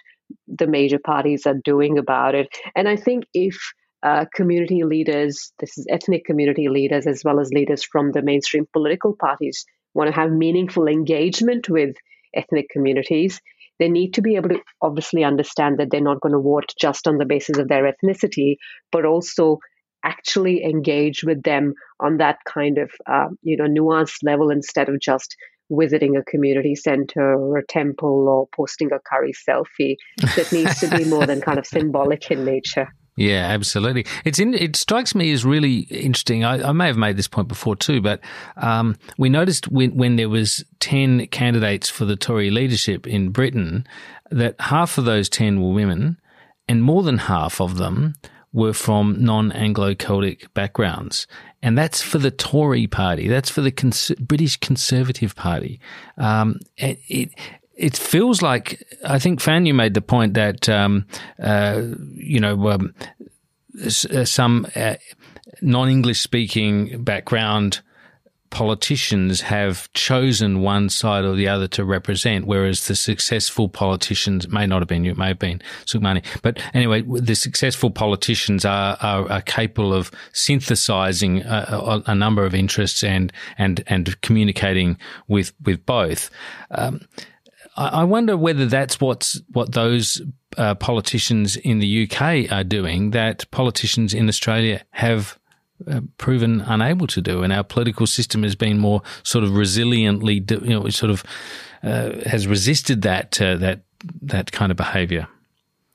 the 0.48 0.68
major 0.68 1.00
parties 1.00 1.46
are 1.46 1.58
doing 1.64 1.98
about 1.98 2.36
it. 2.36 2.48
And 2.76 2.88
I 2.88 2.96
think 2.96 3.26
if 3.34 3.58
uh, 4.04 4.26
community 4.34 4.84
leaders, 4.84 5.52
this 5.60 5.78
is 5.78 5.88
ethnic 5.90 6.26
community 6.26 6.68
leaders, 6.70 7.08
as 7.08 7.24
well 7.24 7.40
as 7.40 7.52
leaders 7.52 7.84
from 7.84 8.12
the 8.12 8.22
mainstream 8.22 8.68
political 8.72 9.16
parties, 9.16 9.66
want 9.94 10.10
to 10.10 10.16
have 10.16 10.32
meaningful 10.32 10.88
engagement 10.88 11.70
with 11.70 11.96
ethnic 12.36 12.70
communities, 12.70 13.40
they 13.80 13.90
need 13.90 14.14
to 14.14 14.22
be 14.22 14.36
able 14.36 14.50
to 14.50 14.60
obviously 14.82 15.24
understand 15.24 15.80
that 15.80 15.90
they're 15.92 16.02
not 16.02 16.22
going 16.22 16.34
to 16.34 16.40
vote 16.40 16.74
just 16.80 17.08
on 17.08 17.18
the 17.18 17.26
basis 17.26 17.58
of 17.58 17.68
their 17.68 17.92
ethnicity, 17.92 18.56
but 18.92 19.06
also 19.06 19.60
actually 20.04 20.64
engage 20.64 21.24
with 21.24 21.42
them 21.44 21.74
on 22.00 22.18
that 22.18 22.38
kind 22.48 22.78
of 22.78 22.92
uh, 23.12 23.28
you 23.42 23.58
know 23.58 23.66
nuanced 23.66 24.18
level 24.24 24.52
instead 24.52 24.88
of 24.88 25.00
just 25.00 25.36
visiting 25.72 26.16
a 26.16 26.24
community 26.24 26.76
center 26.76 27.34
or 27.34 27.58
a 27.58 27.66
temple 27.66 28.28
or 28.30 28.48
posting 28.56 28.92
a 28.92 29.00
curry 29.10 29.34
selfie 29.50 29.96
that 30.36 30.52
needs 30.52 30.80
to 30.80 30.88
be 30.96 31.04
more 31.06 31.26
than 31.26 31.42
kind 31.42 31.58
of 31.58 31.66
symbolic 31.66 32.30
in 32.30 32.46
nature. 32.46 32.88
Yeah, 33.16 33.46
absolutely. 33.48 34.06
It's 34.26 34.40
in, 34.40 34.54
it 34.54 34.76
strikes 34.76 35.16
me 35.16 35.32
as 35.32 35.46
really 35.46 35.80
interesting. 35.80 36.44
I, 36.44 36.70
I 36.70 36.72
may 36.74 36.88
have 36.88 36.98
made 36.98 37.16
this 37.16 37.30
point 37.30 37.48
before 37.48 37.76
too, 37.76 38.02
but 38.02 38.20
um, 38.58 38.98
we 39.18 39.30
noticed 39.30 39.70
when, 39.70 39.96
when 39.96 40.18
there 40.18 40.28
was 40.30 40.66
ten 40.80 41.26
candidates 41.28 41.90
for 41.90 42.04
the 42.04 42.18
Tory 42.18 42.52
leadership 42.52 43.08
in 43.08 43.30
Britain 43.30 43.88
that 44.32 44.60
half 44.60 44.98
of 44.98 45.06
those 45.06 45.30
ten 45.30 45.62
were 45.62 45.72
women, 45.72 46.20
and 46.68 46.84
more 46.84 47.04
than 47.04 47.18
half 47.18 47.62
of 47.62 47.78
them 47.78 48.16
were 48.52 48.74
from 48.74 49.24
non 49.24 49.52
Anglo 49.54 49.96
Celtic 49.96 50.54
backgrounds. 50.54 51.26
And 51.62 51.78
that's 51.78 52.02
for 52.02 52.18
the 52.18 52.32
Tory 52.32 52.86
party. 52.86 53.28
That's 53.28 53.50
for 53.50 53.62
the 53.62 53.72
Cons- 53.72 54.12
British 54.20 54.58
Conservative 54.58 55.36
Party. 55.36 55.80
Um, 56.18 56.60
it, 56.78 57.30
it, 57.76 57.98
feels 57.98 58.42
like, 58.42 58.84
I 59.06 59.20
think 59.20 59.40
Fanu 59.40 59.74
made 59.74 59.94
the 59.94 60.02
point 60.02 60.34
that, 60.36 60.70
um, 60.70 61.06
uh, 61.42 61.82
you 62.14 62.40
know, 62.40 62.70
um, 62.70 62.94
uh, 63.84 64.26
some 64.26 64.68
uh, 64.76 64.96
non 65.62 65.90
English 65.90 66.22
speaking 66.22 67.04
background 67.04 67.82
politicians 68.56 69.42
have 69.42 69.92
chosen 69.92 70.62
one 70.62 70.88
side 70.88 71.26
or 71.26 71.36
the 71.36 71.46
other 71.46 71.68
to 71.68 71.84
represent, 71.84 72.46
whereas 72.46 72.88
the 72.88 72.96
successful 72.96 73.68
politicians 73.68 74.48
may 74.48 74.66
not 74.66 74.82
have 74.82 74.88
been 74.88 75.04
you, 75.04 75.12
it 75.12 75.18
may 75.18 75.28
have 75.28 75.40
been 75.40 75.62
Sukhmani. 75.86 76.24
But 76.42 76.62
anyway, 76.74 77.02
the 77.02 77.36
successful 77.36 77.92
politicians 77.92 78.64
are, 78.64 78.98
are, 79.02 79.30
are 79.30 79.42
capable 79.42 79.94
of 79.94 80.10
synthesizing 80.32 81.42
a, 81.42 82.02
a, 82.08 82.16
number 82.16 82.46
of 82.46 82.56
interests 82.56 83.04
and, 83.04 83.34
and, 83.58 83.84
and 83.88 84.22
communicating 84.22 84.98
with, 85.28 85.52
with 85.66 85.86
both. 85.86 86.30
Um, 86.72 87.02
I 87.78 88.06
wonder 88.06 88.38
whether 88.38 88.66
that's 88.66 89.02
what's 89.02 89.42
what 89.52 89.74
those 89.74 90.22
uh, 90.58 90.76
politicians 90.76 91.58
in 91.58 91.80
the 91.80 92.04
UK 92.04 92.52
are 92.52 92.64
doing 92.64 93.12
that 93.12 93.50
politicians 93.52 94.14
in 94.14 94.30
Australia 94.30 94.82
have 94.92 95.38
uh, 95.86 96.00
proven 96.18 96.62
unable 96.62 97.06
to 97.08 97.22
do, 97.22 97.44
and 97.44 97.52
our 97.52 97.64
political 97.64 98.08
system 98.08 98.44
has 98.44 98.56
been 98.56 98.78
more 98.80 99.02
sort 99.24 99.44
of 99.44 99.52
resiliently, 99.52 100.50
you 100.50 100.70
know, 100.70 100.88
sort 100.90 101.12
of 101.12 101.24
uh, 101.84 102.12
has 102.26 102.48
resisted 102.48 103.02
that 103.02 103.42
uh, 103.42 103.58
that 103.58 103.82
that 104.22 104.54
kind 104.54 104.72
of 104.72 104.78
behaviour. 104.78 105.28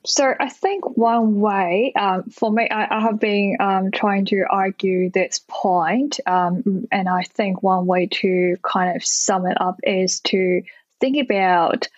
So 0.06 0.32
I 0.38 0.48
think 0.48 0.96
one 0.96 1.40
way, 1.40 1.92
um, 1.94 2.24
for 2.30 2.50
me, 2.50 2.68
I, 2.70 2.98
I 2.98 3.00
have 3.00 3.20
been 3.20 3.56
um, 3.60 3.90
trying 3.90 4.24
to 4.26 4.44
argue 4.48 5.10
this 5.10 5.44
point, 5.46 6.20
um, 6.26 6.86
and 6.90 7.08
I 7.08 7.22
think 7.22 7.62
one 7.62 7.86
way 7.86 8.06
to 8.06 8.56
kind 8.62 8.96
of 8.96 9.04
sum 9.04 9.46
it 9.46 9.60
up 9.60 9.78
is 9.82 10.20
to 10.20 10.62
think 11.00 11.16
about 11.22 11.88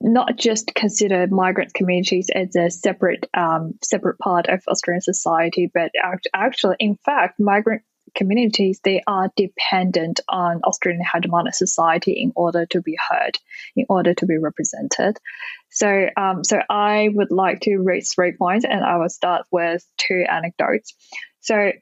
not 0.00 0.36
just 0.36 0.74
consider 0.74 1.26
migrant 1.28 1.72
communities 1.72 2.28
as 2.34 2.54
a 2.56 2.70
separate 2.70 3.26
um, 3.34 3.74
separate 3.82 4.18
part 4.18 4.48
of 4.48 4.62
Australian 4.68 5.00
society, 5.00 5.70
but 5.72 5.92
actually, 6.34 6.76
in 6.78 6.96
fact, 6.96 7.40
migrant 7.40 7.82
communities, 8.14 8.80
they 8.84 9.02
are 9.06 9.30
dependent 9.36 10.20
on 10.28 10.60
Australian 10.64 11.02
hegemonic 11.02 11.54
society 11.54 12.12
in 12.12 12.32
order 12.36 12.66
to 12.66 12.80
be 12.80 12.96
heard, 13.08 13.38
in 13.76 13.86
order 13.88 14.14
to 14.14 14.26
be 14.26 14.36
represented. 14.36 15.16
So, 15.70 16.06
um, 16.16 16.44
so 16.44 16.60
I 16.68 17.08
would 17.12 17.30
like 17.30 17.60
to 17.62 17.78
raise 17.78 18.12
three 18.12 18.32
points, 18.32 18.64
and 18.64 18.84
I 18.84 18.98
will 18.98 19.08
start 19.08 19.46
with 19.50 19.84
two 19.96 20.24
anecdotes. 20.28 20.94
So, 21.40 21.72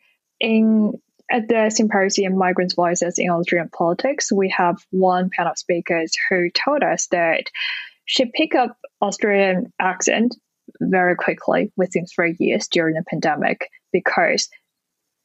in 0.40 0.92
at 1.32 1.48
the 1.48 1.70
symposium 1.70 2.36
Migrants' 2.36 2.74
Voices 2.74 3.18
in 3.18 3.30
Australian 3.30 3.70
Politics, 3.70 4.30
we 4.30 4.50
have 4.50 4.84
one 4.90 5.30
panel 5.30 5.52
of 5.52 5.58
speakers 5.58 6.12
who 6.28 6.50
told 6.50 6.82
us 6.82 7.06
that 7.06 7.44
she 8.04 8.26
picked 8.26 8.54
up 8.54 8.76
Australian 9.00 9.72
accent 9.80 10.36
very 10.78 11.16
quickly 11.16 11.72
within 11.74 12.04
three 12.06 12.36
years 12.38 12.68
during 12.68 12.94
the 12.94 13.04
pandemic 13.08 13.70
because 13.92 14.50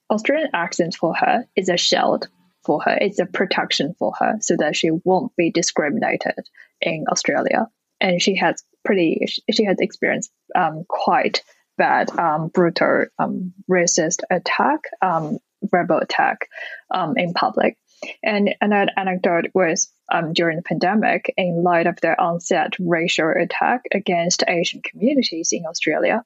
Australian 0.10 0.50
accent 0.54 0.96
for 0.96 1.14
her 1.14 1.46
is 1.58 1.68
a 1.68 1.76
shield 1.76 2.30
for 2.66 2.82
her, 2.82 2.98
it's 3.00 3.20
a 3.20 3.26
protection 3.26 3.94
for 4.00 4.14
her 4.20 4.38
so 4.40 4.56
that 4.58 4.76
she 4.76 4.92
won't 5.04 5.36
be 5.36 5.52
discriminated 5.52 6.40
in 6.82 7.06
Australia. 7.12 7.68
And 8.00 8.22
she 8.22 8.38
has 8.38 8.64
pretty, 8.86 9.26
she 9.52 9.66
has 9.66 9.78
experienced 9.80 10.32
um, 10.56 10.86
quite 10.88 11.44
bad, 11.78 12.18
um, 12.18 12.48
brutal, 12.48 13.06
um, 13.20 13.54
racist 13.70 14.22
attack, 14.30 14.82
um, 15.02 15.40
verbal 15.64 15.98
attack 15.98 16.50
um, 16.94 17.18
in 17.18 17.34
public. 17.34 17.78
And 18.24 18.56
another 18.62 18.92
anecdote 18.96 19.48
was 19.54 19.92
um, 20.12 20.34
during 20.34 20.58
the 20.58 20.64
pandemic, 20.64 21.34
in 21.36 21.64
light 21.64 21.88
of 21.88 22.00
the 22.02 22.20
onset 22.20 22.74
racial 22.80 23.34
attack 23.42 23.82
against 23.94 24.44
Asian 24.48 24.82
communities 24.82 25.50
in 25.52 25.66
Australia, 25.66 26.24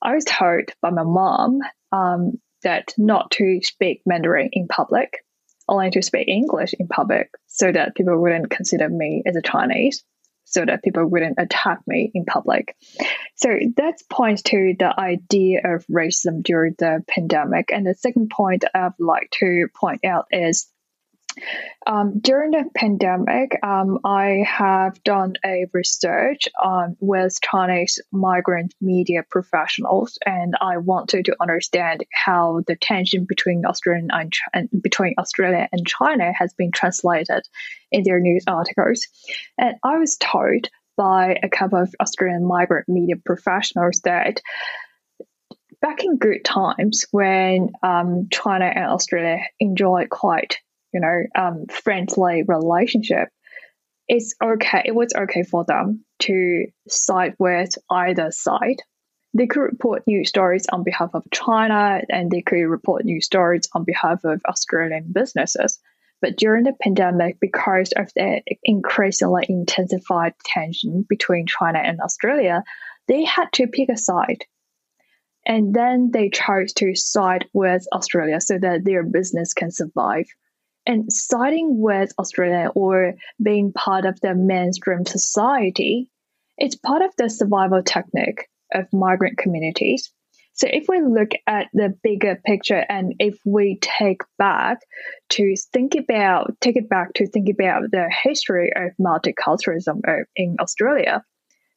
I 0.00 0.14
was 0.14 0.24
told 0.24 0.70
by 0.80 0.90
my 0.90 1.02
mom 1.02 1.60
um, 1.92 2.40
that 2.62 2.94
not 2.96 3.30
to 3.32 3.60
speak 3.62 4.02
Mandarin 4.06 4.50
in 4.52 4.68
public, 4.68 5.24
only 5.68 5.90
to 5.90 6.02
speak 6.02 6.28
English 6.28 6.74
in 6.78 6.86
public, 6.86 7.30
so 7.46 7.70
that 7.72 7.96
people 7.96 8.20
wouldn't 8.20 8.50
consider 8.50 8.88
me 8.88 9.22
as 9.26 9.36
a 9.36 9.42
Chinese, 9.42 10.04
so 10.56 10.64
that 10.64 10.82
people 10.82 11.04
wouldn't 11.04 11.34
attack 11.36 11.80
me 11.86 12.10
in 12.14 12.24
public. 12.24 12.74
So 13.34 13.50
that 13.76 13.98
points 14.08 14.40
to 14.44 14.74
the 14.78 14.98
idea 14.98 15.60
of 15.62 15.86
racism 15.88 16.42
during 16.42 16.74
the 16.78 17.04
pandemic. 17.06 17.72
And 17.72 17.86
the 17.86 17.92
second 17.92 18.30
point 18.30 18.64
I'd 18.74 18.92
like 18.98 19.28
to 19.40 19.66
point 19.78 20.06
out 20.06 20.28
is 20.32 20.72
um, 21.86 22.18
during 22.20 22.50
the 22.50 22.64
pandemic, 22.74 23.58
um, 23.62 23.98
I 24.04 24.44
have 24.46 25.02
done 25.04 25.34
a 25.44 25.66
research 25.72 26.48
on 26.62 26.96
with 27.00 27.38
Chinese 27.42 28.00
migrant 28.10 28.74
media 28.80 29.22
professionals, 29.30 30.18
and 30.24 30.54
I 30.60 30.78
wanted 30.78 31.26
to 31.26 31.36
understand 31.40 32.04
how 32.12 32.62
the 32.66 32.76
tension 32.76 33.26
between 33.28 33.64
Australia 33.66 34.08
and, 34.52 34.68
between 34.82 35.14
Australia 35.18 35.68
and 35.70 35.86
China 35.86 36.32
has 36.32 36.54
been 36.54 36.72
translated 36.72 37.42
in 37.92 38.02
their 38.02 38.20
news 38.20 38.44
articles. 38.46 39.06
And 39.58 39.76
I 39.84 39.98
was 39.98 40.16
told 40.16 40.68
by 40.96 41.38
a 41.42 41.48
couple 41.48 41.78
of 41.78 41.94
Australian 42.00 42.46
migrant 42.46 42.88
media 42.88 43.16
professionals 43.22 44.00
that 44.04 44.40
back 45.82 46.02
in 46.02 46.16
good 46.16 46.42
times 46.44 47.04
when 47.10 47.70
um, 47.82 48.28
China 48.32 48.64
and 48.64 48.86
Australia 48.86 49.40
enjoyed 49.60 50.08
quite 50.08 50.58
you 50.96 51.00
know, 51.00 51.24
um, 51.38 51.66
friendly 51.66 52.42
relationship, 52.42 53.28
it's 54.08 54.34
okay. 54.42 54.82
It 54.86 54.94
was 54.94 55.12
okay 55.14 55.42
for 55.42 55.62
them 55.64 56.06
to 56.20 56.66
side 56.88 57.34
with 57.38 57.74
either 57.90 58.30
side. 58.30 58.80
They 59.34 59.46
could 59.46 59.60
report 59.60 60.04
news 60.06 60.30
stories 60.30 60.64
on 60.72 60.84
behalf 60.84 61.10
of 61.12 61.24
China 61.30 62.00
and 62.08 62.30
they 62.30 62.40
could 62.40 62.62
report 62.62 63.04
news 63.04 63.26
stories 63.26 63.68
on 63.74 63.84
behalf 63.84 64.24
of 64.24 64.40
Australian 64.48 65.12
businesses. 65.12 65.78
But 66.22 66.36
during 66.38 66.64
the 66.64 66.72
pandemic, 66.80 67.40
because 67.40 67.92
of 67.92 68.10
the 68.16 68.40
increasingly 68.64 69.44
intensified 69.50 70.32
tension 70.46 71.04
between 71.06 71.46
China 71.46 71.78
and 71.78 72.00
Australia, 72.00 72.64
they 73.06 73.22
had 73.24 73.52
to 73.54 73.66
pick 73.66 73.90
a 73.90 73.98
side. 73.98 74.46
And 75.44 75.74
then 75.74 76.10
they 76.10 76.30
chose 76.30 76.72
to 76.74 76.94
side 76.94 77.44
with 77.52 77.84
Australia 77.92 78.40
so 78.40 78.58
that 78.58 78.84
their 78.84 79.02
business 79.02 79.52
can 79.52 79.70
survive 79.70 80.24
and 80.86 81.12
siding 81.12 81.80
with 81.80 82.12
Australia 82.18 82.70
or 82.74 83.14
being 83.42 83.72
part 83.72 84.06
of 84.06 84.20
the 84.20 84.34
mainstream 84.34 85.04
society, 85.04 86.08
it's 86.56 86.76
part 86.76 87.02
of 87.02 87.10
the 87.18 87.28
survival 87.28 87.82
technique 87.82 88.48
of 88.72 88.86
migrant 88.92 89.38
communities. 89.38 90.12
So 90.54 90.68
if 90.70 90.86
we 90.88 91.02
look 91.02 91.32
at 91.46 91.66
the 91.74 91.94
bigger 92.02 92.40
picture 92.46 92.82
and 92.88 93.14
if 93.18 93.36
we 93.44 93.78
take 93.82 94.22
back 94.38 94.78
to 95.30 95.54
think 95.70 95.94
about, 95.94 96.54
take 96.62 96.76
it 96.76 96.88
back 96.88 97.12
to 97.14 97.26
think 97.26 97.50
about 97.50 97.82
the 97.90 98.10
history 98.22 98.72
of 98.74 98.92
multiculturalism 98.98 100.00
in 100.34 100.56
Australia, 100.58 101.22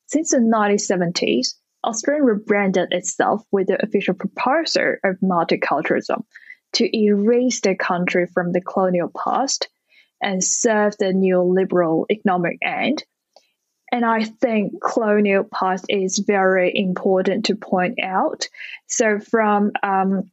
since 0.06 0.32
the 0.32 0.38
1970s, 0.38 1.56
Australia 1.84 2.24
rebranded 2.24 2.88
itself 2.92 3.44
with 3.52 3.68
the 3.68 3.84
official 3.84 4.14
proposal 4.14 4.96
of 5.04 5.18
multiculturalism 5.22 6.24
to 6.74 6.98
erase 6.98 7.62
the 7.62 7.76
country 7.76 8.28
from 8.28 8.52
the 8.52 8.62
colonial 8.62 9.10
past 9.10 9.70
and 10.22 10.44
serve 10.44 10.98
the 10.98 11.06
neoliberal 11.06 12.06
economic 12.10 12.58
end. 12.62 13.04
And 13.92 14.06
I 14.06 14.24
think 14.24 14.74
colonial 14.82 15.44
past 15.44 15.86
is 15.90 16.20
very 16.20 16.72
important 16.76 17.46
to 17.46 17.56
point 17.56 18.00
out. 18.04 18.48
So 18.88 19.20
from 19.20 19.72
um, 19.82 20.32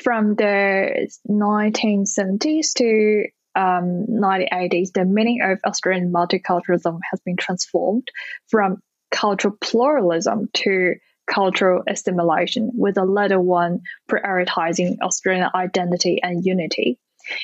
from 0.00 0.36
the 0.36 1.08
1970s 1.28 2.72
to 2.74 3.26
um, 3.56 4.06
1980s, 4.08 4.92
the 4.92 5.04
meaning 5.04 5.40
of 5.42 5.58
Australian 5.66 6.12
multiculturalism 6.12 7.00
has 7.10 7.20
been 7.20 7.36
transformed 7.36 8.06
from 8.46 8.80
cultural 9.10 9.56
pluralism 9.60 10.48
to 10.52 10.94
cultural 11.28 11.82
assimilation, 11.86 12.70
with 12.74 12.96
the 12.96 13.04
latter 13.04 13.40
one 13.40 13.80
prioritizing 14.10 14.98
Australian 15.00 15.48
identity 15.54 16.20
and 16.22 16.44
unity. 16.44 16.98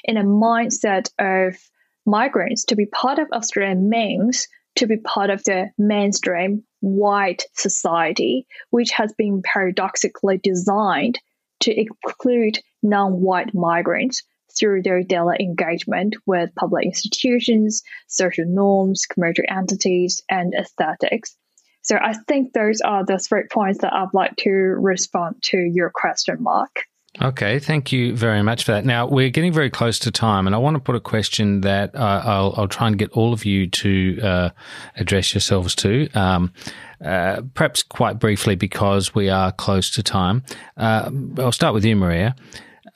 In 0.04 0.16
a 0.16 0.24
mindset 0.24 1.10
of 1.18 1.58
migrants, 2.06 2.64
to 2.66 2.76
be 2.76 2.86
part 2.86 3.18
of 3.18 3.28
Australia 3.32 3.74
means 3.74 4.48
to 4.76 4.86
be 4.86 4.96
part 4.96 5.30
of 5.30 5.44
the 5.44 5.70
mainstream 5.78 6.64
white 6.80 7.44
society, 7.54 8.46
which 8.70 8.90
has 8.90 9.12
been 9.16 9.42
paradoxically 9.42 10.38
designed 10.42 11.18
to 11.60 11.72
exclude 11.72 12.58
non 12.82 13.20
white 13.20 13.54
migrants 13.54 14.22
through 14.58 14.82
their 14.82 15.02
daily 15.02 15.36
engagement 15.40 16.14
with 16.26 16.54
public 16.54 16.84
institutions, 16.84 17.82
social 18.06 18.44
norms, 18.46 19.06
commercial 19.06 19.44
entities, 19.48 20.22
and 20.30 20.54
aesthetics. 20.54 21.36
So 21.84 21.98
I 22.00 22.14
think 22.14 22.54
those 22.54 22.80
are 22.80 23.04
the 23.04 23.18
three 23.18 23.44
points 23.50 23.80
that 23.82 23.92
I'd 23.92 24.14
like 24.14 24.36
to 24.38 24.50
respond 24.50 25.42
to 25.44 25.58
your 25.58 25.90
question, 25.90 26.38
Mark. 26.40 26.86
Okay, 27.22 27.60
thank 27.60 27.92
you 27.92 28.16
very 28.16 28.42
much 28.42 28.64
for 28.64 28.72
that. 28.72 28.84
Now 28.84 29.06
we're 29.06 29.30
getting 29.30 29.52
very 29.52 29.70
close 29.70 30.00
to 30.00 30.10
time, 30.10 30.46
and 30.48 30.56
I 30.56 30.58
want 30.58 30.74
to 30.74 30.80
put 30.80 30.96
a 30.96 31.00
question 31.00 31.60
that 31.60 31.94
uh, 31.94 32.22
I'll, 32.24 32.54
I'll, 32.56 32.68
try 32.68 32.88
and 32.88 32.98
get 32.98 33.10
all 33.10 33.32
of 33.32 33.44
you 33.44 33.68
to 33.68 34.20
uh, 34.20 34.50
address 34.96 35.32
yourselves 35.32 35.76
to. 35.76 36.08
Um, 36.14 36.52
uh, 37.04 37.42
perhaps 37.52 37.84
quite 37.84 38.18
briefly 38.18 38.56
because 38.56 39.14
we 39.14 39.28
are 39.28 39.52
close 39.52 39.90
to 39.92 40.02
time. 40.02 40.42
Uh, 40.76 41.10
I'll 41.38 41.52
start 41.52 41.74
with 41.74 41.84
you, 41.84 41.94
Marija. 41.94 42.34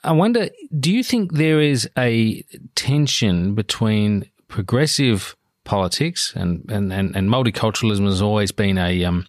I 0.03 0.13
wonder, 0.13 0.49
do 0.81 0.93
you 0.93 1.05
think 1.05 1.35
there 1.35 1.61
is 1.61 1.89
a 1.97 2.43
tension 2.75 3.55
between 3.55 4.29
progressive 4.49 5.37
politics, 5.69 6.33
and 6.35 6.65
and 6.69 6.93
and, 6.93 7.15
and 7.15 7.29
multiculturalism 7.29 8.07
has 8.07 8.23
always 8.23 8.51
been 8.51 8.79
a 8.79 9.05
um, 9.05 9.27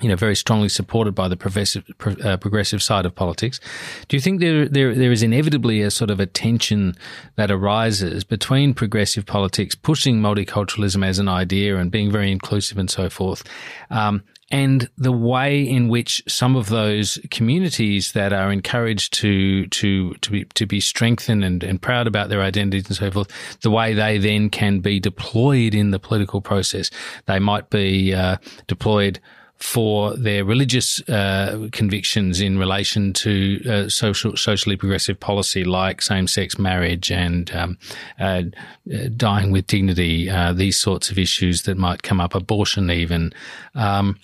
you 0.00 0.08
know, 0.08 0.16
very 0.16 0.34
strongly 0.34 0.68
supported 0.68 1.14
by 1.14 1.28
the 1.28 1.36
progressive, 1.36 1.84
uh, 2.24 2.36
progressive 2.36 2.82
side 2.82 3.06
of 3.06 3.14
politics. 3.14 3.60
Do 4.08 4.16
you 4.16 4.20
think 4.20 4.40
there, 4.40 4.66
there, 4.66 4.94
there 4.94 5.12
is 5.12 5.22
inevitably 5.22 5.80
a 5.82 5.90
sort 5.90 6.10
of 6.10 6.18
a 6.18 6.26
tension 6.26 6.96
that 7.36 7.50
arises 7.50 8.24
between 8.24 8.74
progressive 8.74 9.26
politics 9.26 9.74
pushing 9.74 10.20
multiculturalism 10.20 11.06
as 11.06 11.18
an 11.18 11.28
idea 11.28 11.76
and 11.76 11.90
being 11.90 12.10
very 12.10 12.32
inclusive 12.32 12.78
and 12.78 12.90
so 12.90 13.08
forth, 13.08 13.44
um, 13.90 14.24
and 14.52 14.88
the 14.98 15.10
way 15.10 15.62
in 15.62 15.88
which 15.88 16.22
some 16.28 16.56
of 16.56 16.68
those 16.68 17.18
communities 17.30 18.12
that 18.12 18.34
are 18.34 18.52
encouraged 18.52 19.14
to 19.14 19.66
to 19.68 20.12
to 20.14 20.30
be 20.30 20.44
to 20.44 20.66
be 20.66 20.78
strengthened 20.78 21.42
and, 21.42 21.64
and 21.64 21.80
proud 21.80 22.06
about 22.06 22.28
their 22.28 22.42
identities 22.42 22.86
and 22.86 22.96
so 22.96 23.10
forth, 23.10 23.58
the 23.62 23.70
way 23.70 23.94
they 23.94 24.18
then 24.18 24.50
can 24.50 24.80
be 24.80 25.00
deployed 25.00 25.74
in 25.74 25.90
the 25.90 25.98
political 25.98 26.42
process, 26.42 26.90
they 27.26 27.38
might 27.38 27.70
be 27.70 28.14
uh, 28.14 28.36
deployed 28.66 29.18
for 29.56 30.16
their 30.16 30.44
religious 30.44 31.00
uh, 31.08 31.68
convictions 31.70 32.40
in 32.40 32.58
relation 32.58 33.12
to 33.12 33.62
uh, 33.70 33.88
social, 33.88 34.36
socially 34.36 34.76
progressive 34.76 35.18
policy 35.20 35.62
like 35.62 36.02
same-sex 36.02 36.58
marriage 36.58 37.12
and 37.12 37.54
um, 37.54 37.78
uh, 38.18 38.42
dying 39.16 39.52
with 39.52 39.68
dignity, 39.68 40.28
uh, 40.28 40.52
these 40.52 40.76
sorts 40.76 41.12
of 41.12 41.18
issues 41.18 41.62
that 41.62 41.78
might 41.78 42.02
come 42.02 42.20
up, 42.20 42.34
abortion 42.34 42.90
even. 42.90 43.32
Um, 43.76 44.18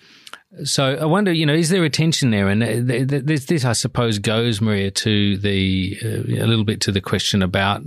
So 0.64 0.94
I 0.94 1.04
wonder, 1.04 1.32
you 1.32 1.44
know, 1.44 1.54
is 1.54 1.68
there 1.68 1.84
a 1.84 1.90
tension 1.90 2.30
there? 2.30 2.48
And 2.48 2.62
this, 2.62 3.46
this 3.46 3.64
I 3.64 3.72
suppose, 3.72 4.18
goes 4.18 4.60
Marija 4.60 4.90
to 4.90 5.36
the 5.36 5.98
uh, 6.02 6.44
a 6.44 6.46
little 6.46 6.64
bit 6.64 6.80
to 6.82 6.92
the 6.92 7.02
question 7.02 7.42
about, 7.42 7.82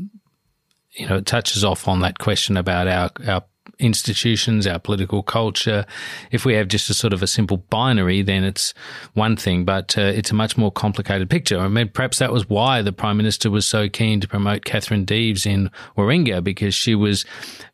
you 0.92 1.08
know, 1.08 1.18
it 1.18 1.26
touches 1.26 1.64
off 1.64 1.88
on 1.88 2.02
that 2.02 2.20
question 2.20 2.58
about 2.58 2.88
our 2.88 3.10
our 3.28 3.44
institutions, 3.80 4.68
our 4.68 4.80
political 4.80 5.24
culture. 5.24 5.86
If 6.32 6.46
we 6.46 6.54
have 6.56 6.68
just 6.68 6.90
a 6.90 6.94
sort 6.94 7.14
of 7.14 7.22
a 7.22 7.28
simple 7.28 7.58
binary, 7.58 8.22
then 8.22 8.44
it's 8.44 8.74
one 9.14 9.36
thing, 9.36 9.66
but 9.66 9.98
uh, 9.98 10.02
it's 10.02 10.32
a 10.32 10.36
much 10.36 10.58
more 10.58 10.72
complicated 10.72 11.30
picture. 11.30 11.60
I 11.60 11.68
mean, 11.68 11.90
perhaps 11.90 12.20
that 12.20 12.32
was 12.32 12.50
why 12.50 12.82
the 12.82 12.92
Prime 12.92 13.18
Minister 13.18 13.50
was 13.50 13.68
so 13.68 13.90
keen 13.90 14.20
to 14.22 14.28
promote 14.28 14.66
Katherine 14.66 15.06
Deves 15.06 15.46
in 15.46 15.70
Warringah 15.98 16.44
because 16.44 16.74
she 16.74 16.96
was 16.96 17.26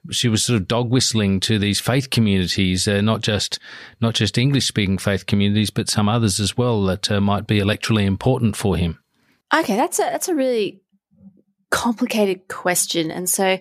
she 0.10 0.30
was 0.30 0.46
sort 0.46 0.60
of 0.62 0.68
dog 0.68 0.90
whistling 0.90 1.40
to 1.42 1.60
these 1.60 1.80
faith 1.80 2.10
communities, 2.10 2.88
uh, 2.88 3.02
not 3.02 3.22
just 3.22 3.60
not 4.02 4.14
just 4.14 4.38
English 4.38 4.68
speaking 4.68 4.98
faith 4.98 5.26
communities, 5.26 5.70
but 5.70 5.90
some 5.90 6.10
others 6.10 6.40
as 6.40 6.58
well 6.58 6.84
that 6.86 7.10
uh, 7.12 7.22
might 7.22 7.48
be 7.48 7.60
electorally 7.60 8.06
important 8.06 8.56
for 8.56 8.78
him. 8.78 9.00
Okay, 9.54 9.76
that's 9.76 10.00
a 10.00 10.04
that's 10.04 10.28
a 10.28 10.36
really 10.36 10.82
complicated 11.70 12.48
question, 12.48 13.12
and 13.12 13.30
so 13.30 13.60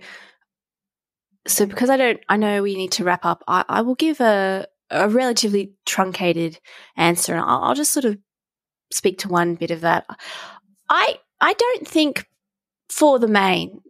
so 1.47 1.67
because 1.67 1.91
I 1.91 1.97
don't, 1.97 2.21
I 2.29 2.37
know 2.37 2.63
we 2.63 2.77
need 2.77 2.93
to 2.93 3.05
wrap 3.05 3.25
up. 3.25 3.43
I, 3.47 3.65
I 3.69 3.83
will 3.83 3.95
give 3.95 4.21
a 4.21 4.67
a 4.91 5.09
relatively 5.09 5.73
truncated 5.85 6.59
answer, 6.97 7.33
and 7.35 7.43
I'll, 7.43 7.65
I'll 7.65 7.75
just 7.75 7.93
sort 7.93 8.05
of 8.05 8.19
speak 8.93 9.19
to 9.19 9.29
one 9.29 9.55
bit 9.55 9.71
of 9.71 9.81
that. 9.83 10.07
I 10.89 11.19
I 11.41 11.53
don't 11.53 11.87
think, 11.87 12.27
for 12.89 13.19
the 13.19 13.29
main, 13.29 13.81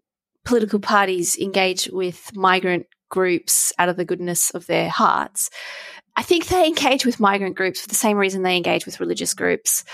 political 0.45 0.81
parties 0.81 1.37
engage 1.37 1.89
with 1.93 2.31
migrant 2.35 2.87
groups 3.09 3.73
out 3.79 3.89
of 3.89 3.97
the 3.97 4.05
goodness 4.05 4.51
of 4.51 4.67
their 4.67 4.89
hearts. 4.89 5.51
I 6.17 6.23
think 6.23 6.47
they 6.47 6.67
engage 6.67 7.05
with 7.05 7.21
migrant 7.21 7.57
groups 7.57 7.81
for 7.81 7.89
the 7.89 7.95
same 7.95 8.17
reason 8.17 8.43
they 8.43 8.57
engage 8.57 8.87
with 8.87 9.01
religious 9.01 9.35
groups. 9.35 9.85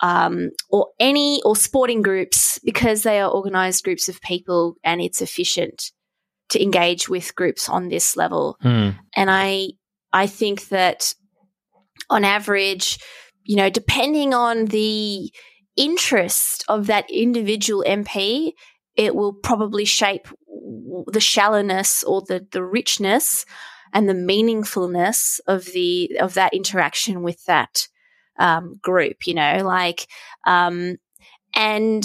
Um, 0.00 0.50
or 0.68 0.88
any 0.98 1.40
or 1.44 1.54
sporting 1.54 2.02
groups 2.02 2.58
because 2.64 3.04
they 3.04 3.20
are 3.20 3.30
organized 3.30 3.84
groups 3.84 4.08
of 4.08 4.20
people 4.20 4.74
and 4.82 5.00
it's 5.00 5.22
efficient 5.22 5.92
to 6.52 6.62
engage 6.62 7.08
with 7.08 7.34
groups 7.34 7.68
on 7.68 7.88
this 7.88 8.16
level. 8.16 8.56
Mm. 8.62 8.96
And 9.16 9.30
I 9.30 9.68
I 10.12 10.26
think 10.26 10.68
that 10.68 11.14
on 12.10 12.24
average, 12.24 12.98
you 13.44 13.56
know, 13.56 13.70
depending 13.70 14.34
on 14.34 14.66
the 14.66 15.32
interest 15.76 16.64
of 16.68 16.86
that 16.86 17.10
individual 17.10 17.84
MP, 17.86 18.52
it 18.94 19.14
will 19.14 19.32
probably 19.32 19.84
shape 19.84 20.28
the 21.06 21.20
shallowness 21.20 22.04
or 22.04 22.22
the, 22.22 22.46
the 22.52 22.62
richness 22.62 23.46
and 23.94 24.08
the 24.08 24.14
meaningfulness 24.14 25.40
of 25.46 25.64
the 25.66 26.16
of 26.20 26.34
that 26.34 26.52
interaction 26.54 27.22
with 27.22 27.42
that 27.46 27.88
um, 28.38 28.74
group. 28.82 29.26
You 29.26 29.34
know, 29.34 29.62
like 29.64 30.06
um, 30.46 30.96
and 31.54 32.04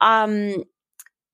um, 0.00 0.64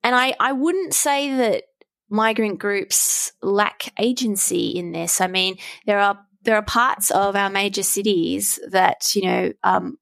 and 0.02 0.14
I 0.14 0.34
I 0.40 0.52
wouldn't 0.52 0.94
say 0.94 1.34
that 1.36 1.64
migrant 2.09 2.59
groups 2.59 3.32
lack 3.42 3.92
agency 3.98 4.70
in 4.70 4.92
this. 4.92 5.20
I 5.20 5.26
mean, 5.26 5.57
there 5.86 5.98
are 5.98 6.18
there 6.42 6.57
are 6.57 6.62
parts 6.62 7.11
of 7.11 7.34
our 7.34 7.50
major 7.50 7.82
cities 7.82 8.59
that 8.70 9.14
you 9.14 9.22
know 9.22 9.52
um, 9.64 9.98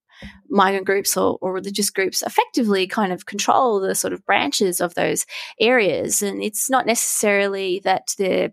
migrant 0.48 0.86
groups 0.86 1.16
or, 1.16 1.38
or, 1.40 1.52
religious 1.52 1.90
groups 1.90 2.22
effectively 2.22 2.86
kind 2.86 3.12
of 3.12 3.26
control 3.26 3.80
the 3.80 3.94
sort 3.94 4.12
of 4.12 4.24
branches 4.24 4.80
of 4.80 4.94
those 4.94 5.26
areas, 5.60 6.22
and 6.22 6.42
it's 6.42 6.70
not 6.70 6.86
necessarily 6.86 7.80
that 7.84 8.14
they're 8.18 8.52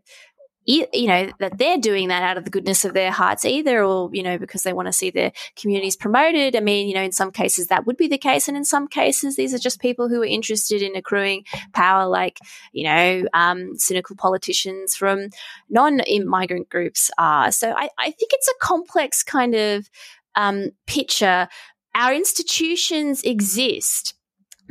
you 0.65 1.07
know 1.07 1.31
that 1.39 1.57
they're 1.57 1.77
doing 1.77 2.09
that 2.09 2.21
out 2.21 2.37
of 2.37 2.45
the 2.45 2.51
goodness 2.51 2.85
of 2.85 2.93
their 2.93 3.11
hearts 3.11 3.45
either 3.45 3.83
or 3.83 4.09
you 4.13 4.21
know 4.21 4.37
because 4.37 4.63
they 4.63 4.73
want 4.73 4.87
to 4.87 4.93
see 4.93 5.09
their 5.09 5.31
communities 5.55 5.95
promoted. 5.95 6.55
I 6.55 6.59
mean 6.59 6.87
you 6.87 6.93
know 6.93 7.01
in 7.01 7.11
some 7.11 7.31
cases 7.31 7.67
that 7.67 7.85
would 7.85 7.97
be 7.97 8.07
the 8.07 8.17
case 8.17 8.47
and 8.47 8.55
in 8.55 8.65
some 8.65 8.87
cases 8.87 9.35
these 9.35 9.53
are 9.53 9.59
just 9.59 9.81
people 9.81 10.07
who 10.07 10.21
are 10.21 10.25
interested 10.25 10.81
in 10.81 10.95
accruing 10.95 11.45
power 11.73 12.07
like 12.07 12.39
you 12.73 12.83
know 12.83 13.23
um, 13.33 13.77
cynical 13.77 14.15
politicians 14.15 14.95
from 14.95 15.29
non-migrant 15.69 16.69
groups 16.69 17.09
are. 17.17 17.51
So 17.51 17.71
I, 17.71 17.89
I, 17.97 18.11
think 18.11 18.31
it's 18.33 18.47
a 18.47 18.65
complex 18.65 19.23
kind 19.23 19.55
of 19.55 19.89
um, 20.35 20.69
picture. 20.85 21.47
Our 21.95 22.13
institutions 22.13 23.23
exist 23.23 24.13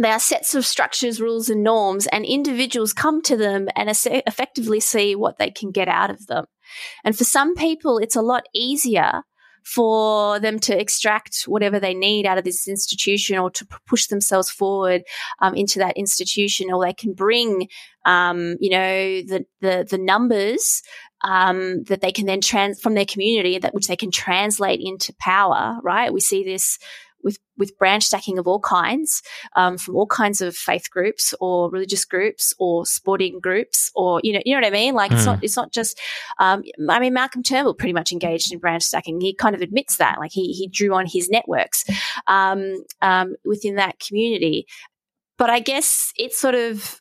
there 0.02 0.12
are 0.12 0.20
sets 0.20 0.54
of 0.54 0.64
structures, 0.64 1.20
rules, 1.20 1.50
and 1.50 1.62
norms, 1.62 2.06
and 2.06 2.24
individuals 2.24 2.92
come 2.92 3.20
to 3.22 3.36
them 3.36 3.68
and 3.76 3.90
effectively 3.90 4.80
see 4.80 5.14
what 5.14 5.38
they 5.38 5.50
can 5.50 5.70
get 5.70 5.88
out 5.88 6.10
of 6.10 6.26
them. 6.26 6.46
And 7.04 7.16
for 7.16 7.24
some 7.24 7.54
people, 7.54 7.98
it's 7.98 8.16
a 8.16 8.22
lot 8.22 8.44
easier 8.54 9.22
for 9.62 10.40
them 10.40 10.58
to 10.58 10.78
extract 10.78 11.42
whatever 11.42 11.78
they 11.78 11.92
need 11.92 12.24
out 12.24 12.38
of 12.38 12.44
this 12.44 12.66
institution 12.66 13.38
or 13.38 13.50
to 13.50 13.66
push 13.86 14.06
themselves 14.06 14.48
forward 14.48 15.02
um, 15.40 15.54
into 15.54 15.78
that 15.78 15.96
institution, 15.96 16.72
or 16.72 16.82
they 16.82 16.94
can 16.94 17.12
bring, 17.12 17.68
um, 18.06 18.56
you 18.58 18.70
know, 18.70 19.22
the 19.22 19.44
the, 19.60 19.86
the 19.88 19.98
numbers 19.98 20.82
um, 21.22 21.84
that 21.84 22.00
they 22.00 22.12
can 22.12 22.24
then 22.24 22.40
trans 22.40 22.80
from 22.80 22.94
their 22.94 23.04
community 23.04 23.58
that 23.58 23.74
which 23.74 23.86
they 23.86 23.96
can 23.96 24.10
translate 24.10 24.80
into 24.82 25.12
power. 25.20 25.78
Right? 25.82 26.12
We 26.12 26.20
see 26.20 26.42
this 26.42 26.78
with 27.22 27.38
with 27.56 27.76
branch 27.78 28.04
stacking 28.04 28.38
of 28.38 28.46
all 28.46 28.60
kinds, 28.60 29.22
um, 29.56 29.78
from 29.78 29.96
all 29.96 30.06
kinds 30.06 30.40
of 30.40 30.56
faith 30.56 30.90
groups 30.90 31.34
or 31.40 31.70
religious 31.70 32.04
groups 32.04 32.54
or 32.58 32.86
sporting 32.86 33.40
groups 33.40 33.90
or 33.94 34.20
you 34.24 34.32
know 34.32 34.40
you 34.44 34.54
know 34.54 34.60
what 34.60 34.66
I 34.66 34.70
mean. 34.70 34.94
Like 34.94 35.10
mm. 35.10 35.16
it's 35.16 35.26
not 35.26 35.38
hmm. 35.38 35.44
it's 35.44 35.56
not 35.56 35.72
just. 35.72 35.98
Um, 36.38 36.62
I 36.88 37.00
mean, 37.00 37.14
Malcolm 37.14 37.42
Turnbull 37.42 37.74
pretty 37.74 37.92
much 37.92 38.12
engaged 38.12 38.52
in 38.52 38.58
branch 38.58 38.82
stacking. 38.82 39.20
He 39.20 39.34
kind 39.34 39.54
of 39.54 39.60
admits 39.60 39.96
that. 39.96 40.18
Like 40.18 40.32
he 40.32 40.52
he 40.52 40.68
drew 40.68 40.94
on 40.94 41.06
his 41.06 41.28
networks 41.28 41.84
um, 42.26 42.84
um 43.02 43.34
within 43.44 43.76
that 43.76 43.98
community. 43.98 44.66
But 45.38 45.50
I 45.50 45.60
guess 45.60 46.12
it's 46.16 46.38
sort 46.38 46.54
of 46.54 47.00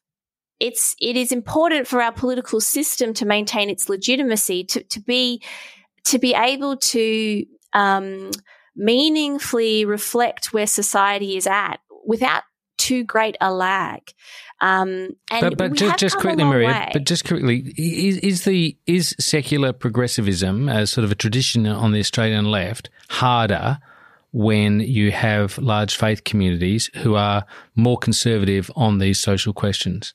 it's 0.60 0.96
it 1.00 1.16
is 1.16 1.32
important 1.32 1.88
for 1.88 2.02
our 2.02 2.12
political 2.12 2.60
system 2.60 3.14
to 3.16 3.26
maintain 3.26 3.70
its 3.70 3.90
legitimacy 3.90 4.66
to 4.66 4.84
to 4.84 5.00
be 5.00 5.42
to 6.06 6.20
be 6.20 6.34
able 6.34 6.78
to 6.78 7.46
um, 7.74 8.32
meaningfully 8.76 9.86
reflect 9.86 10.54
where 10.54 10.68
society 10.68 11.38
is 11.38 11.48
at 11.48 11.78
without 12.06 12.44
too 12.78 13.04
great 13.04 13.38
a 13.40 13.54
lag. 13.54 14.02
Um, 14.62 15.10
and 15.32 15.42
but, 15.42 15.58
but 15.58 15.74
just, 15.74 16.00
just 16.00 16.18
quickly, 16.18 16.44
Marija, 16.44 16.68
way. 16.68 16.90
but 16.92 17.06
just 17.06 17.26
quickly, 17.26 17.74
is, 17.78 18.18
is 18.18 18.44
the 18.44 18.78
is 18.88 19.16
secular 19.20 19.72
progressivism 19.72 20.68
as 20.68 20.92
sort 20.92 21.06
of 21.06 21.12
a 21.12 21.16
tradition 21.16 21.66
on 21.66 21.92
the 21.92 22.00
Australian 22.00 22.46
left 22.46 22.90
harder 23.10 23.80
when 24.32 24.80
you 24.82 25.12
have 25.12 25.58
large 25.58 25.96
faith 25.96 26.24
communities 26.24 26.90
who 26.98 27.16
are 27.16 27.46
more 27.76 27.98
conservative 27.98 28.70
on 28.76 28.98
these 28.98 29.20
social 29.20 29.54
questions? 29.54 30.14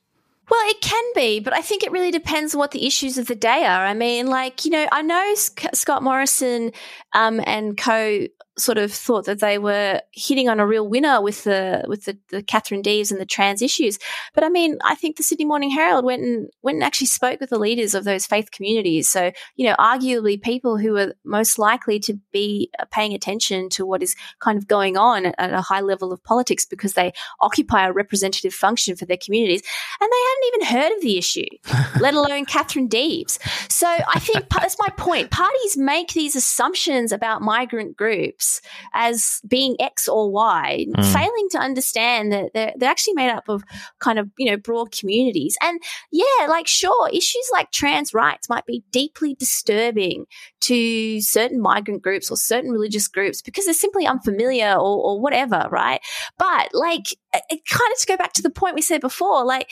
Well, 0.51 0.61
it 0.69 0.81
can 0.83 1.05
be, 1.15 1.41
but 1.41 1.55
I 1.55 1.63
think 1.63 1.83
it 1.83 1.91
really 1.93 2.11
depends 2.11 2.55
what 2.55 2.73
the 2.73 2.87
issues 2.87 3.17
of 3.17 3.27
the 3.27 3.35
day 3.35 3.65
are. 3.65 3.87
I 3.87 3.95
mean, 3.95 4.27
like, 4.27 4.65
you 4.65 4.71
know, 4.71 4.87
I 4.93 5.01
know 5.01 5.35
Scott 5.35 6.03
Morrison 6.03 6.73
um, 7.15 7.41
and 7.47 7.79
co 7.79 8.27
sort 8.57 8.79
of 8.79 8.93
thought 8.93 9.25
that 9.27 9.41
they 9.41 9.59
were 9.59 10.01
hitting 10.13 10.49
on 10.49 10.61
a 10.61 10.67
real 10.67 10.89
winner 10.89 11.21
with 11.21 11.45
the 11.45 11.85
with 11.89 12.05
the, 12.05 12.17
the 12.31 12.43
Katherine 12.43 12.83
Deves 12.83 13.11
and 13.11 13.21
the 13.21 13.27
trans 13.27 13.63
issues. 13.63 13.99
But 14.35 14.45
I 14.45 14.49
mean, 14.49 14.79
I 14.85 14.95
think 14.95 15.17
the 15.17 15.23
Sydney 15.23 15.45
Morning 15.45 15.71
Herald 15.71 16.05
went 16.05 16.23
and 16.23 16.49
went 16.63 16.77
and 16.77 16.85
actually 16.85 17.09
spoke 17.09 17.41
with 17.41 17.51
the 17.51 17.59
leaders 17.59 17.95
of 17.95 18.05
those 18.05 18.27
faith 18.27 18.51
communities. 18.51 19.09
So 19.09 19.33
you 19.57 19.67
know, 19.67 19.75
arguably 19.79 20.41
people 20.41 20.79
who 20.79 20.97
are 20.97 21.15
most 21.25 21.59
likely 21.59 21.99
to 22.01 22.15
be 22.33 22.71
paying 22.91 23.13
attention 23.13 23.69
to 23.71 23.85
what 23.85 24.03
is 24.03 24.15
kind 24.39 24.57
of 24.59 24.69
going 24.69 24.97
on 24.97 25.27
at, 25.27 25.35
at 25.39 25.53
a 25.53 25.61
high 25.61 25.81
level 25.81 26.13
of 26.13 26.23
politics 26.23 26.65
because 26.65 26.95
they 26.95 27.13
occupy 27.41 27.87
a 27.87 27.93
representative 27.93 28.55
function 28.55 28.95
for 28.95 29.05
their 29.05 29.17
communities, 29.17 29.63
and 30.01 30.11
they 30.11 30.17
hadn't 30.29 30.55
even 30.55 30.83
heard 30.83 30.97
of 30.97 31.03
the 31.03 31.19
issue, 31.19 31.45
let 32.01 32.15
alone 32.15 32.45
Katherine 32.45 32.89
Deves. 32.89 33.39
So 33.69 33.89
I 33.89 34.19
think 34.21 34.49
that's 34.49 34.79
my 34.79 34.89
point. 34.97 35.31
Parties 35.31 35.77
make 35.77 36.13
these 36.13 36.37
assumptions 36.37 37.11
about 37.11 37.43
migrant 37.43 37.97
groups 37.97 38.44
groups 38.45 38.61
as 38.93 39.41
being 39.47 39.77
X 39.81 40.09
or 40.09 40.31
Y, 40.31 40.87
mm. 40.97 41.13
failing 41.13 41.49
to 41.51 41.59
understand 41.59 42.33
that 42.33 42.51
they're, 42.55 42.73
they're 42.77 42.91
actually 42.91 43.15
made 43.15 43.31
up 43.31 43.49
of 43.49 43.63
kind 43.99 44.19
of, 44.19 44.31
you 44.39 44.51
know, 44.51 44.57
broad 44.57 44.93
communities. 44.93 45.57
And 45.63 45.81
yeah, 46.11 46.47
like, 46.49 46.67
sure, 46.67 47.09
issues 47.11 47.49
like 47.53 47.71
trans 47.71 48.15
rights 48.15 48.49
might 48.49 48.67
be 48.67 48.85
deeply 48.91 49.35
disturbing 49.35 50.27
to 50.63 51.21
certain 51.21 51.61
migrant 51.61 52.03
groups 52.03 52.31
or 52.31 52.37
certain 52.37 52.71
religious 52.71 53.09
groups 53.09 53.43
because 53.43 53.65
they're 53.65 53.75
simply 53.75 54.07
unfamiliar 54.07 54.75
or, 54.75 55.03
or 55.03 55.21
whatever, 55.21 55.67
right? 55.71 56.01
But 56.39 56.71
like, 56.73 57.13
it, 57.33 57.61
kind 57.69 57.93
of 57.93 58.01
to 58.01 58.07
go 58.07 58.17
back 58.17 58.33
to 58.35 58.43
the 58.43 58.51
point 58.51 58.75
we 58.75 58.83
said 58.83 59.01
before, 59.01 59.45
like, 59.45 59.71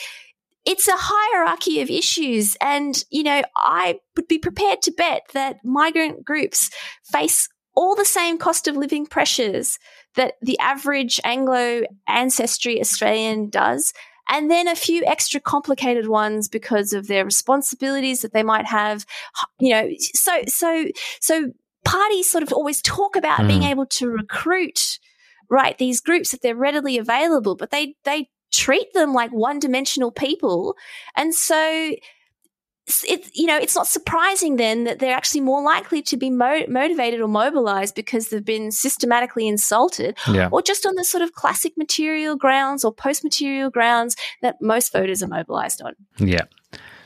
it's 0.64 0.86
a 0.86 0.94
hierarchy 0.94 1.80
of 1.80 1.90
issues. 1.90 2.56
And, 2.60 3.02
you 3.10 3.24
know, 3.24 3.42
I 3.56 3.98
would 4.16 4.28
be 4.28 4.38
prepared 4.38 4.80
to 4.82 4.92
bet 4.92 5.22
that 5.34 5.56
migrant 5.64 6.24
groups 6.24 6.70
face 7.04 7.48
all 7.74 7.94
the 7.94 8.04
same 8.04 8.38
cost 8.38 8.68
of 8.68 8.76
living 8.76 9.06
pressures 9.06 9.78
that 10.14 10.34
the 10.42 10.58
average 10.58 11.20
Anglo 11.24 11.82
ancestry 12.06 12.80
Australian 12.80 13.48
does. 13.48 13.92
And 14.28 14.50
then 14.50 14.68
a 14.68 14.76
few 14.76 15.04
extra 15.04 15.40
complicated 15.40 16.08
ones 16.08 16.48
because 16.48 16.92
of 16.92 17.08
their 17.08 17.24
responsibilities 17.24 18.22
that 18.22 18.32
they 18.32 18.42
might 18.42 18.66
have, 18.66 19.04
you 19.58 19.70
know. 19.70 19.88
So, 19.98 20.42
so, 20.46 20.86
so 21.20 21.52
parties 21.84 22.28
sort 22.28 22.42
of 22.44 22.52
always 22.52 22.80
talk 22.82 23.16
about 23.16 23.40
mm. 23.40 23.48
being 23.48 23.62
able 23.64 23.86
to 23.86 24.08
recruit, 24.08 24.98
right, 25.50 25.76
these 25.78 26.00
groups 26.00 26.30
that 26.30 26.40
they're 26.40 26.54
readily 26.54 26.98
available, 26.98 27.56
but 27.56 27.70
they, 27.70 27.96
they 28.04 28.28
treat 28.52 28.92
them 28.94 29.12
like 29.12 29.32
one 29.32 29.58
dimensional 29.58 30.12
people. 30.12 30.76
And 31.16 31.34
so, 31.34 31.94
it, 33.04 33.30
you 33.32 33.46
know, 33.46 33.56
it's 33.56 33.76
not 33.76 33.86
surprising 33.86 34.56
then 34.56 34.84
that 34.84 34.98
they're 34.98 35.14
actually 35.14 35.40
more 35.40 35.62
likely 35.62 36.02
to 36.02 36.16
be 36.16 36.30
mo- 36.30 36.66
motivated 36.68 37.20
or 37.20 37.28
mobilized 37.28 37.94
because 37.94 38.28
they've 38.28 38.44
been 38.44 38.72
systematically 38.72 39.46
insulted, 39.46 40.16
yeah. 40.28 40.48
or 40.50 40.62
just 40.62 40.84
on 40.84 40.94
the 40.96 41.04
sort 41.04 41.22
of 41.22 41.32
classic 41.32 41.74
material 41.76 42.36
grounds 42.36 42.84
or 42.84 42.92
post 42.92 43.22
material 43.22 43.70
grounds 43.70 44.16
that 44.42 44.56
most 44.60 44.92
voters 44.92 45.22
are 45.22 45.28
mobilized 45.28 45.80
on. 45.82 45.94
Yeah. 46.18 46.44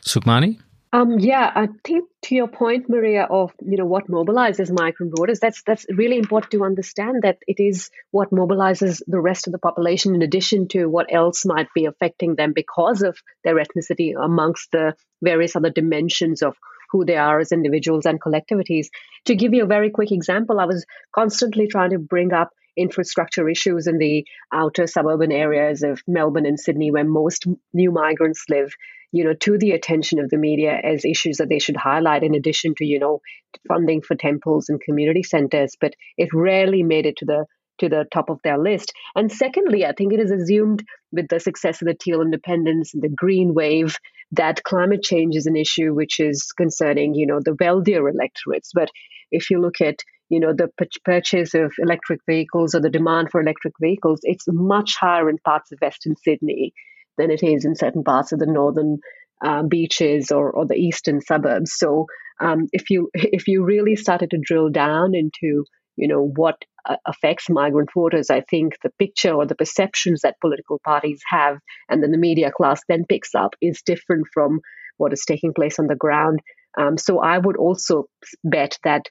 Sukhmani? 0.03 0.61
Um, 0.97 1.19
yeah, 1.19 1.53
I 1.55 1.69
think 1.85 2.09
to 2.23 2.35
your 2.35 2.49
point, 2.49 2.89
Marija, 2.89 3.27
of 3.29 3.53
you 3.61 3.77
know 3.77 3.85
what 3.85 4.09
mobilizes 4.09 4.73
migrant 4.73 5.13
voters, 5.15 5.41
that's 5.41 5.63
that's 5.63 5.85
really 5.91 6.17
important 6.17 6.53
to 6.53 6.65
understand 6.65 7.17
that 7.21 7.37
it 7.47 7.63
is 7.63 7.91
what 8.13 8.31
mobilizes 8.31 9.03
the 9.07 9.21
rest 9.21 9.47
of 9.47 9.53
the 9.53 9.59
population 9.59 10.15
in 10.15 10.23
addition 10.23 10.69
to 10.69 10.87
what 10.87 11.13
else 11.13 11.45
might 11.45 11.67
be 11.75 11.85
affecting 11.85 12.35
them 12.35 12.55
because 12.55 13.03
of 13.03 13.19
their 13.45 13.57
ethnicity 13.57 14.15
amongst 14.19 14.73
the 14.73 14.95
various 15.23 15.55
other 15.55 15.69
dimensions 15.69 16.41
of 16.41 16.57
who 16.91 17.05
they 17.05 17.17
are 17.17 17.41
as 17.41 17.53
individuals 17.53 18.07
and 18.07 18.19
collectivities. 18.19 18.87
To 19.27 19.37
give 19.37 19.53
you 19.53 19.65
a 19.65 19.75
very 19.77 19.91
quick 19.91 20.13
example, 20.13 20.59
I 20.59 20.65
was 20.65 20.87
constantly 21.15 21.67
trying 21.67 21.91
to 21.91 21.99
bring 21.99 22.33
up 22.33 22.49
infrastructure 22.77 23.49
issues 23.49 23.87
in 23.87 23.99
the 23.99 24.27
outer 24.53 24.87
suburban 24.87 25.33
areas 25.33 25.83
of 25.83 26.01
Melbourne 26.07 26.47
and 26.47 26.59
Sydney, 26.59 26.91
where 26.91 27.05
most 27.05 27.45
new 27.73 27.91
migrants 27.91 28.45
live, 28.49 28.73
you 29.17 29.25
know, 29.25 29.33
to 29.33 29.57
the 29.57 29.71
attention 29.71 30.19
of 30.19 30.29
the 30.29 30.37
media 30.37 30.79
as 30.85 31.07
issues 31.07 31.39
that 31.39 31.49
they 31.49 31.59
should 31.59 31.77
highlight, 31.77 32.23
in 32.23 32.35
addition 32.35 32.75
to, 32.77 32.85
you 32.85 32.99
know, 32.99 33.21
funding 33.67 34.03
for 34.03 34.15
temples 34.15 34.69
and 34.69 34.79
community 34.79 35.23
centers. 35.23 35.75
But 35.81 35.95
it 36.19 36.29
rarely 36.35 36.83
made 36.83 37.07
it 37.07 37.17
to 37.19 37.25
the 37.25 37.47
to 37.79 37.89
the 37.89 38.05
top 38.13 38.31
of 38.31 38.41
their 38.43 38.59
list. 38.59 38.93
And 39.15 39.31
secondly, 39.31 39.85
I 39.85 39.93
think 39.93 40.13
it 40.13 40.21
is 40.21 40.31
assumed 40.31 40.83
with 41.13 41.29
the 41.29 41.41
success 41.41 41.81
of 41.81 41.89
the 41.89 41.95
teal 41.95 42.23
independents 42.23 42.95
and 42.95 43.03
the 43.03 43.11
green 43.11 43.55
wave 43.55 43.99
that 44.33 44.63
climate 44.65 45.03
change 45.03 45.37
is 45.37 45.47
an 45.47 45.57
issue 45.57 45.95
which 45.95 46.19
is 46.19 46.53
concerning, 46.53 47.15
you 47.15 47.27
know, 47.27 47.41
the 47.43 47.57
wealthier 47.59 48.09
electorates. 48.09 48.71
But 48.75 48.91
if 49.31 49.51
you 49.51 49.61
look 49.61 49.81
at 49.81 50.03
you 50.29 50.41
know 50.41 50.53
the 50.53 50.69
purchase 51.05 51.55
of 51.55 51.73
electric 51.79 52.21
vehicles 52.29 52.75
or 52.75 52.81
the 52.81 52.91
demand 52.91 53.31
for 53.31 53.41
electric 53.41 53.75
vehicles 53.81 54.19
it's 54.25 54.45
much 54.49 54.97
higher 55.01 55.31
in 55.31 55.39
parts 55.39 55.71
of 55.71 55.79
western 55.81 56.17
sydney 56.17 56.73
than 57.19 57.31
it 57.31 57.43
is 57.43 57.65
in 57.65 57.75
certain 57.75 58.05
parts 58.05 58.33
of 58.33 58.39
the 58.39 58.47
northern 58.47 58.99
uh, 59.45 59.63
beaches 59.63 60.31
or, 60.31 60.51
or 60.51 60.67
the 60.67 60.75
eastern 60.75 61.21
suburbs. 61.21 61.73
So 61.77 62.07
um, 62.41 62.69
if 62.73 62.91
you 62.91 63.11
if 63.15 63.49
you 63.49 63.65
really 63.65 63.97
started 63.97 64.31
to 64.31 64.39
drill 64.43 64.71
down 64.71 65.15
into 65.15 65.65
you 65.97 66.09
know 66.09 66.33
what 66.37 66.57
uh, 66.89 66.97
affects 67.07 67.49
migrant 67.49 67.89
voters 67.95 68.31
i 68.31 68.43
think 68.43 68.75
the 68.83 68.91
picture 68.99 69.33
or 69.33 69.47
the 69.47 69.55
perceptions 69.55 70.21
that 70.21 70.41
political 70.41 70.79
parties 70.85 71.21
have 71.29 71.59
and 71.89 72.03
then 72.03 72.11
the 72.11 72.19
media 72.19 72.53
class 72.55 72.83
then 72.89 73.05
picks 73.09 73.35
up 73.35 73.55
is 73.63 73.83
different 73.83 74.27
from 74.33 74.61
what 74.99 75.13
is 75.13 75.25
taking 75.27 75.53
place 75.53 75.79
on 75.79 75.89
the 75.89 75.95
ground. 75.95 76.41
Um, 76.79 76.99
so 76.99 77.21
i 77.21 77.39
would 77.39 77.57
also 77.57 78.05
bet 78.45 78.79
that 78.85 79.07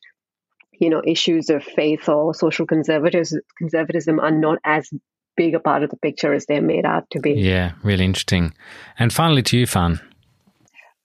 you 0.79 0.89
know 0.89 1.01
issues 1.05 1.49
of 1.49 1.63
faith 1.63 2.07
or 2.07 2.33
social 2.33 2.67
conservatism 2.67 3.41
conservatism 3.57 4.19
are 4.19 4.31
not 4.31 4.59
as 4.63 4.89
big 5.35 5.55
a 5.55 5.59
part 5.59 5.83
of 5.83 5.89
the 5.89 5.97
picture 5.97 6.33
as 6.33 6.45
they're 6.45 6.61
made 6.61 6.85
out 6.85 7.09
to 7.11 7.19
be. 7.19 7.33
Yeah, 7.33 7.73
really 7.83 8.05
interesting. 8.05 8.53
And 8.97 9.11
finally, 9.11 9.43
to 9.43 9.57
you, 9.57 9.67
Fan. 9.67 10.01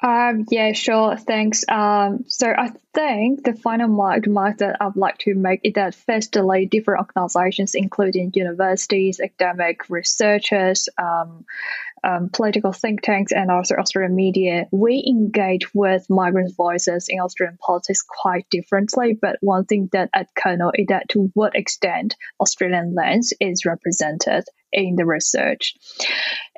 Um, 0.02 0.46
yeah, 0.50 0.72
sure. 0.72 1.16
Thanks. 1.16 1.62
Um, 1.68 2.24
so 2.26 2.48
I 2.48 2.70
think 2.94 3.44
the 3.44 3.52
final 3.52 3.88
mark, 3.88 4.26
mark 4.26 4.58
that 4.58 4.76
I'd 4.80 4.96
like 4.96 5.18
to 5.18 5.34
make 5.34 5.60
is 5.62 5.74
that 5.74 5.94
firstly, 5.94 6.66
different 6.66 7.00
organizations, 7.00 7.74
including 7.74 8.32
universities, 8.34 9.20
academic 9.20 9.90
researchers, 9.90 10.88
um, 10.96 11.44
um, 12.04 12.30
political 12.32 12.72
think 12.72 13.02
tanks, 13.02 13.32
and 13.32 13.50
also 13.50 13.76
Australian 13.76 14.14
media, 14.14 14.66
we 14.70 15.04
engage 15.06 15.74
with 15.74 16.06
migrant 16.08 16.54
voices 16.56 17.06
in 17.08 17.20
Australian 17.20 17.58
politics 17.58 18.02
quite 18.02 18.46
differently. 18.50 19.18
But 19.20 19.36
one 19.40 19.64
thing 19.64 19.88
that 19.92 20.10
at 20.14 20.28
Kernel 20.34 20.72
is 20.74 20.86
that 20.88 21.08
to 21.10 21.30
what 21.34 21.56
extent 21.56 22.16
Australian 22.40 22.94
lens 22.94 23.32
is 23.40 23.64
represented 23.66 24.44
in 24.72 24.96
the 24.96 25.06
research. 25.06 25.74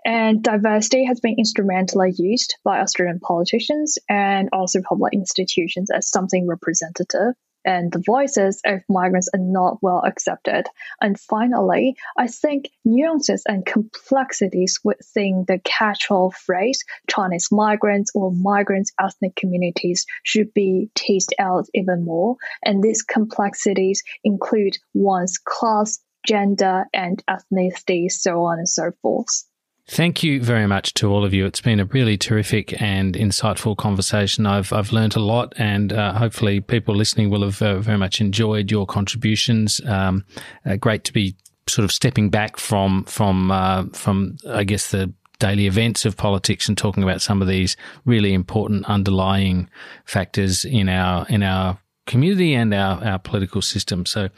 And 0.04 0.42
diversity 0.42 1.04
has 1.04 1.20
been 1.20 1.36
instrumentally 1.38 2.12
used 2.16 2.56
by 2.64 2.80
Australian 2.80 3.20
politicians 3.20 3.98
and 4.08 4.48
also 4.52 4.80
public 4.82 5.14
institutions 5.14 5.90
as 5.90 6.08
something 6.08 6.46
representative. 6.46 7.34
And 7.64 7.92
the 7.92 8.02
voices 8.04 8.60
of 8.64 8.80
migrants 8.88 9.28
are 9.34 9.40
not 9.40 9.78
well 9.82 10.02
accepted. 10.04 10.66
And 11.00 11.18
finally, 11.18 11.96
I 12.18 12.26
think 12.26 12.70
nuances 12.84 13.44
and 13.46 13.64
complexities 13.64 14.80
within 14.82 15.44
the 15.46 15.60
catch 15.64 16.10
all 16.10 16.30
phrase 16.30 16.84
Chinese 17.08 17.48
migrants 17.52 18.10
or 18.14 18.32
migrants 18.32 18.92
ethnic 19.00 19.36
communities 19.36 20.06
should 20.22 20.52
be 20.54 20.90
teased 20.94 21.34
out 21.38 21.66
even 21.74 22.04
more. 22.04 22.36
And 22.64 22.82
these 22.82 23.02
complexities 23.02 24.02
include 24.24 24.78
one's 24.94 25.38
class, 25.38 25.98
gender, 26.26 26.84
and 26.92 27.22
ethnicity, 27.28 28.10
so 28.10 28.44
on 28.44 28.58
and 28.58 28.68
so 28.68 28.92
forth. 29.02 29.44
Thank 29.92 30.22
you 30.22 30.42
very 30.42 30.66
much 30.66 30.94
to 30.94 31.12
all 31.12 31.22
of 31.22 31.34
you. 31.34 31.44
It's 31.44 31.60
been 31.60 31.78
a 31.78 31.84
really 31.84 32.16
terrific 32.16 32.80
and 32.80 33.14
insightful 33.14 33.76
conversation. 33.76 34.46
I've 34.46 34.72
I've 34.72 34.90
learned 34.90 35.16
a 35.16 35.20
lot, 35.20 35.52
and 35.58 35.92
uh, 35.92 36.14
hopefully, 36.14 36.62
people 36.62 36.94
listening 36.94 37.28
will 37.28 37.42
have 37.42 37.60
uh, 37.60 37.78
very 37.78 37.98
much 37.98 38.18
enjoyed 38.18 38.70
your 38.70 38.86
contributions. 38.86 39.82
Um, 39.84 40.24
uh, 40.64 40.76
great 40.76 41.04
to 41.04 41.12
be 41.12 41.36
sort 41.66 41.84
of 41.84 41.92
stepping 41.92 42.30
back 42.30 42.56
from 42.56 43.04
from 43.04 43.50
uh, 43.50 43.84
from 43.92 44.38
I 44.48 44.64
guess 44.64 44.90
the 44.92 45.12
daily 45.38 45.66
events 45.66 46.06
of 46.06 46.16
politics 46.16 46.68
and 46.68 46.78
talking 46.78 47.02
about 47.02 47.20
some 47.20 47.42
of 47.42 47.48
these 47.48 47.76
really 48.06 48.32
important 48.32 48.86
underlying 48.86 49.68
factors 50.06 50.64
in 50.64 50.88
our 50.88 51.26
in 51.28 51.42
our 51.42 51.78
community 52.06 52.54
and 52.54 52.72
our, 52.74 53.02
our 53.04 53.18
political 53.18 53.62
system. 53.62 54.06
So, 54.06 54.28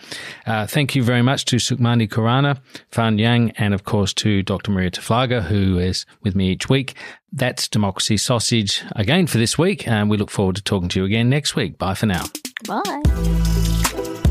uh, 0.47 0.67
thank 0.67 0.95
you 0.95 1.03
very 1.03 1.23
much 1.23 1.45
to 1.47 1.57
Sukhmani 1.57 2.09
Khorana, 2.09 2.59
Fan 2.91 3.19
Yang, 3.19 3.53
and 3.53 3.75
of 3.75 3.85
course 3.85 4.13
to 4.15 4.43
Dr. 4.43 4.71
Marija 4.71 5.01
Taflaga, 5.01 5.43
who 5.43 5.79
is 5.79 6.07
with 6.23 6.35
me 6.35 6.51
each 6.51 6.69
week. 6.69 6.95
That's 7.33 7.69
Democracy 7.69 8.17
Sausage 8.17 8.83
again 8.95 9.27
for 9.27 9.39
this 9.39 9.59
week, 9.59 9.89
and 9.89 10.09
we 10.09 10.17
look 10.17 10.31
forward 10.31 10.57
to 10.57 10.63
talking 10.63 10.89
to 10.91 11.01
you 11.01 11.07
again 11.07 11.29
next 11.29 11.57
week. 11.57 11.79
Bye 11.79 11.95
for 11.95 12.07
now. 12.07 12.25
Bye. 12.67 14.31